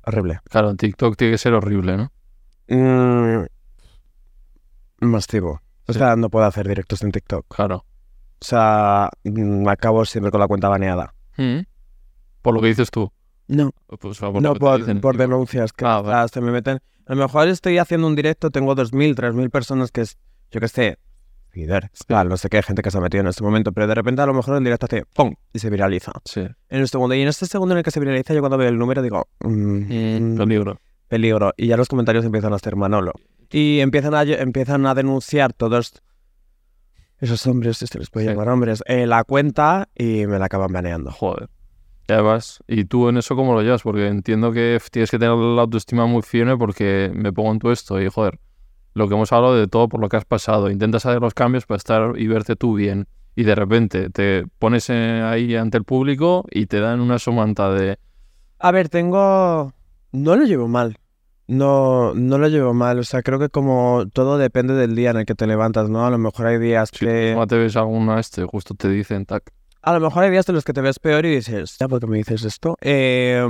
[0.06, 0.40] horrible.
[0.50, 2.12] Claro, en TikTok tiene que ser horrible, ¿no?
[2.70, 3.46] Mm,
[5.02, 5.62] masivo.
[5.88, 6.00] O Sí.
[6.00, 7.46] sea, no puedo hacer directos en TikTok.
[7.54, 7.84] Claro.
[8.42, 11.14] O sea, mm, acabo siempre con la cuenta baneada.
[11.38, 11.60] Mm.
[12.42, 13.12] Por lo que dices tú.
[13.48, 15.74] No, Pues, o sea, por no por, denuncias.
[15.74, 16.28] Que, Ah, o sea, vale.
[16.30, 16.80] se me meten.
[17.06, 20.18] A lo mejor estoy haciendo un directo, tengo 2.000, 3.000 personas que es,
[20.52, 20.98] yo qué sé,
[21.52, 21.90] seguidores.
[22.08, 24.22] Claro, no sé qué gente que se ha metido en este momento, pero de repente
[24.22, 25.34] a lo mejor el directo hace ¡pum!
[25.54, 26.14] y se viraliza.
[26.24, 26.48] Sí.
[26.70, 27.14] En un segundo.
[27.14, 29.28] Y en este segundo en el que se viraliza, yo cuando veo el número digo,
[29.42, 30.80] mm, Peligro.
[31.10, 31.54] peligro.
[31.58, 33.12] Y ya los comentarios empiezan a ser Manolo.
[33.52, 36.02] Y empiezan a, empiezan a denunciar todos
[37.22, 40.74] esos hombres, si se les puede llamar hombres, eh, la cuenta y me la acaban
[40.74, 41.12] baneando.
[41.12, 41.50] Joder.
[42.08, 42.64] Ya vas.
[42.68, 43.84] ¿Y tú en eso cómo lo llevas?
[43.84, 47.70] Porque entiendo que tienes que tener la autoestima muy firme porque me pongo en tu
[47.70, 48.40] esto y, joder,
[48.96, 50.72] lo que hemos hablado de todo por lo que has pasado.
[50.72, 53.08] Intentas hacer los cambios para estar y verte tú bien.
[53.36, 57.72] Y de repente te pones eh, ahí ante el público y te dan una somanta
[57.72, 57.98] de...
[58.60, 59.74] A ver, tengo...
[60.12, 60.98] No lo llevo mal.
[61.52, 62.98] No, no lo llevo mal.
[63.00, 66.06] O sea, creo que como todo depende del día en el que te levantas, ¿no?
[66.06, 67.38] A lo mejor hay días Si que...
[67.50, 69.52] te ves alguna este, justo te dicen, tac.
[69.82, 72.00] A lo mejor hay días en los que te ves peor y dices, ¿ya por
[72.00, 72.78] qué me dices esto?
[72.80, 73.46] Eh,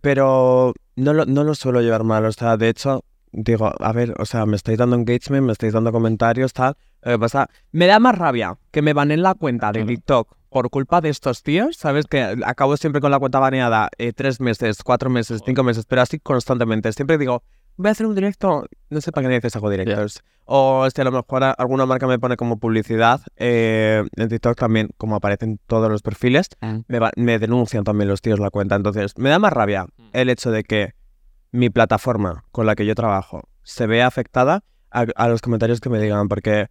[0.00, 2.24] pero no lo, no lo suelo llevar mal.
[2.24, 5.74] O sea, de hecho, digo, a ver, o sea, me estáis dando engagement, me estáis
[5.74, 6.74] dando comentarios, tal.
[7.02, 9.84] Lo que pasa, me da más rabia que me banen la cuenta de.
[9.84, 12.06] TikTok por culpa de estos tíos, ¿sabes?
[12.06, 16.02] Que acabo siempre con la cuenta baneada eh, tres meses, cuatro meses, cinco meses, pero
[16.02, 16.92] así constantemente.
[16.92, 17.42] Siempre digo,
[17.76, 20.22] voy a hacer un directo, no sé para qué dices hago directos.
[20.44, 24.90] O si a lo mejor alguna marca me pone como publicidad, eh, en TikTok también,
[24.98, 26.48] como aparecen todos los perfiles,
[26.88, 28.74] me, va- me denuncian también los tíos la cuenta.
[28.76, 30.92] Entonces, me da más rabia el hecho de que
[31.50, 35.88] mi plataforma con la que yo trabajo se vea afectada a, a los comentarios que
[35.88, 36.68] me digan, porque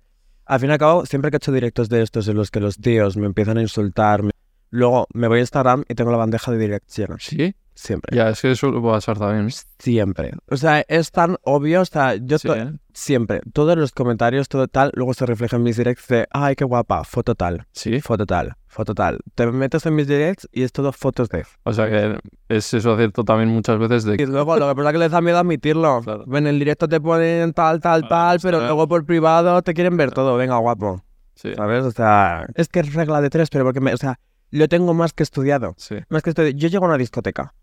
[0.53, 2.59] al fin y al cabo, siempre que he hecho directos de estos en los que
[2.59, 4.31] los tíos me empiezan a insultar, me-
[4.69, 7.15] luego me voy a Instagram y tengo la bandeja de directs llena.
[7.19, 7.55] ¿Sí?
[7.73, 8.15] Siempre.
[8.15, 9.49] Ya, es que eso a pasar también.
[9.79, 10.33] Siempre.
[10.49, 12.73] O sea, es tan obvio, o sea, yo Sí, ¿eh?
[12.93, 16.65] siempre, todos los comentarios, todo tal, luego se refleja en mis directs de, ay, qué
[16.65, 17.99] guapa, foto tal, Sí.
[18.01, 19.19] foto tal, foto tal.
[19.35, 22.19] Te metes en mis directs y es todo fotos de O sea que
[22.49, 25.11] es eso cierto también muchas veces de Y luego lo que pasa es que les
[25.11, 26.01] da miedo admitirlo.
[26.01, 26.25] Claro.
[26.37, 28.73] En el directo te ponen tal, tal, tal, pero claro.
[28.73, 30.35] luego por privado te quieren ver todo.
[30.37, 31.03] Venga, guapo.
[31.35, 31.85] Sí, ¿Sabes?
[31.85, 34.19] O sea, es que es regla de tres, pero porque, me, o sea,
[34.51, 35.73] lo tengo más que estudiado.
[35.77, 35.95] sí.
[36.09, 36.55] Más que estudiado.
[36.55, 37.53] Yo llego a una discoteca.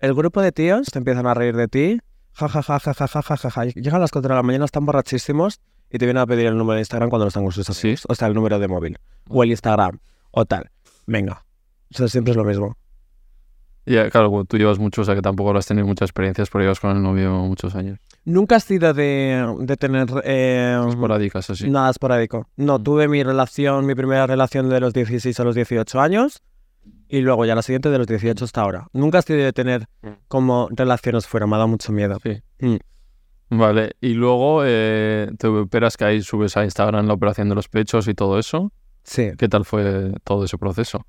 [0.00, 2.00] El grupo de tíos te empiezan a reír de ti.
[2.32, 3.64] Ja, ja, ja, ja, ja, ja, ja, ja, ja.
[3.64, 6.56] Llegan a las 4 de la mañana, están borrachísimos y te vienen a pedir el
[6.58, 7.94] número de Instagram cuando no están con sus Sí.
[8.08, 8.98] O sea, el número de móvil.
[9.28, 9.98] O el Instagram.
[10.32, 10.70] O tal.
[11.06, 11.44] Venga.
[11.94, 12.76] O sea, siempre es lo mismo.
[13.88, 16.64] Y eh, claro, tú llevas mucho, o sea que tampoco habrás tenido muchas experiencias porque
[16.64, 18.00] llevas con el novio muchos años.
[18.24, 20.08] Nunca has sido de, de tener...
[20.24, 21.70] eh, Esporádicas así.
[21.70, 22.48] Nada esporádico.
[22.56, 22.82] No, Mm.
[22.82, 26.42] tuve mi relación, mi primera relación de los 16 a los 18 años
[27.08, 28.86] y luego ya la siguiente de los 18 hasta ahora.
[28.92, 30.08] Nunca sido de tener Mm.
[30.28, 32.18] como relaciones fuera, me ha dado mucho miedo.
[32.22, 32.40] Sí.
[32.60, 32.76] Mm.
[33.48, 37.68] Vale, y luego eh, te operas que ahí subes a Instagram la operación de los
[37.68, 38.72] pechos y todo eso.
[39.04, 41.06] Sí, ¿Qué tal fue todo ese proceso?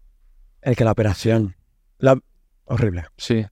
[0.61, 1.55] el que la operación.
[1.97, 2.19] La...
[2.65, 3.05] Horrible.
[3.17, 3.45] Sí.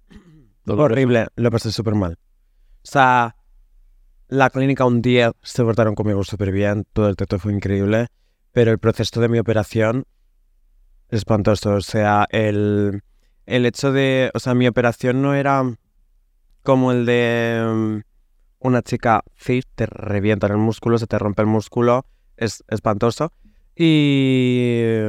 [0.65, 0.93] Doloroso.
[0.93, 2.13] Horrible, lo pasé súper mal.
[2.13, 3.36] O sea,
[4.28, 8.07] la clínica un día se portaron conmigo súper bien, todo el trato fue increíble,
[8.51, 10.05] pero el proceso de mi operación,
[11.10, 11.74] espantoso.
[11.76, 13.01] O sea, el,
[13.45, 15.64] el hecho de, o sea, mi operación no era
[16.64, 17.99] como el de mm,
[18.60, 22.06] una chica fit, te revientan el músculo, se te rompe el músculo,
[22.38, 23.32] es espantoso.
[23.78, 25.01] Y,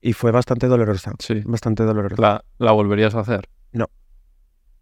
[0.00, 1.42] y fue bastante dolorosa, Sí.
[1.44, 2.20] bastante dolorosa.
[2.20, 3.48] ¿La, la volverías a hacer?
[3.72, 3.86] No.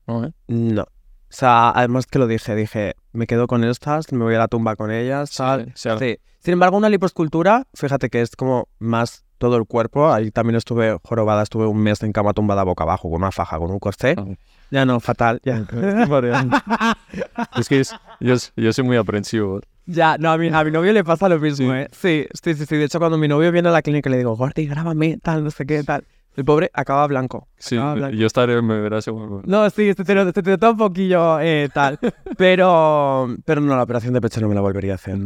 [0.07, 0.33] ¿No, eh?
[0.47, 0.83] No.
[0.83, 4.49] O sea, además que lo dije, dije, me quedo con estas, me voy a la
[4.49, 5.73] tumba con ellas, tal.
[5.75, 5.99] Sí, sí.
[5.99, 6.19] Sí.
[6.39, 10.12] Sin embargo, una liposcultura, fíjate que es como más todo el cuerpo.
[10.12, 13.59] Ahí también estuve jorobada, estuve un mes en cama tumbada boca abajo, con una faja,
[13.59, 14.14] con un corsé.
[14.18, 14.24] Ah.
[14.70, 15.41] Ya no, fatal.
[15.45, 15.64] Ya,
[17.59, 19.61] Es que es- yo, yo soy muy aprensivo.
[19.87, 21.72] ya no, a mi, a mi novio le pasa lo mismo, Sí.
[21.78, 21.89] ¿eh?
[21.93, 22.76] Sí, sí, sí, sí.
[22.76, 25.51] De hecho, cuando mi novio viene a la clínica le digo, Gordy, grábame, tal, no
[25.51, 26.05] sé qué, tal.
[26.37, 27.47] El pobre acaba blanco.
[27.59, 28.16] Sí, acaba blanco.
[28.16, 29.43] yo estaré, me verás seguro.
[29.45, 31.99] No, sí, se te, te un poquillo eh, tal.
[32.37, 35.16] Pero, pero no, la operación de pecho no me la volvería a hacer.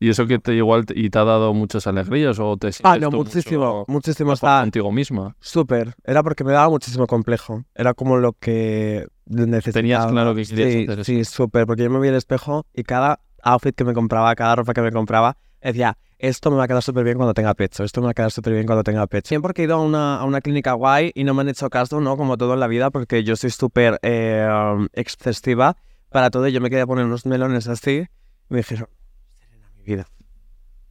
[0.00, 3.10] ¿Y eso que te igual y te ha dado muchas alegrías o te Ah, no,
[3.10, 4.32] muchísimo, mucho muchísimo.
[4.32, 5.34] Está contigo misma?
[5.40, 5.94] súper.
[6.04, 7.64] Era porque me daba muchísimo complejo.
[7.74, 9.72] Era como lo que necesitaba.
[9.72, 11.04] Tenías claro que querías sí, hacer eso.
[11.04, 11.66] Sí, súper.
[11.66, 14.82] Porque yo me vi al espejo y cada outfit que me compraba, cada ropa que
[14.82, 18.06] me compraba, decía, esto me va a quedar súper bien cuando tenga pecho, esto me
[18.06, 19.28] va a quedar súper bien cuando tenga pecho.
[19.28, 21.70] Siempre porque he ido a una, a una clínica guay y no me han hecho
[21.70, 22.16] caso, ¿no?
[22.16, 24.48] Como todo en la vida, porque yo soy súper eh,
[24.92, 25.76] excesiva
[26.10, 28.06] para todo y yo me quería poner unos melones así.
[28.50, 28.88] Y me dijeron,
[29.88, 30.06] vida.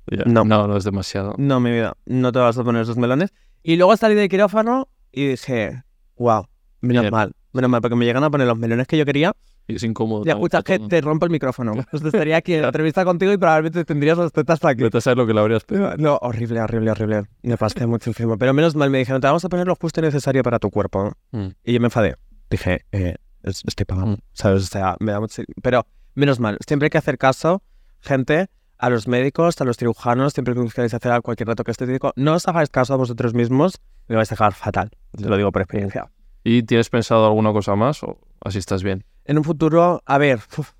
[0.09, 0.43] Ya, No.
[0.45, 1.35] no, no es demasiado.
[1.37, 3.33] No, mi vida, no te vas a poner esos melones.
[3.63, 5.83] Y luego salí del quirófano y dije,
[6.17, 6.45] wow,
[6.81, 7.11] menos Bien.
[7.11, 9.33] mal, menos mal, porque me llegan a poner los melones que yo quería.
[9.69, 10.23] Y es incómodo.
[10.25, 11.73] Y escuchas que te rompo el micrófono.
[11.91, 14.81] Pues estaría aquí en la entrevista contigo y probablemente tendrías las tetas aquí.
[14.83, 15.93] Vete a saber lo que le habrías pedido.
[15.97, 17.23] No, horrible, horrible, horrible.
[17.43, 18.37] Me pasé muchísimo.
[18.37, 20.69] Pero menos mal, me dijeron, te vamos a poner lo justo y necesario para tu
[20.71, 21.11] cuerpo.
[21.31, 21.47] Mm.
[21.65, 22.15] Y yo me enfadé.
[22.49, 24.11] Dije, eh, es- estoy pagando.
[24.11, 24.19] Mm.
[24.31, 24.63] ¿Sabes?
[24.63, 25.43] O sea, me da mucho...
[25.61, 25.85] Pero
[26.15, 27.61] menos mal, siempre hay que hacer caso,
[27.99, 32.13] gente, a los médicos, a los cirujanos, siempre que queráis hacer cualquier reto que estético,
[32.15, 34.91] no os hagáis caso a vosotros mismos me vais a dejar fatal.
[35.11, 36.09] Te lo digo por experiencia.
[36.43, 39.03] ¿Y tienes pensado alguna cosa más o así estás bien?
[39.25, 40.71] En un futuro, a ver, uf,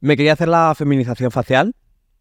[0.00, 1.74] me quería hacer la feminización facial.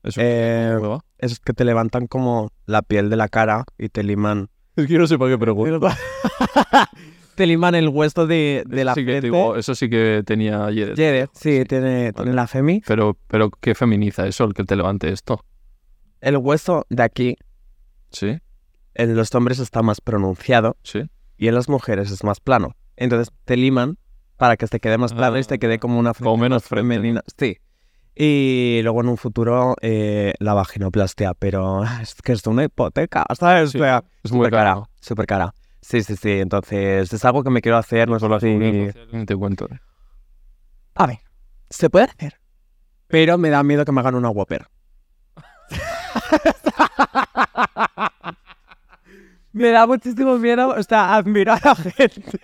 [0.04, 0.78] Eso Eh.
[1.18, 4.50] Es que te levantan como la piel de la cara y te liman.
[4.76, 5.88] Es que no sé para qué pregunto.
[7.40, 10.90] te liman el hueso de, de la sí que, digo, eso sí que tenía ayer.
[10.90, 12.14] Jared, sí, Sí, tiene, vale.
[12.14, 12.82] tiene la femi.
[12.86, 15.46] Pero, pero ¿qué feminiza eso, el que te levante esto?
[16.20, 17.38] El hueso de aquí
[18.12, 18.40] ¿Sí?
[18.94, 21.04] en los hombres está más pronunciado ¿Sí?
[21.38, 22.76] y en las mujeres es más plano.
[22.98, 23.98] Entonces te liman
[24.36, 26.94] para que te quede más plano y te quede como una Como menos frente, ¿no?
[26.94, 27.24] femenina.
[27.38, 27.58] Sí.
[28.16, 33.72] Y luego en un futuro eh, la vaginoplastia, pero es que es una hipoteca, ¿sabes?
[33.72, 35.54] Sí, O sea, Es muy súper cara, súper cara.
[35.82, 36.40] Sí, sí, sí.
[36.40, 38.08] Entonces es algo que me quiero hacer.
[38.10, 38.92] No Solo ni
[39.26, 39.68] te cuento.
[40.96, 41.20] A ver,
[41.70, 42.40] se puede hacer,
[43.08, 44.68] pero me da miedo que me hagan una Whopper.
[49.54, 52.40] me da muchísimo miedo, o sea, admiro a la gente.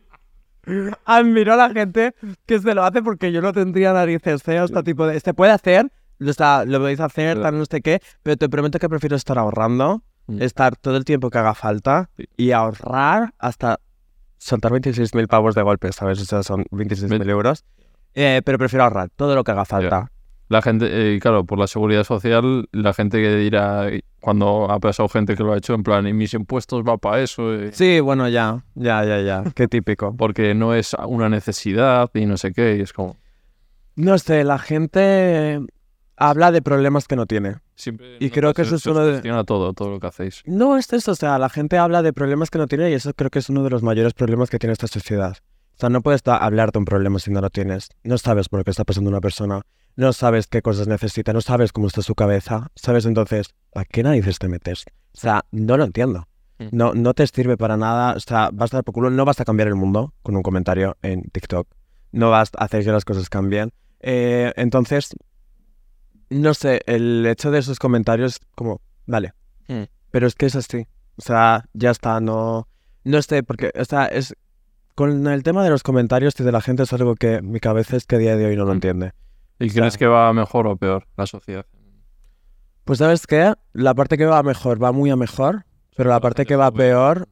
[1.05, 2.15] admiro a la gente
[2.47, 4.61] que se lo hace porque yo no tendría narices, ¿eh?
[4.61, 7.81] O sea, tipo de, se puede hacer, lo, está, lo podéis hacer, tal, no sé
[7.81, 10.03] qué, pero te prometo que prefiero estar ahorrando.
[10.39, 13.81] Estar todo el tiempo que haga falta y ahorrar hasta
[14.39, 16.21] soltar 26.000 pavos de golpe, ¿sabes?
[16.21, 17.65] O sea, son 26.000 euros.
[18.15, 20.11] Eh, pero prefiero ahorrar todo lo que haga falta.
[20.49, 23.87] La gente, eh, claro, por la seguridad social, la gente que dirá,
[24.19, 27.21] cuando ha pasado gente que lo ha hecho, en plan, y mis impuestos va para
[27.23, 29.45] eso, eh, Sí, bueno, ya, ya, ya, ya.
[29.55, 30.17] Qué típico.
[30.17, 33.17] porque no es una necesidad y no sé qué, y es como...
[33.95, 35.61] No sé, la gente
[36.21, 37.57] habla de problemas que no tiene.
[37.75, 40.43] Siempre Y no, creo que eso es uno de- todo, todo lo que hacéis.
[40.47, 43.13] No es eso, o sea, la gente habla de problemas que no tiene y eso
[43.15, 45.37] creo que es uno de los mayores problemas que tiene esta sociedad.
[45.75, 47.89] O sea, no puedes hablar de un problema si no lo tienes.
[48.05, 49.63] No sabes por lo que está pasando una persona.
[49.97, 52.69] No sabes qué cosas necesita, no sabes cómo está su cabeza.
[52.77, 53.07] ¿Sabes?
[53.07, 54.85] Entonces, ¿a qué narices te metes?
[55.15, 56.29] O sea, no lo entiendo.
[56.59, 56.69] Mm.
[56.73, 58.13] No, no te sirve para nada.
[58.15, 59.09] O sea, vas a dar por culo.
[59.11, 61.67] No vas a cambiar el mundo con un comentario en TikTok.
[62.13, 63.73] No vas a hacer que las cosas cambien.
[64.01, 65.15] Eh, entonces,
[66.31, 69.33] no sé, el hecho de esos comentarios, como, vale.
[69.69, 69.83] Mm.
[70.11, 70.87] Pero es que es así.
[71.17, 72.67] O sea, ya está, no.
[73.05, 74.35] No sé, porque, o sea, es.
[74.95, 77.97] Con el tema de los comentarios y de la gente es algo que mi cabeza
[77.97, 78.75] es que a día de hoy no lo Mm.
[78.75, 79.13] entiende.
[79.59, 81.65] ¿Y sea- crees que va mejor o peor la sociedad?
[82.85, 85.65] Pues sabes qué, la parte que va mejor va muy a mejor,
[85.97, 87.29] pero la parte que va peor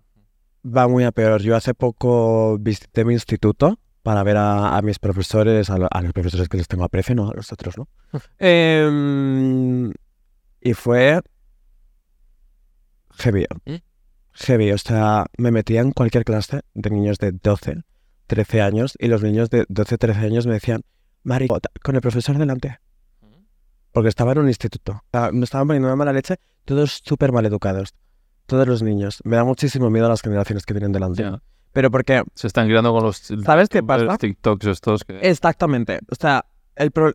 [0.65, 1.43] va muy a peor.
[1.43, 3.79] Yo hace poco visité mi instituto
[4.09, 7.15] para ver a, a mis profesores, a, lo- a los profesores que les tengo aprecio,
[7.15, 7.87] no a los otros, ¿no?
[8.39, 9.93] Em,
[10.63, 11.21] y fue
[13.19, 13.45] heavy.
[13.67, 13.75] ¿Mm?
[14.33, 17.83] Heavy, o sea, me metía en cualquier clase de niños de 12,
[18.29, 20.81] 13 años y los niños de 12, 13 años me decían,
[21.23, 21.49] Mari,
[21.83, 22.79] con el profesor delante
[23.93, 25.03] porque estaba en un instituto.
[25.33, 27.95] Me estaban poniendo una mala leche, todos súper mal educados.
[28.47, 29.21] Todos los niños.
[29.25, 31.23] Me da muchísimo miedo a las generaciones que vienen delante.
[31.73, 34.05] Pero porque, Se están criando con los ¿sabes qué pasa?
[34.05, 35.19] los TikToks estos que...
[35.21, 36.01] Exactamente.
[36.11, 36.47] O sea,
[36.77, 37.15] el, pro-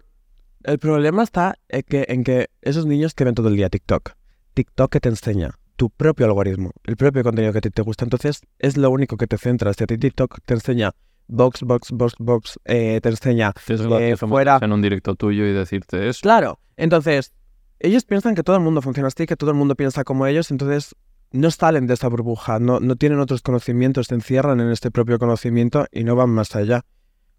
[0.63, 4.11] el problema está en que, en que esos niños que ven todo el día TikTok,
[4.53, 8.05] TikTok que te enseña tu propio algoritmo, el propio contenido que a ti te gusta,
[8.05, 9.73] entonces es lo único que te centra.
[9.73, 10.91] Si a ti TikTok te enseña
[11.27, 15.51] box, box, box, box, eh, te enseña es gracioso fuera- en un directo tuyo y
[15.53, 16.19] decirte eso.
[16.21, 17.33] Claro, entonces
[17.79, 20.51] ellos piensan que todo el mundo funciona así, que todo el mundo piensa como ellos,
[20.51, 20.95] entonces
[21.33, 25.19] no salen de esta burbuja, no, no tienen otros conocimientos, se encierran en este propio
[25.19, 26.85] conocimiento y no van más allá.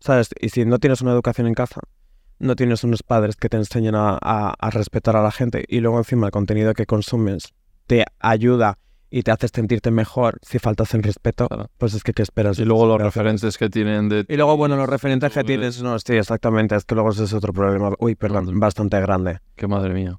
[0.00, 0.28] ¿Sabes?
[0.38, 1.80] Y si no tienes una educación en casa,
[2.38, 5.80] no tienes unos padres que te enseñen a, a- a respetar a la gente y
[5.80, 7.54] luego encima el contenido que consumes
[7.86, 8.76] te ayuda
[9.10, 11.70] y te hace sentirte mejor si faltas el respeto, Claro.
[11.78, 12.58] pues es que ¿qué esperas?
[12.58, 14.26] Y luego los referentes que tienen de...
[14.28, 17.32] y luego, bueno, los referentes que tienes, no, sí, exactamente, es que luego ese es
[17.32, 19.38] otro problema, uy, perdón, bastante grande.
[19.54, 20.18] Que madre mía.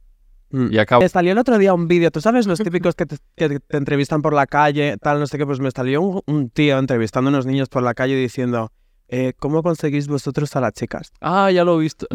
[0.52, 0.68] Mm.
[0.72, 1.02] Y acabo...
[1.02, 3.78] Me salió el otro día un vídeo, ¿tú sabes los típicos que te, que te
[3.78, 5.46] entrevistan por la calle, tal, no sé qué?
[5.46, 8.72] Pues me salió un, un tío entrevistando a unos niños por la calle diciendo,
[9.08, 11.12] eh, ¿cómo conseguís vosotros a las chicas?
[11.22, 12.08] Ah, ya lo he visto.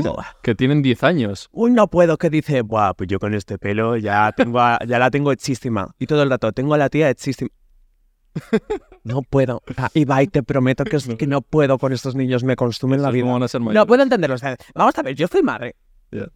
[0.42, 1.48] Que tienen 10 años.
[1.52, 4.98] Uy, no puedo, que dice, Buah, pues yo con este pelo ya, tengo a- ya
[4.98, 5.94] la tengo hechísima.
[5.98, 7.50] Y todo el rato, tengo a la tía hechísima.
[9.02, 9.62] No puedo.
[9.78, 13.10] Ah, Ibai, te prometo que, es que no puedo con estos niños, me consumen la
[13.10, 13.22] vida.
[13.22, 14.34] ¿Cómo van a ser No puedo entenderlo.
[14.34, 15.74] o sea, vamos a ver, yo soy madre.
[16.12, 16.26] Ya.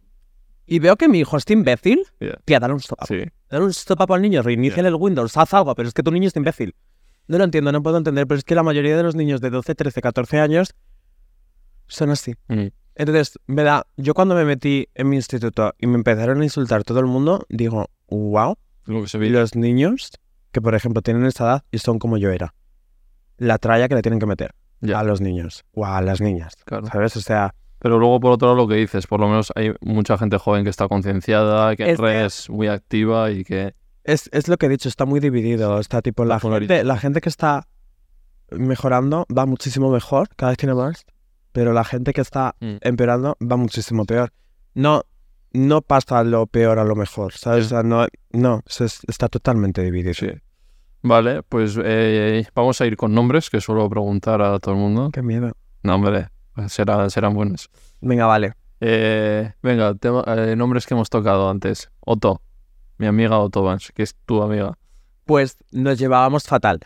[0.65, 2.03] Y veo que mi hijo es imbécil.
[2.19, 2.37] Ya.
[2.45, 2.99] Tía, dale un stop.
[3.07, 3.23] Sí.
[3.49, 6.11] Dale un stop up al niño, reinicia el Windows, haz algo, pero es que tu
[6.11, 6.75] niño es imbécil.
[7.27, 9.49] No lo entiendo, no puedo entender, pero es que la mayoría de los niños de
[9.49, 10.73] 12, 13, 14 años
[11.87, 12.33] son así.
[12.47, 12.67] Mm.
[12.95, 16.83] Entonces, me da, yo cuando me metí en mi instituto y me empezaron a insultar
[16.83, 18.55] todo el mundo, digo, wow,
[18.85, 19.29] Lo que se ve.
[19.29, 20.11] los niños
[20.51, 22.53] que, por ejemplo, tienen esa edad y son como yo era.
[23.37, 24.99] La tralla que le tienen que meter Ya.
[24.99, 26.87] a los niños o a las niñas, Claro.
[26.87, 27.17] ¿sabes?
[27.17, 30.17] O sea, Pero luego, por otro lado, lo que dices, por lo menos hay mucha
[30.17, 33.75] gente joven que está concienciada, que en Es muy activa y que...
[34.03, 35.79] Es, es lo que he dicho, está muy dividido.
[35.79, 37.67] Está tipo, la gente, la gente que está
[38.51, 41.05] mejorando va muchísimo mejor, cada vez tiene más,
[41.51, 42.75] pero la gente que está Mm.
[42.81, 44.31] empeorando va muchísimo peor.
[44.73, 45.03] No,
[45.53, 47.67] no pasa lo peor a lo mejor, ¿sabes?
[47.67, 48.61] O sea, no, no,
[49.07, 50.13] está totalmente dividido.
[50.13, 50.29] Sí.
[51.01, 55.09] Vale, pues eh, vamos a ir con nombres, que suelo preguntar a todo el mundo.
[55.13, 55.51] Qué miedo.
[55.83, 55.99] No,
[56.55, 57.69] hombre, será- serán buenos.
[58.01, 58.53] Venga, vale.
[58.81, 61.89] Eh, venga, tema- eh, nombres que hemos tocado antes.
[62.01, 62.41] Otto,
[62.97, 64.77] mi amiga Otto Vance, que es tu amiga.
[65.25, 66.79] Pues nos llevábamos fatal.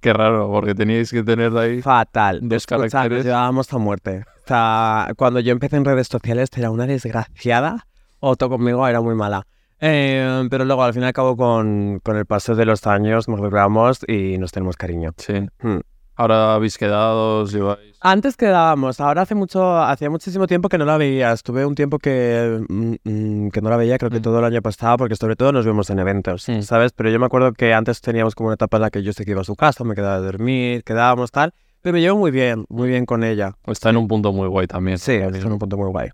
[0.00, 1.82] Qué raro, porque teníais que tener de ahí...
[1.82, 2.38] Fatal.
[2.42, 3.24] Dos Escucha, Nos caracteres.
[3.24, 4.24] llevábamos a muerte.
[4.44, 7.86] O sea, cuando yo empecé en redes sociales era una desgraciada.
[8.20, 9.46] Otto conmigo era muy mala.
[9.80, 13.28] Eh, pero luego al fin y al cabo con, con el paso de los años
[13.28, 15.12] nos logramos y nos tenemos cariño.
[15.16, 15.34] Sí.
[15.60, 15.80] Hmm.
[16.14, 17.87] Ahora habéis quedado, os lleváis...
[18.00, 21.32] Antes quedábamos, ahora hace mucho, hacía muchísimo tiempo que no la veía.
[21.32, 24.22] Estuve un tiempo que, mm, mm, que no la veía, creo que Mm.
[24.22, 26.60] todo el año pasado, porque sobre todo nos vemos en eventos, Mm.
[26.62, 26.92] ¿sabes?
[26.92, 29.24] Pero yo me acuerdo que antes teníamos como una etapa en la que yo sé
[29.24, 31.52] que iba a su casa, me quedaba a dormir, quedábamos tal,
[31.82, 33.56] pero me llevo muy bien, muy bien con ella.
[33.66, 34.98] Está en un punto muy guay también.
[34.98, 36.10] Sí, es un punto muy guay.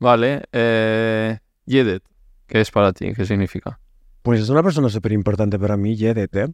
[0.00, 1.38] Vale, eh...
[1.64, 2.02] Yedet,
[2.46, 3.12] ¿qué es para ti?
[3.14, 3.80] ¿Qué significa?
[4.22, 6.48] Pues es una persona súper importante para mí, Yedet, ¿eh?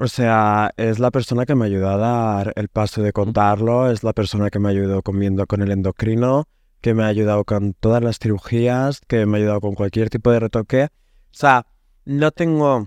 [0.00, 4.04] O sea, es la persona que me ayudó a dar el paso de contarlo, es
[4.04, 6.44] la persona que me ayudó comiendo con el endocrino,
[6.80, 10.30] que me ha ayudado con todas las cirugías, que me ha ayudado con cualquier tipo
[10.30, 10.84] de retoque.
[10.84, 10.88] O
[11.32, 11.66] sea,
[12.04, 12.86] no tengo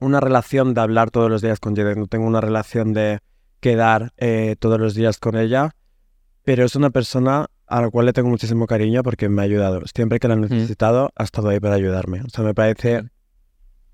[0.00, 3.20] una relación de hablar todos los días con Yedet, no tengo una relación de
[3.60, 5.70] quedar eh, todos los días con ella,
[6.42, 9.80] pero es una persona a la cual le tengo muchísimo cariño porque me ha ayudado.
[9.86, 12.20] Siempre que la he necesitado, ha estado ahí para ayudarme.
[12.20, 13.04] O sea, me parece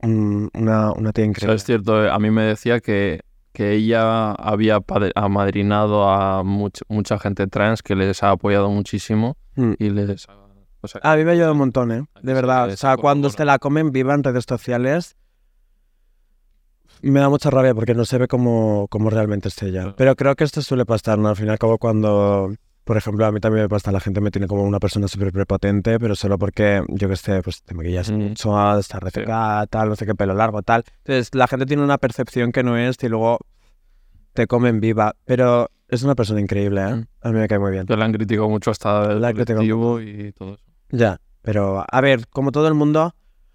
[0.02, 1.54] un- una, una tía O sea, increíble.
[1.56, 3.20] es cierto, eh, a mí me decía que,
[3.52, 4.78] que ella había
[5.14, 9.72] amadrinado a much- mucha gente trans que les ha apoyado muchísimo Mm.
[9.78, 10.36] y les ha...
[10.80, 12.04] O sea, A mí me ayuda un montón, ¿eh?
[12.22, 12.68] De verdad.
[12.68, 15.16] O sea, se cuando se la comen viva en redes sociales,
[17.02, 19.94] me da mucha rabia porque no se ve como, como realmente es ella.
[19.96, 21.28] Pero creo que esto suele pasar, ¿no?
[21.28, 22.54] Al fin y al cabo, cuando,
[22.88, 25.30] por ejemplo, a mí también me pasa, la gente me tiene como una persona súper
[25.30, 28.14] prepotente, pero solo porque, yo qué sé, pues te maquillas Mm.
[28.14, 30.84] mucho, estás reciclada, tal, no sé qué, pelo largo, tal.
[31.04, 33.40] Entonces, la gente tiene una percepción que no es y luego
[34.32, 35.14] te comen viva.
[35.26, 36.94] Pero es una persona increíble, ¿eh?
[36.94, 37.06] Mm.
[37.20, 37.84] A mí me cae muy bien.
[37.84, 40.64] que la han criticado mucho hasta el La colectivo y todo eso.
[40.90, 43.14] Ya, pero a ver, como todo el mundo,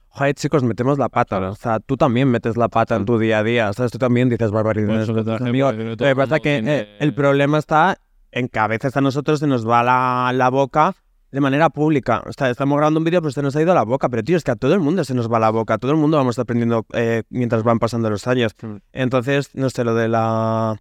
[0.10, 1.38] joder, chicos, metemos la pata.
[1.40, 1.54] Claro.
[1.54, 3.92] O sea, tú también metes la pata en tu día a día, ¿sabes?
[3.92, 5.08] Tú también dices barbaridades.
[5.10, 7.98] porque no Lo que pasa que eh, el problema está
[8.34, 10.96] en que a veces a nosotros se nos va la, la boca
[11.32, 12.22] de manera pública.
[12.28, 14.10] O sea, estamos grabando un vídeo, pero se nos ha ido la boca.
[14.10, 15.76] Pero, tío, es que a todo el mundo se nos va la boca.
[15.76, 18.54] A todo el mundo vamos aprendiendo eh, mientras van pasando los años.
[18.92, 20.78] Entonces, no sé, lo de la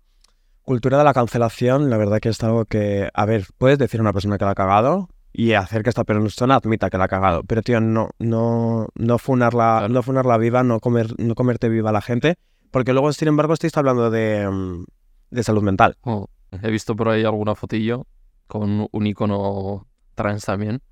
[0.62, 4.02] cultura de la cancelación, la verdad que es algo que, a ver, puedes decir a
[4.02, 7.08] una persona que la ha cagado y hacer que esta persona admita que la ha
[7.08, 9.88] cagado, pero tío, no, no, no funarla, Claro.
[9.94, 12.36] no funarla viva, no comer, no comerte viva a la gente,
[12.70, 14.84] porque luego, sin embargo, estáis hablando de, mm,
[15.30, 15.96] de salud mental.
[16.02, 16.28] Oh,
[16.62, 18.06] he visto por ahí alguna fotillo
[18.46, 20.82] con un icono trans también,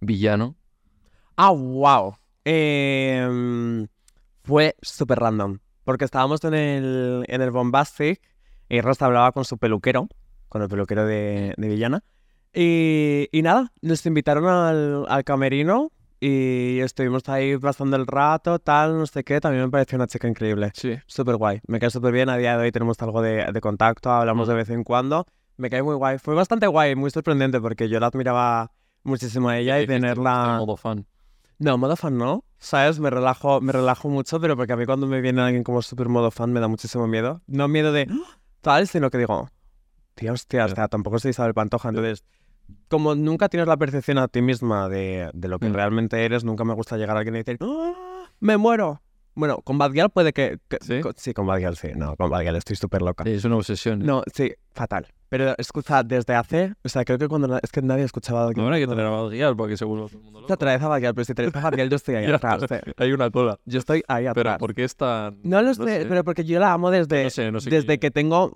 [0.00, 0.56] villano.
[1.36, 2.14] Ah, wow.
[4.42, 5.58] fue súper random.
[5.84, 8.20] Porque estábamos en el, en el Bombastic
[8.68, 10.08] y Rosa hablaba con su peluquero,
[10.48, 12.04] con el peluquero de, de Villana.
[12.52, 18.98] Y, y nada, nos invitaron al, al camerino y estuvimos ahí pasando el rato, tal,
[18.98, 19.40] no sé qué.
[19.40, 20.72] También me pareció una chica increíble.
[20.74, 20.94] Sí.
[21.06, 21.60] Súper guay.
[21.66, 22.28] Me cae súper bien.
[22.28, 24.50] A día de hoy tenemos algo de, de contacto, hablamos Mm.
[24.50, 25.26] de vez en cuando.
[25.56, 26.18] Me cae muy guay.
[26.18, 28.70] Fue bastante guay, muy sorprendente porque yo la admiraba
[29.02, 30.50] muchísimo a ella y tenerla...
[30.52, 31.06] En modo fan.
[31.58, 32.44] No, modo fan no.
[32.58, 33.00] ¿Sabes?
[33.00, 36.08] Me relajo, me relajo mucho, pero porque a mí cuando me viene alguien como super
[36.08, 37.42] modo fan me da muchísimo miedo.
[37.46, 38.06] No miedo de
[38.60, 39.48] tal, sino que digo,
[40.14, 41.88] tío, hostia, o sea, tampoco soy Isabel Pantoja.
[41.88, 42.24] Entonces,
[42.88, 45.74] como nunca tienes la percepción a ti misma de, de lo que Mm.
[45.74, 49.02] realmente eres, nunca me gusta llegar a alguien y decir, "Ah, me muero.
[49.34, 50.58] Bueno, con Bad Gyal puede que...
[50.68, 51.00] que- ¿Sí?
[51.00, 51.88] con- sí, con Bad Gyal sí.
[51.94, 53.22] No, con Bad Gyal estoy súper loca.
[53.22, 54.00] Sí, es una obsesión.
[54.00, 55.06] No, sí, fatal.
[55.28, 56.74] Pero escucha, desde hace...
[56.82, 57.56] O sea, creo que cuando...
[57.62, 58.46] Es que nadie escuchaba...
[58.46, 58.64] Bad No Gyal.
[58.66, 61.00] habrá que tener a Badguiar para que se vuelva todo el mundo Te a Bad
[61.00, 62.62] Gyal, pero si traes a Bad Gyal yo estoy ahí atrás.
[62.68, 62.74] sí.
[62.96, 63.60] Hay una cola.
[63.64, 64.58] Yo estoy ahí Pero atrás.
[64.58, 65.38] ¿por qué es tan...?
[65.44, 68.10] No lo sé, pero porque yo la amo desde, No sé, no sé desde que
[68.10, 68.50] tengo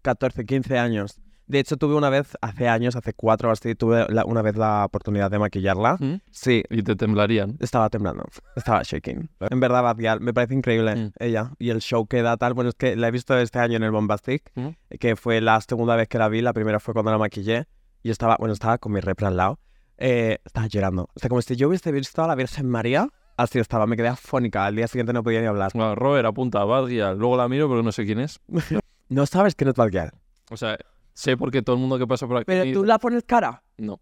[0.00, 1.20] 14, 15 años.
[1.52, 4.56] De hecho, tuve una vez, hace años, hace cuatro o así, tuve la- una vez
[4.56, 5.96] la oportunidad de maquillarla.
[6.00, 6.14] ¿Mm?
[6.30, 7.56] Sí, Y te temblarían.
[7.60, 8.24] estaba temblando,
[8.56, 9.28] estaba shaking.
[9.38, 11.10] En verdad, Bad Gyal, me parece increíble Mm.
[11.18, 11.50] ella.
[11.58, 13.82] Y el show que da tal, bueno, es que la he visto este año en
[13.82, 14.68] el Bombastic, Mm.
[14.98, 17.66] que fue la segunda vez que la vi, la primera fue cuando la maquillé.
[18.02, 19.58] Y estaba, bueno, estaba con mi repra al lado.
[19.98, 21.02] Eh, estaba llorando.
[21.14, 24.08] O sea, como si yo hubiese visto a la Virgen María, así estaba, me quedé
[24.08, 24.64] afónica.
[24.64, 25.70] Al día siguiente no podía ni hablar.
[25.74, 27.14] Bueno, Robert apunta a Badguiar.
[27.16, 28.40] Luego la miro, pero no sé quién es.
[29.08, 30.10] No sabes quién es Bad Gyal.
[30.50, 30.78] O sea,
[31.14, 32.44] sé porque todo el mundo que pasa por aquí...
[32.46, 33.62] Pero tú la pones cara.
[33.78, 34.00] No.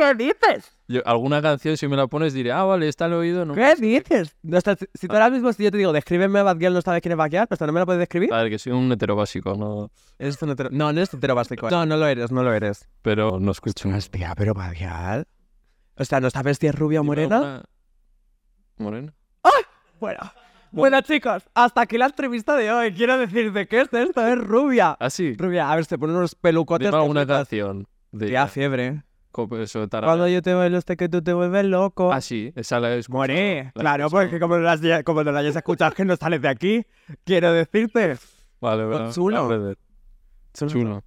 [0.00, 0.78] ¿Qué dices?
[0.88, 3.54] Yo, alguna canción, si me la pones, diré, ah, vale, está al oído, ¿no?
[3.54, 4.34] ¿Qué dices?
[4.42, 7.02] No, sea, si, tú ahora mismo, si yo te digo, descríbeme a Bad no sabes
[7.02, 8.32] quién es Bad o sea, ¿no me la puedes describir?
[8.32, 9.90] A ver, que soy un hetero básico, no...
[10.18, 10.70] Eres un hetero...
[10.72, 11.68] No, no eres hetero básico.
[11.70, 12.88] No, no lo eres, no lo eres.
[13.02, 13.90] Pero no escucho.
[13.90, 15.26] Hostia, pero Bad.
[15.96, 17.36] O sea, ¿no sabes si es rubia o morena?
[17.36, 17.64] alguna-
[18.78, 19.14] ¿Morena?
[20.00, 20.20] Bueno.
[20.72, 22.92] Bueno, chicos, hasta aquí la entrevista de hoy.
[22.92, 24.96] Quiero decirte que es esto, es rubia.
[25.00, 25.34] Ah, sí.
[25.34, 26.88] Rubia, a ver, se pone unos pelucotes.
[26.88, 27.86] Dime alguna canción.
[28.12, 29.02] De Ya, fiebre.
[29.60, 29.88] Eso.
[29.88, 32.12] Cuando yo te bailo este que tú te vuelves loco.
[32.12, 32.98] Ah, sí, esa la La he
[33.72, 34.10] claro, escuchado.
[34.10, 36.84] porque como no, las, como no la hayas escuchado, que no sales de aquí.
[37.24, 38.18] Quiero decirte.
[38.60, 39.12] Vale, vale.
[39.12, 39.76] chulo.
[40.52, 41.04] Chulo.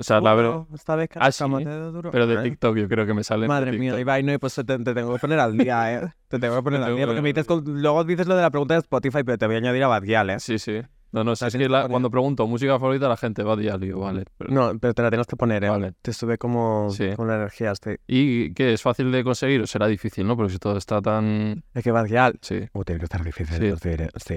[0.00, 0.62] O sea, la verdad...
[0.74, 2.10] Esta vez Ah, sí, duro.
[2.10, 2.42] Pero de.
[2.42, 3.46] TikTok yo creo que me sale.
[3.46, 6.08] Madre mía, Ibai, no, y pues te, te tengo que poner al día, ¿eh?
[6.28, 8.42] Te tengo que poner al día, que porque me dices, con- luego dices lo de
[8.42, 10.40] la pregunta de Spotify, pero te voy a añadir a Bad Gyal, ¿eh?
[10.40, 10.80] Sí, sí.
[11.12, 14.00] No, no, si es que la- cuando pregunto música favorita, la gente va a digo,
[14.00, 14.24] vale.
[14.38, 15.68] pero- No, pero te la tienes que poner, ¿eh?
[15.68, 15.92] Vale.
[16.02, 17.10] Te sube como, Sí.
[17.16, 17.72] como la energía.
[17.72, 18.00] Este.
[18.06, 18.72] ¿Y qué?
[18.72, 20.36] ¿Es fácil de conseguir o será difícil, no?
[20.36, 21.64] Porque si todo está tan...
[21.74, 22.38] Es que Badial...
[22.42, 22.60] Sí.
[22.72, 23.62] Uh, tiene que estar difícil Sí.
[23.64, 24.08] de conseguir, ¿eh?
[24.24, 24.36] Sí.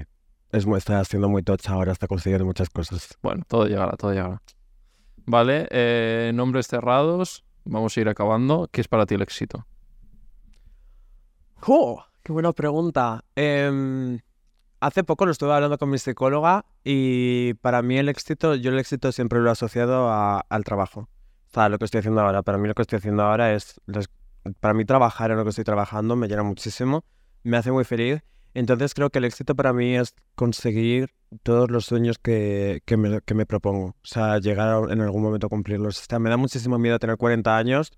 [0.52, 3.18] Es, está haciendo muy tocha ahora, está consiguiendo muchas cosas.
[3.22, 4.42] Bueno, todo llegará, todo llegará.
[5.26, 7.44] Vale, eh, nombres cerrados.
[7.66, 8.68] Vamos a ir acabando.
[8.72, 9.66] ¿Qué es para ti el éxito?
[11.66, 12.04] ¡Oh!
[12.24, 13.24] ¡Qué buena pregunta!
[13.36, 14.20] Em,
[14.80, 18.80] hace poco lo estuve hablando con mi psicóloga y para mí el éxito, yo el
[18.80, 21.02] éxito siempre lo he asociado al trabajo.
[21.02, 22.42] O sea, lo que estoy haciendo ahora.
[22.42, 23.80] Para mí lo que estoy haciendo ahora es...
[24.60, 27.06] para mí trabajar en lo que estoy trabajando me llena muchísimo,
[27.44, 28.22] me hace muy feliz.
[28.54, 31.10] Entonces creo que el éxito para mí es conseguir
[31.42, 33.88] todos los sueños que, que me, que me propongo.
[33.88, 36.00] O sea, llegar en algún momento a cumplirlos.
[36.00, 37.92] O sea, me da muchísimo miedo tener 40 años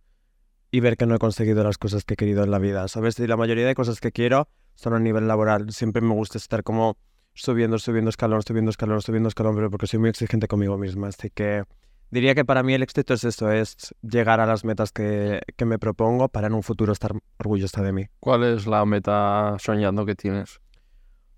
[0.72, 3.20] y ver que no he conseguido las cosas que he querido en la vida, ¿sabes?
[3.20, 5.72] Y la mayoría de cosas que quiero son a nivel laboral.
[5.72, 6.98] Siempre me gusta estar como
[7.34, 11.08] subiendo, subiendo escalón, subiendo escalón, subiendo escalón, pero porque soy muy exigente conmigo misma.
[11.08, 11.64] Así que
[12.12, 15.66] diría que para mí el éxito es eso, es llegar a las metas que, que
[15.66, 18.06] me propongo para en un futuro estar orgullosa de mí.
[18.20, 20.60] ¿Cuál es la meta soñando que tienes?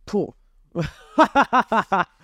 [0.06, 0.34] Puh.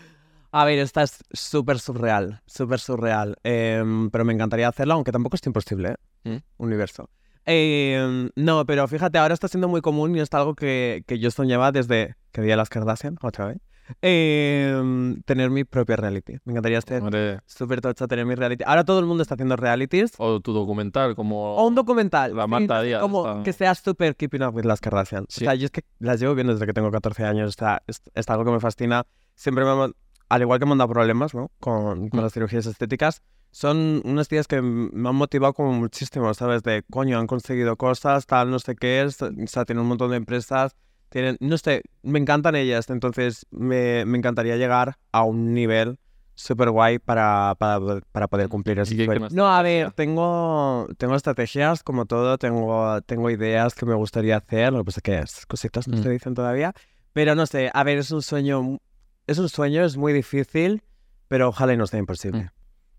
[0.56, 3.38] A ver, esta es súper surreal, súper surreal.
[3.44, 6.30] Em, pero me encantaría hacerlo, aunque tampoco es imposible, ¿eh?
[6.30, 6.64] ¿Mm?
[6.64, 7.10] Universo.
[7.46, 11.32] Em, no, pero fíjate, ahora está siendo muy común y es algo que, que yo
[11.32, 13.58] soñaba desde que vi a las Kardashian, otra vez.
[14.02, 16.34] Em, tener mi propia reality.
[16.46, 18.64] Me encantaría ser súper tocha tener mi reality.
[18.68, 20.14] Ahora todo el mundo está haciendo realities.
[20.18, 21.56] O tu documental, como...
[21.56, 22.36] O un documental.
[22.36, 25.26] La sí, Marta Díaz Como está- que sea súper keeping up with las Kardashian.
[25.30, 25.44] Sí.
[25.44, 27.50] O sea, yo es que las llevo viendo desde que tengo 14 años.
[27.50, 29.06] O sea, es, es algo que me fascina.
[29.36, 29.92] Siempre me
[30.30, 31.52] al igual que me han dado problemas, ¿no?
[31.60, 32.24] Con, con Mm.
[32.24, 33.22] las cirugías estéticas.
[33.52, 36.64] Son unas tías que me han motivado como muchísimo, ¿sabes?
[36.64, 39.22] De, coño, han conseguido cosas, tal, no sé qué es.
[39.22, 40.76] O sea, tienen un montón de empresas.
[41.14, 42.90] Tienen, no sé, me encantan ellas.
[42.90, 46.00] Entonces, me, me encantaría llegar a un nivel
[46.34, 47.80] súper guay para, para,
[48.12, 49.22] para poder cumplir ese ¿Y qué- qué sueño.
[49.22, 54.38] más No, a ver, tengo, tengo estrategias como todo, tengo, tengo ideas que me gustaría
[54.38, 56.02] hacer, lo que pasa es que es cositas no Mm.
[56.02, 56.74] se dicen todavía,
[57.14, 58.80] pero no sé, a ver, es un sueño,
[59.28, 60.82] es un sueño, es muy difícil,
[61.28, 62.46] pero ojalá y no sea imposible.
[62.46, 62.50] Mm.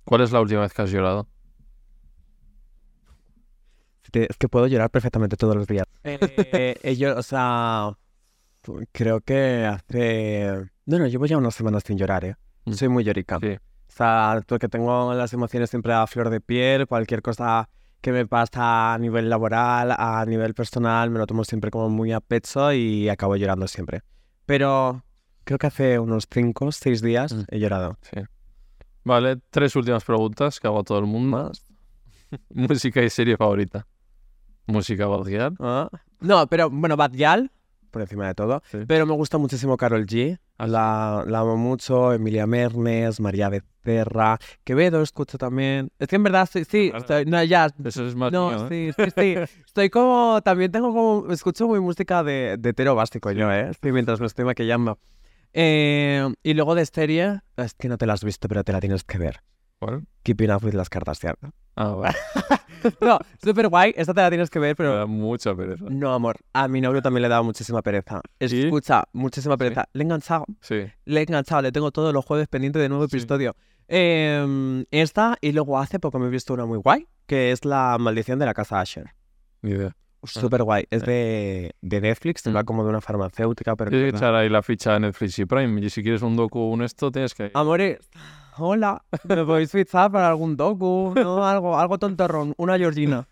[0.05, 1.27] ¿Cuál es la última vez que has llorado?
[4.13, 5.87] Es que puedo llorar perfectamente todos los días.
[6.05, 6.19] Eh,
[6.85, 7.97] eh, yo, o sea,
[8.93, 10.71] creo que hace...
[10.87, 12.37] No, no, llevo ya unas semanas sin llorar, ¿eh?
[12.65, 12.73] Mm.
[12.73, 13.39] Soy muy llorica.
[13.41, 13.49] Sí.
[13.57, 17.69] O sea, porque tengo las emociones siempre a flor de piel, cualquier cosa
[18.01, 22.13] que me pasa a nivel laboral, a nivel personal, me lo tomo siempre como muy
[22.13, 24.03] a pecho y acabo llorando siempre.
[24.47, 25.03] Pero
[25.45, 27.43] creo que hace unos 5 o 6 días Mm.
[27.49, 27.97] he llorado.
[28.03, 28.21] Sí.
[29.05, 31.53] Vale, tres últimas preguntas que hago a todo el mundo.
[32.51, 33.87] Música y serie favorita.
[34.67, 35.53] Música Balguiar.
[35.61, 35.89] Ah.
[36.21, 37.51] No, pero bueno, Bad Gyal,
[37.95, 38.61] por encima de todo.
[38.71, 38.79] Sí.
[38.87, 40.39] Pero me gusta muchísimo Carol G.
[40.59, 45.91] Ah, La, la amo mucho, Emilia Mernes, María Becerra, Quevedo escucho también.
[45.99, 46.99] Es que en verdad sí, sí, Claro.
[46.99, 48.93] estoy, no, ya, Eso es más No, mío, ¿eh?
[48.97, 49.55] sí, sí, sí.
[49.67, 53.71] Estoy como, también tengo como, escucho muy música de, de hetero básico yo, ¿eh?
[53.83, 54.99] Sí, mientras me estoy maquillando.
[55.53, 58.81] Eh, y luego de serie, es que no te la has visto, pero te la
[58.81, 59.41] tienes que ver.
[59.79, 60.07] ¿Cuál?
[60.25, 61.37] Keeping Up with las Kardashian.
[61.77, 62.17] Ah, vale.
[63.01, 65.87] No, súper guay, esta te la tienes que ver, Me pero da mucha pereza.
[65.89, 66.37] no, amor.
[66.53, 68.21] A mi novio también le daba muchísima pereza.
[68.39, 68.65] ¿Sí?
[68.65, 69.89] Escucha, muchísima pereza.
[69.95, 70.83] Le he enganchado, Sí.
[71.07, 73.57] le he enganchado, le tengo todos los jueves pendiente de nuevo episodio.
[73.89, 77.97] Eh, esta, y luego hace poco me he visto una muy guay, que es La
[77.99, 79.15] Maldición de la Casa Asher.
[79.63, 79.97] Ni idea.
[80.25, 80.85] Súper guay.
[80.91, 82.55] Es de, de Netflix, Mm.
[82.57, 83.91] va como de una farmacéutica, pero...
[83.91, 85.81] Tienes que que echar ahí la ficha de Netflix y Prime.
[85.81, 87.51] Y si quieres un docu o un esto, tienes que...
[87.55, 87.99] Amores,
[88.59, 91.13] hola, ¿me podéis fichar para algún docu?
[91.17, 91.45] ¿No?
[91.47, 93.27] Algo, algo tontorrón, una Georgina.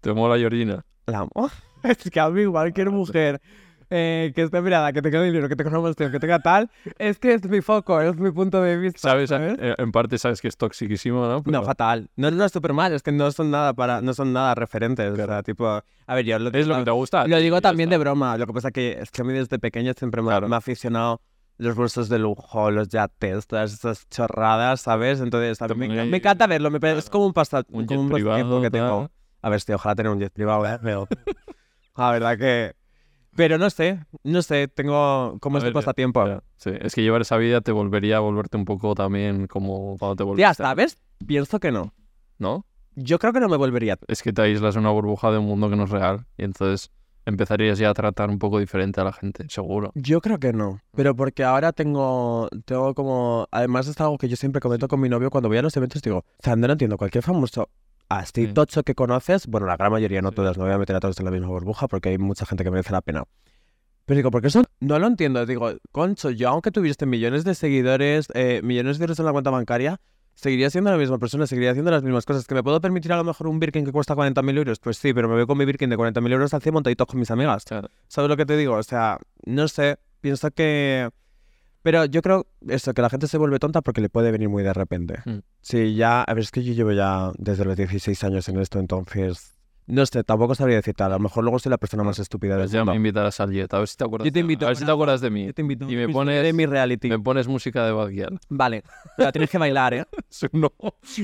[0.00, 0.84] Te mola Georgina.
[1.06, 1.50] La amo.
[1.82, 3.40] Es que a mí cualquier mujer
[3.88, 7.18] eh, que esté mirada, que tenga dinero, que tenga una emoción, que tenga tal, es
[7.18, 8.98] que es mi foco, es mi punto de vista.
[9.00, 9.30] ¿Sabes?
[9.32, 11.36] Eh, En parte sabes que es toxiquísimo, ¿no?
[11.36, 12.10] No, Pero fatal.
[12.16, 15.16] No, no es súper mal, es que no son nada para, no son nada referentes,
[15.16, 15.42] ¿verdad?
[15.42, 17.26] Tipo, a ver, yo lo, es lo que te gusta.
[17.26, 18.04] Lo digo también de está.
[18.04, 18.36] broma.
[18.36, 20.48] Lo que pasa que es que a mí desde pequeño siempre me, Claro.
[20.48, 21.22] me ha aficionado
[21.60, 25.20] los bolsos de lujo, los yates, todas esas chorradas, ¿sabes?
[25.20, 26.70] Entonces, me, me encanta verlo.
[26.70, 27.12] Me, parece- es claro.
[27.12, 28.86] como un, pasa, Un como un pasatiempo privado, que tengo.
[29.08, 29.10] tal.
[29.42, 30.78] A ver, sí, ojalá tener un jet privado, ¿eh?
[30.82, 31.06] Pero,
[31.96, 32.74] la verdad que...
[33.36, 36.26] Pero no sé, no sé, tengo como A este ya- pasatiempo.
[36.26, 39.96] Ya, Sí, es que llevar esa vida te volvería a volverte un poco también como
[39.98, 40.54] cuando te volviste.
[40.54, 40.98] ¿sabes?
[41.26, 41.92] Pienso que no.
[42.38, 42.66] ¿No?
[42.96, 43.98] Yo creo que no me volvería.
[44.08, 46.44] Es que te aíslas en una burbuja de un mundo que no es real y
[46.44, 46.90] entonces
[47.30, 49.90] empezarías ya a tratar un poco diferente a la gente, seguro.
[49.94, 54.36] Yo creo que no, pero porque ahora tengo, tengo como, además es algo que yo
[54.36, 57.24] siempre comento con mi novio cuando voy a los eventos, digo, Sandra, no entiendo, cualquier
[57.24, 57.68] famoso
[58.08, 58.52] así Sí.
[58.52, 60.34] tocho que conoces, bueno, la gran mayoría, no Sí.
[60.36, 62.64] todas, no voy a meter a todos en la misma burbuja porque hay mucha gente
[62.64, 63.24] que merece la pena,
[64.04, 65.46] Pero digo, ¿por qué eso no lo entiendo?
[65.46, 69.50] Digo, concho, yo aunque tuviese millones de seguidores, eh, millones de euros en la cuenta
[69.50, 70.00] bancaria,
[70.40, 72.46] seguiría siendo la misma persona, seguiría haciendo las mismas cosas.
[72.46, 74.78] ¿Que me puedo permitir a lo mejor un Birkin que cuesta 40.000 euros?
[74.78, 77.20] Pues sí, pero me voy con mi Birkin de 40.000 euros al 100 montaditos con
[77.20, 77.64] mis amigas.
[77.64, 77.90] Claro.
[78.08, 78.74] ¿Sabes lo que te digo?
[78.74, 81.10] O sea, no sé, pienso que...
[81.82, 84.62] Pero yo creo eso, que la gente se vuelve tonta porque le puede venir muy
[84.62, 85.18] de repente.
[85.24, 85.38] Mm.
[85.60, 88.78] Sí, ya, a ver, es que yo llevo ya desde los 16 años en esto,
[88.78, 89.59] entonces...
[89.86, 92.62] No sé, tampoco sabría decirte, a lo mejor luego soy la persona más estúpida del
[92.64, 92.96] Pues ya me mundo.
[92.96, 94.24] invitarás al Jet, a ver si te acuerdas.
[94.26, 95.46] Yo te de- invito A ver si te acuerdas de mí.
[95.46, 95.90] Yo te invito.
[95.90, 97.08] Y me Pues, pones- de mi reality.
[97.08, 98.10] Me pones música de Bad.
[98.48, 98.84] Vale,
[99.16, 100.04] pero tienes que bailar, ¿eh?
[100.52, 100.72] no.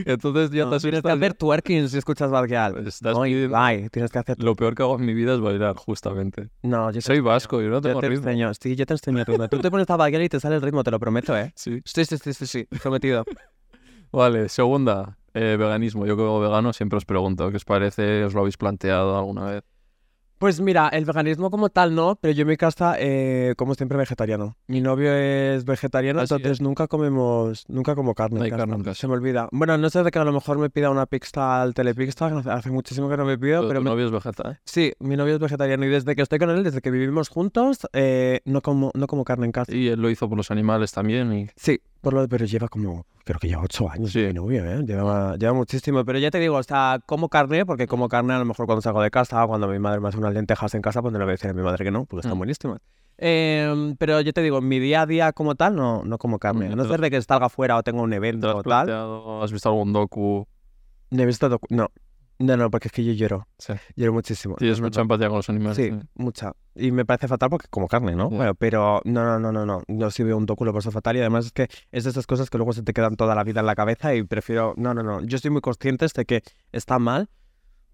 [0.04, 2.86] Entonces ya No, te tienes que hacer twerking si escuchas Bad Gyal.
[2.88, 4.42] Estás No, y pidiendo- bye, tienes que hacer...
[4.42, 6.48] Lo peor que hago en mi vida es bailar, justamente.
[6.62, 8.28] No, yo te Soy vasco, yo no Yo tengo te ritmo.
[8.28, 9.48] enseño, sí, yo te enseño el ritmo.
[9.48, 11.52] Tú te pones a bailar y te sale el ritmo, te lo prometo, ¿eh?
[11.54, 11.80] Sí.
[11.84, 13.24] Sí, sí, sí, sí, sí, prometido.
[14.12, 16.06] Vale, segunda, eh, veganismo.
[16.06, 18.24] Yo como vegano siempre os pregunto, ¿qué os parece?
[18.24, 19.64] ¿Os lo habéis planteado alguna vez?
[20.38, 23.96] Pues mira, el veganismo como tal no, pero yo en mi casa eh, como siempre
[23.96, 24.54] vegetariano.
[24.66, 28.40] Mi novio es vegetariano, entonces nunca comemos, nunca como carne.
[28.40, 29.00] No hay carne casa.
[29.00, 29.48] Se me olvida.
[29.50, 32.70] Bueno, no sé de que a lo mejor me pida una pizza al telepizza, hace-
[32.70, 34.56] muchísimo que no me pido, Pero pero tu me- novio es vegeta, ¿eh?
[34.66, 37.78] sí, mi novio es vegetariano y desde que estoy con él, desde que vivimos juntos,
[37.94, 39.74] eh, no como, no como carne en casa.
[39.74, 41.46] Y él lo hizo por los animales también y...
[41.56, 44.20] Sí, por lo, pero lleva como, creo que lleva ocho años Sí.
[44.20, 44.82] mi novio, ¿eh?
[44.86, 46.05] Lleva, lleva muchísimo.
[46.05, 48.81] Pero ya te digo, o sea, como carne, porque como carne a lo mejor cuando
[48.81, 51.24] salgo de casa, cuando mi madre me hace unas lentejas en casa, pues no le
[51.24, 52.39] voy a decir a mi madre que no, porque están Mm.
[52.39, 52.81] buenísimas.
[53.19, 56.39] Em, pero yo te digo, en mi día a día como tal, no, no como
[56.39, 56.69] carne.
[56.69, 59.43] Mm, A no ser de que salga fuera o tenga un ¿Te evento o tal.
[59.43, 60.47] ¿Has visto algún docu?
[61.11, 61.89] No he visto docu- No,
[62.38, 63.46] no, no, porque es que yo lloro.
[63.58, 63.72] Sí.
[63.94, 64.56] Lloro muchísimo.
[64.56, 65.76] Tienes mucha empatía con los animales.
[65.76, 66.52] Sí, mucha.
[66.74, 68.28] Y me parece fatal porque como carne, ¿no?
[68.28, 69.82] Bueno, pero no, no, no, no, no.
[69.88, 72.26] No si veo un docu lo paso fatal y además es que es de esas
[72.26, 74.74] cosas que luego se te quedan toda la vida en la cabeza y prefiero...
[74.76, 75.22] No, no, no.
[75.24, 76.42] Yo estoy muy consciente de que
[76.72, 77.28] está mal,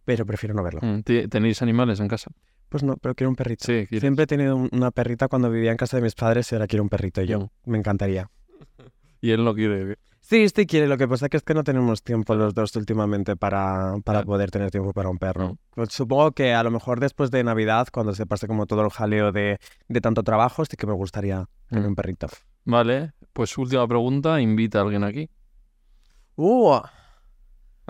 [0.05, 0.81] pero prefiero no verlo.
[0.83, 2.31] Mm, ¿ti- ¿Tenéis animales en casa?
[2.69, 3.65] Pues no, pero quiero un perrito.
[3.67, 4.01] Sí, ¿quieres?
[4.01, 6.67] Siempre he tenido un- una perrita cuando vivía en casa de mis padres y ahora
[6.67, 7.39] quiero un perrito yo.
[7.41, 7.71] Mm.
[7.71, 8.29] Me encantaría.
[9.21, 9.99] Y él no quiere.
[10.23, 10.87] Sí, sí quiere.
[10.87, 14.27] Lo que pasa que es que no tenemos tiempo los dos últimamente para, para Claro.
[14.27, 15.49] poder tener tiempo para un perro.
[15.55, 15.59] Mm.
[15.75, 18.91] Pues supongo que a lo mejor después de Navidad, cuando se pase como todo el
[18.91, 19.59] jaleo de,
[19.89, 21.89] de tanto trabajo, sí que me gustaría tener Mm.
[21.89, 22.29] un perrito.
[22.65, 25.29] Vale, pues última pregunta, invita a alguien aquí.
[26.37, 26.79] ¡Uh!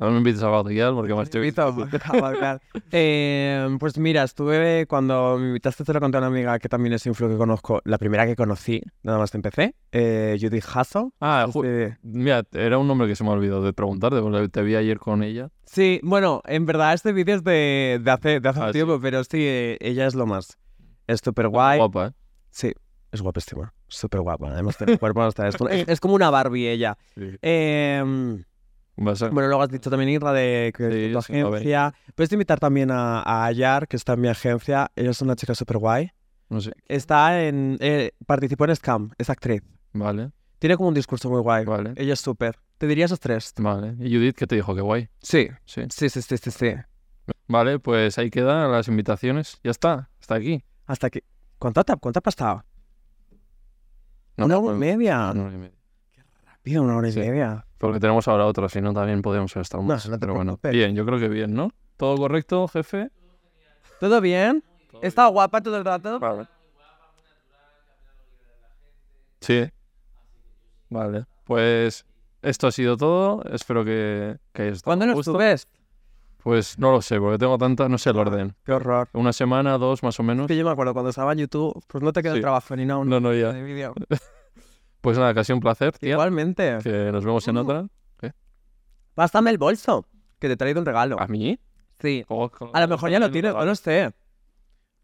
[0.00, 2.60] Ver, me invites a Gyal porque más te Invito a bailar.
[2.90, 6.94] Eh, pues mira, estuve cuando me invitaste, te lo conté a una amiga que también
[6.94, 11.12] es influ que conozco, la primera que conocí, nada más empecé, eh, Judith Hasso.
[11.20, 14.62] Ah, Este- mira, era un nombre que se me ha olvidado de preguntarte, porque te
[14.62, 15.50] vi ayer con ella.
[15.66, 18.78] Sí, bueno, en verdad este vídeo es de, de hace, de hace Ah, un sí.
[18.78, 20.58] tiempo, pero sí, eh, ella es lo más.
[21.06, 21.78] Es súper guay.
[21.78, 22.12] Guapa, ¿eh?
[22.50, 22.72] Sí,
[23.10, 24.48] es guapísima, súper guapa.
[24.52, 26.96] Además tiene cuerpo, hasta es, es- es como una Barbie ella.
[27.14, 27.36] Sí.
[27.42, 28.42] Eh,
[28.96, 31.94] Vas a- Bueno, luego has dicho también Irra de que Sí, es tu agencia.
[32.14, 34.90] Puedes invitar también a, a Ayar, que está en mi agencia.
[34.96, 36.10] Ella es una chica súper guay.
[36.50, 36.72] No sé.
[36.86, 37.78] Está en.
[37.80, 39.62] eh, participó en Scam, es actriz.
[39.94, 41.64] Vale, Tiene como un discurso muy guay.
[41.64, 42.58] vale, Ella es súper.
[42.78, 43.54] Te diría esos tres.
[43.58, 43.94] vale.
[44.00, 44.74] ¿Y Judith qué te dijo?
[44.74, 45.08] Qué guay.
[45.20, 45.48] Sí.
[45.64, 45.82] Sí.
[45.90, 46.74] Sí, sí, sí, sí, sí.
[47.48, 49.58] Vale, pues ahí quedan las invitaciones.
[49.64, 50.62] Ya está, hasta aquí.
[50.86, 51.24] Hasta que.
[51.58, 52.64] ¿Cuánto te, cuánto ha pasado?
[54.36, 55.30] No, una hora y media.
[55.32, 55.76] una hora y media.
[56.62, 57.20] Pido una hora y Sí.
[57.20, 57.66] media.
[57.78, 60.08] Porque tenemos ahora otra, si no también podríamos estar No, más.
[60.08, 61.70] no te pero bueno, bien, yo creo que bien, ¿no?
[61.96, 63.10] ¿Todo correcto, jefe?
[64.00, 64.62] ¿Todo bien?
[65.02, 66.18] ¿Está guapa todo el rato?
[66.20, 66.46] Vale.
[69.40, 69.68] Sí.
[70.88, 71.24] Vale.
[71.44, 72.04] Pues
[72.42, 73.42] esto ha sido todo.
[73.52, 75.66] Espero que, que hayas estado ¿Cuándo nos subes?
[76.42, 78.54] Pues no lo sé, porque tengo tantas, no sé el orden.
[78.64, 79.08] Qué horror.
[79.12, 80.46] Una semana, dos más o Es menos.
[80.48, 82.40] que yo me acuerdo cuando estaba en YouTube, pues no te queda Sí.
[82.40, 83.04] trabajo ni nada.
[83.04, 83.52] No, no, ya.
[83.52, 83.94] de vídeo.
[85.02, 86.12] Pues nada, casi un placer, tía.
[86.12, 86.78] Igualmente.
[86.82, 87.60] Que nos vemos en Uh.
[87.60, 87.86] otra.
[89.14, 90.06] Pásame el bolso,
[90.38, 91.20] que te he traído un regalo.
[91.20, 91.60] ¿A mí?
[92.00, 92.24] Sí.
[92.28, 94.10] Oh, A lo mejor ya lo tienes, o no sé.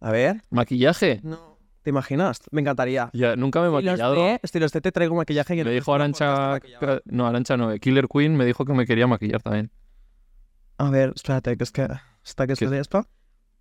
[0.00, 0.42] A ver.
[0.48, 1.20] ¿Maquillaje?
[1.22, 1.58] No.
[1.82, 2.40] ¿Te imaginas?
[2.50, 3.10] Me encantaría.
[3.12, 4.16] Ya, nunca me he Si maquillado.
[4.42, 5.54] si lo sé, te traigo un maquillaje.
[5.54, 6.58] y Me el dijo Arancha...
[7.04, 7.70] No, Arancha no.
[7.72, 9.70] eh, Killer Queen me dijo que me quería maquillar también.
[10.78, 11.88] A ver, espérate, que es que...
[12.24, 12.64] ¿Está que ¿Qué?
[12.64, 13.06] estoy esto?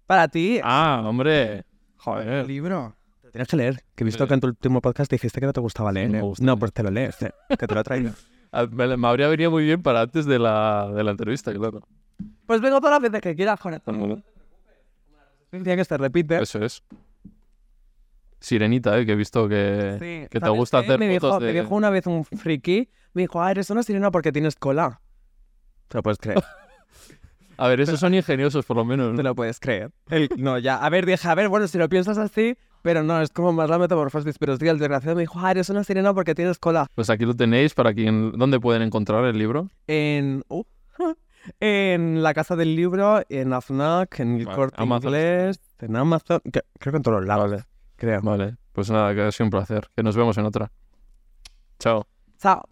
[0.06, 0.60] Para ti.
[0.64, 1.54] Ah, hombre.
[1.58, 1.66] el
[1.98, 2.48] Joder.
[2.48, 2.96] libro.
[3.38, 3.84] Tienes que leer.
[3.96, 6.10] Que he visto que en tu último podcast dijiste que no te gustaba leer.
[6.10, 6.22] me ¿eh?
[6.22, 6.60] gusta no, leer.
[6.60, 7.22] pues te lo lees.
[7.22, 8.12] eh, Que te lo he traído.
[8.52, 11.82] Ah, Me, me habría venido muy bien para antes de la, de la entrevista, claro.
[12.46, 14.24] pues vengo todas las veces que quieras, corazón.
[15.52, 16.42] Tiene que se repite.
[16.42, 16.82] Eso es.
[18.40, 20.86] Sirenita, eh, que he visto que, Sí, que te ¿sabes gusta qué?
[20.88, 21.62] hacer me dijo, fotos me de...
[21.62, 25.02] dijo una vez un friki, me dijo, ah, eres una sirena porque tienes cola.
[25.90, 26.42] Te lo puedes creer.
[27.60, 29.16] A ver, esos son ingeniosos, por lo menos.
[29.16, 29.92] Te lo puedes creer.
[30.10, 30.78] El- no, ya.
[30.78, 33.70] A ver, dije, a ver, bueno, si lo piensas así, pero no, es como más
[33.70, 34.38] la metamorfosis.
[34.40, 36.88] Pero sí, el desgraciado me dijo, ah, eres una sirena porque tienes cola.
[36.96, 38.32] Pues aquí lo tenéis para quien...
[38.34, 39.70] ¿Dónde pueden encontrar el libro?
[39.88, 40.44] En.
[40.50, 40.64] uh,
[41.60, 45.10] en la casa del libro, en AFNAC, en el Vale, corte Amazon.
[45.10, 46.40] inglés, en Amazon.
[46.52, 47.64] que- creo que en todos los lados.
[47.96, 48.22] creo.
[48.22, 49.88] Vale, pues nada, que ha sido un placer.
[49.96, 50.72] Que nos vemos en otra.
[51.80, 52.06] Chao.
[52.40, 52.64] Chao.